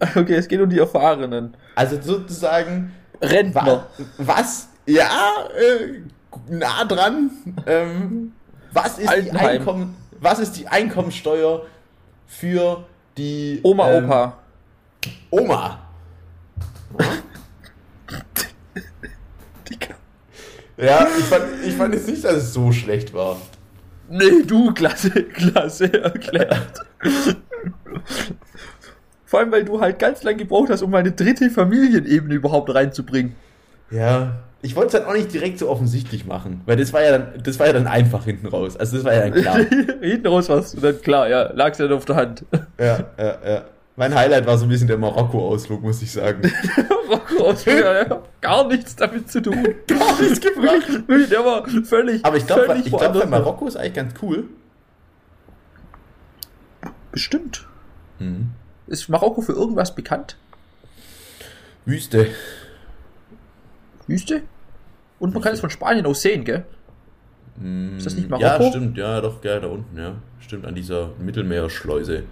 Okay, 0.01 0.35
es 0.35 0.49
geht 0.49 0.61
um 0.61 0.69
die 0.69 0.79
Erfahrenen. 0.79 1.57
Also 1.75 2.01
sozusagen. 2.01 2.93
Rentner. 3.21 3.87
Was? 4.19 4.69
Ja, 4.87 5.49
äh, 5.59 6.01
nah 6.49 6.85
dran. 6.85 7.31
Ähm, 7.67 8.33
was, 8.73 8.99
ist 8.99 9.11
die 9.23 9.31
Einkommen, 9.31 9.97
was 10.21 10.39
ist 10.39 10.53
die 10.53 10.67
Einkommensteuer 10.67 11.65
für 12.27 12.85
die. 13.17 13.61
Oma, 13.63 13.93
ähm, 13.93 14.05
Opa. 14.05 14.39
Oma. 15.31 15.79
ja, 20.77 21.07
ich 21.19 21.25
fand, 21.25 21.45
ich 21.65 21.75
fand 21.75 21.95
jetzt 21.95 22.09
nicht, 22.09 22.25
dass 22.25 22.35
es 22.35 22.53
so 22.53 22.73
schlecht 22.73 23.13
war. 23.15 23.37
Nee, 24.09 24.43
du, 24.47 24.73
klasse, 24.73 25.11
klasse 25.11 25.93
erklärt. 25.93 26.81
Vor 29.25 29.41
allem, 29.41 29.51
weil 29.51 29.65
du 29.65 29.81
halt 29.81 29.99
ganz 29.99 30.23
lange 30.23 30.39
gebraucht 30.39 30.71
hast, 30.71 30.83
um 30.83 30.95
eine 30.95 31.13
dritte 31.13 31.51
Familienebene 31.51 32.35
überhaupt 32.35 32.73
reinzubringen. 32.73 33.35
Ja, 33.91 34.39
ich 34.63 34.75
wollte 34.75 34.97
es 34.97 35.03
dann 35.03 35.05
auch 35.11 35.15
nicht 35.15 35.33
direkt 35.33 35.59
so 35.59 35.69
offensichtlich 35.69 36.27
machen, 36.27 36.63
weil 36.67 36.77
das 36.77 36.93
war 36.93 37.03
ja 37.03 37.19
dann, 37.19 37.43
das 37.43 37.59
war 37.59 37.67
ja 37.67 37.73
dann 37.73 37.87
einfach 37.87 38.25
hinten 38.25 38.47
raus. 38.47 38.77
Also 38.77 38.97
das 38.97 39.05
war 39.05 39.15
ja 39.15 39.29
dann 39.29 39.41
klar. 39.41 39.59
hinten 40.01 40.27
raus 40.27 40.49
war 40.49 40.59
es 40.59 40.73
dann 40.73 41.01
klar, 41.03 41.29
ja, 41.29 41.53
lag 41.53 41.73
es 41.73 41.79
ja 41.79 41.87
dann 41.87 41.97
auf 41.97 42.05
der 42.05 42.17
Hand. 42.17 42.45
ja, 42.79 43.05
ja, 43.19 43.39
ja. 43.47 43.65
Mein 43.99 44.15
Highlight 44.15 44.47
war 44.47 44.59
so 44.59 44.67
ein 44.67 44.69
bisschen 44.69 44.89
der 44.89 44.99
Marokko-Ausflug, 44.99 45.83
muss 45.83 46.03
ich 46.03 46.13
sagen. 46.13 46.43
Marokko-Ausflug, 47.09 47.79
ja, 47.79 48.23
gar 48.43 48.69
nichts 48.69 48.95
damit 48.95 49.31
zu 49.31 49.41
tun. 49.41 49.55
gar 49.87 50.21
nichts 50.21 50.41
gebracht. 50.41 51.31
Der 51.31 51.45
war 51.45 51.67
völlig. 51.85 52.25
Aber 52.25 52.37
ich 52.37 52.47
glaube, 52.47 52.79
ich 52.85 52.93
glaube, 52.93 53.27
Marokko 53.27 53.67
ist 53.67 53.77
eigentlich 53.77 53.95
ganz 53.95 54.15
cool. 54.21 54.45
Bestimmt. 57.11 57.67
Mhm. 58.19 58.51
Ist 58.87 59.09
Marokko 59.09 59.41
für 59.41 59.53
irgendwas 59.53 59.95
bekannt? 59.95 60.37
Wüste. 61.87 62.29
Wüste? 64.07 64.43
Und 65.19 65.33
man 65.33 65.43
kann 65.43 65.55
es 65.55 65.61
von 65.61 65.71
Spanien 65.71 66.05
aus 66.05 66.21
sehen, 66.21 66.45
gell? 66.45 66.67
Ist 67.97 68.05
das 68.05 68.15
nicht 68.15 68.29
mm, 68.29 68.33
Marokko? 68.33 68.65
Ja, 68.65 68.71
stimmt, 68.71 68.99
ja, 68.99 69.21
doch, 69.23 69.41
geil, 69.41 69.63
da 69.63 69.69
unten, 69.69 69.99
ja. 69.99 70.17
Stimmt, 70.41 70.67
an 70.67 70.75
dieser 70.75 71.13
Mittelmeerschleuse. 71.19 72.25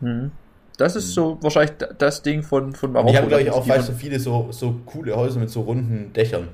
Hm. 0.00 0.32
Das 0.78 0.94
ist 0.94 1.14
so 1.14 1.38
wahrscheinlich 1.40 1.76
das 1.98 2.22
Ding 2.22 2.42
von, 2.42 2.74
von 2.74 2.92
Marokko. 2.92 3.10
Die 3.10 3.18
haben, 3.18 3.28
glaube 3.28 3.42
ich, 3.42 3.50
auch, 3.50 3.66
weißt 3.66 3.88
du, 3.88 3.92
viele 3.92 4.20
so, 4.20 4.48
so 4.50 4.80
coole 4.84 5.16
Häuser 5.16 5.40
mit 5.40 5.48
so 5.48 5.62
runden 5.62 6.12
Dächern. 6.12 6.48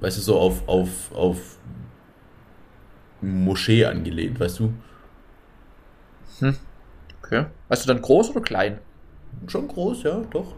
Weißt 0.00 0.18
du, 0.18 0.22
so 0.22 0.38
auf, 0.38 0.68
auf, 0.68 1.12
auf 1.14 1.58
Moschee 3.22 3.86
angelehnt, 3.86 4.38
weißt 4.38 4.60
du? 4.60 4.74
Hm. 6.40 6.56
Okay. 7.22 7.46
Weißt 7.68 7.84
du 7.84 7.88
dann 7.88 8.02
groß 8.02 8.30
oder 8.30 8.42
klein? 8.42 8.78
Schon 9.46 9.66
groß, 9.66 10.02
ja, 10.02 10.22
doch. 10.30 10.54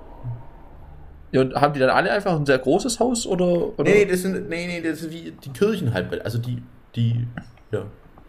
Ja, 1.30 1.42
und 1.42 1.54
haben 1.54 1.74
die 1.74 1.80
dann 1.80 1.90
alle 1.90 2.10
einfach 2.10 2.34
ein 2.34 2.46
sehr 2.46 2.58
großes 2.58 2.98
Haus 2.98 3.26
oder? 3.26 3.78
oder? 3.78 3.84
Nee, 3.84 4.04
das 4.04 4.22
sind, 4.22 4.48
nee, 4.48 4.66
nee, 4.66 4.80
das 4.80 5.00
sind 5.00 5.12
wie 5.12 5.32
die 5.32 5.50
Kirchen 5.50 5.94
halt, 5.94 6.24
also 6.24 6.38
die, 6.38 6.62
die, 6.96 7.26
ja, 7.70 7.84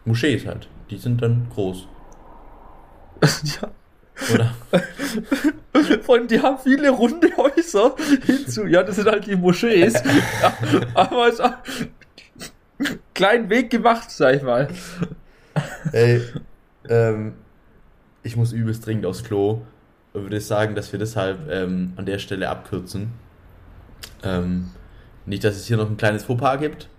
Moschees 0.06 0.46
halt. 0.46 0.68
Die 0.92 0.98
sind 0.98 1.22
dann 1.22 1.48
groß. 1.54 1.88
Ja. 3.22 3.72
Oder? 4.34 4.56
Von, 6.04 6.28
die 6.28 6.42
haben 6.42 6.58
viele 6.58 6.90
runde 6.90 7.30
Häuser 7.38 7.96
hinzu. 8.26 8.66
Ja, 8.66 8.84
das 8.84 8.96
sind 8.96 9.08
halt 9.08 9.28
die 9.28 9.36
Moschees. 9.36 9.94
aber 10.96 11.28
es 11.28 11.40
hat 11.40 11.64
kleinen 13.14 13.50
Weg 13.50 13.70
gemacht, 13.70 14.10
sag 14.10 14.36
ich 14.36 14.42
mal. 14.42 14.70
Ey, 15.92 16.22
ähm, 16.90 17.34
ich 18.24 18.36
muss 18.36 18.54
übelst 18.54 18.86
dringend 18.86 19.06
aufs 19.06 19.24
Klo. 19.24 19.62
Und 20.14 20.24
würde 20.24 20.42
sagen, 20.42 20.74
dass 20.74 20.92
wir 20.92 21.00
deshalb 21.00 21.50
ähm, 21.52 21.94
an 21.96 22.06
der 22.06 22.18
Stelle 22.18 22.50
abkürzen. 22.50 23.12
Ähm, 24.24 24.72
nicht, 25.26 25.44
dass 25.44 25.56
es 25.56 25.68
hier 25.68 25.78
noch 25.78 25.90
ein 25.90 25.98
kleines 25.98 26.24
Fauxpas 26.24 26.58
gibt. 26.58 26.90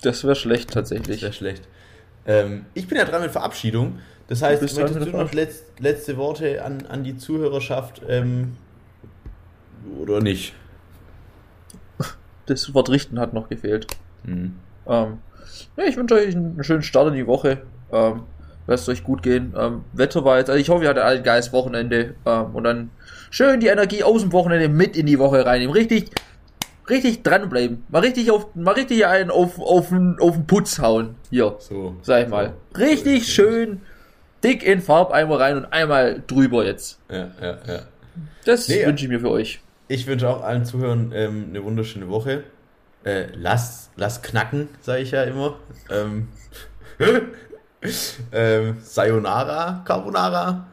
Das 0.00 0.24
wäre 0.24 0.36
schlecht 0.36 0.70
tatsächlich. 0.70 1.16
Das 1.16 1.22
wäre 1.22 1.32
schlecht. 1.32 1.68
Ähm, 2.24 2.66
ich 2.74 2.88
bin 2.88 2.96
ja 2.96 3.04
dran 3.04 3.20
mit 3.20 3.30
Verabschiedung. 3.30 3.98
Das 4.28 4.42
heißt, 4.42 4.62
möchtest 4.62 5.06
du 5.06 5.10
noch 5.16 5.32
letzt, 5.32 5.64
letzte 5.78 6.16
Worte 6.16 6.64
an, 6.64 6.86
an 6.88 7.04
die 7.04 7.16
Zuhörerschaft 7.16 8.02
ähm, 8.08 8.56
oder 10.00 10.20
nicht? 10.20 10.54
Das 12.46 12.74
Wort 12.74 12.90
richten 12.90 13.20
hat 13.20 13.34
noch 13.34 13.48
gefehlt. 13.48 13.86
Mhm. 14.24 14.56
Ähm, 14.86 15.18
ja, 15.76 15.84
ich 15.84 15.96
wünsche 15.96 16.14
euch 16.14 16.34
einen 16.34 16.62
schönen 16.64 16.82
Start 16.82 17.08
in 17.08 17.14
die 17.14 17.26
Woche. 17.26 17.62
Ähm, 17.92 18.22
Lasst 18.66 18.88
euch 18.88 19.02
gut 19.02 19.22
gehen. 19.22 19.54
Ähm, 19.58 19.84
Wetter 19.92 20.24
war 20.24 20.38
jetzt, 20.38 20.48
also 20.48 20.60
ich 20.60 20.68
hoffe, 20.68 20.84
ihr 20.84 20.90
hattet 20.90 21.02
ein 21.02 21.22
geiles 21.22 21.52
Wochenende. 21.52 22.14
Ähm, 22.24 22.54
und 22.54 22.64
dann 22.64 22.90
schön 23.30 23.60
die 23.60 23.66
Energie 23.66 24.04
aus 24.04 24.22
dem 24.22 24.32
Wochenende 24.32 24.68
mit 24.68 24.96
in 24.96 25.06
die 25.06 25.18
Woche 25.18 25.44
reinnehmen. 25.44 25.74
Richtig, 25.74 26.10
richtig 26.88 27.24
dranbleiben. 27.24 27.84
Mal 27.88 28.00
richtig 28.00 28.30
auf, 28.30 28.54
mal 28.54 28.72
richtig 28.72 29.04
einen 29.06 29.30
auf, 29.30 29.58
auf, 29.58 29.92
auf 30.20 30.34
den 30.34 30.46
Putz 30.46 30.78
hauen. 30.78 31.16
Hier. 31.30 31.56
So. 31.58 31.96
Sag 32.02 32.24
ich 32.24 32.28
mal. 32.28 32.54
Richtig 32.78 33.26
so. 33.26 33.32
schön 33.32 33.80
dick 34.42 34.62
in 34.62 34.80
Farbeimer 34.80 35.40
rein 35.40 35.56
und 35.56 35.66
einmal 35.66 36.22
drüber 36.26 36.64
jetzt. 36.64 36.98
Ja, 37.10 37.30
ja, 37.40 37.58
ja. 37.66 37.82
Das 38.44 38.68
nee, 38.68 38.84
wünsche 38.86 39.04
ich 39.04 39.10
mir 39.10 39.20
für 39.20 39.30
euch. 39.30 39.60
Ich 39.88 40.06
wünsche 40.06 40.28
auch 40.28 40.42
allen 40.42 40.64
Zuhörern 40.64 41.12
ähm, 41.14 41.46
eine 41.50 41.62
wunderschöne 41.64 42.08
Woche. 42.08 42.44
Äh, 43.04 43.26
lass, 43.34 43.90
lass 43.96 44.22
knacken, 44.22 44.68
sage 44.80 45.02
ich 45.02 45.10
ja 45.10 45.24
immer. 45.24 45.58
Ähm, 45.90 46.28
ähm, 48.32 48.78
Sayonara 48.82 49.82
Carbonara. 49.84 50.66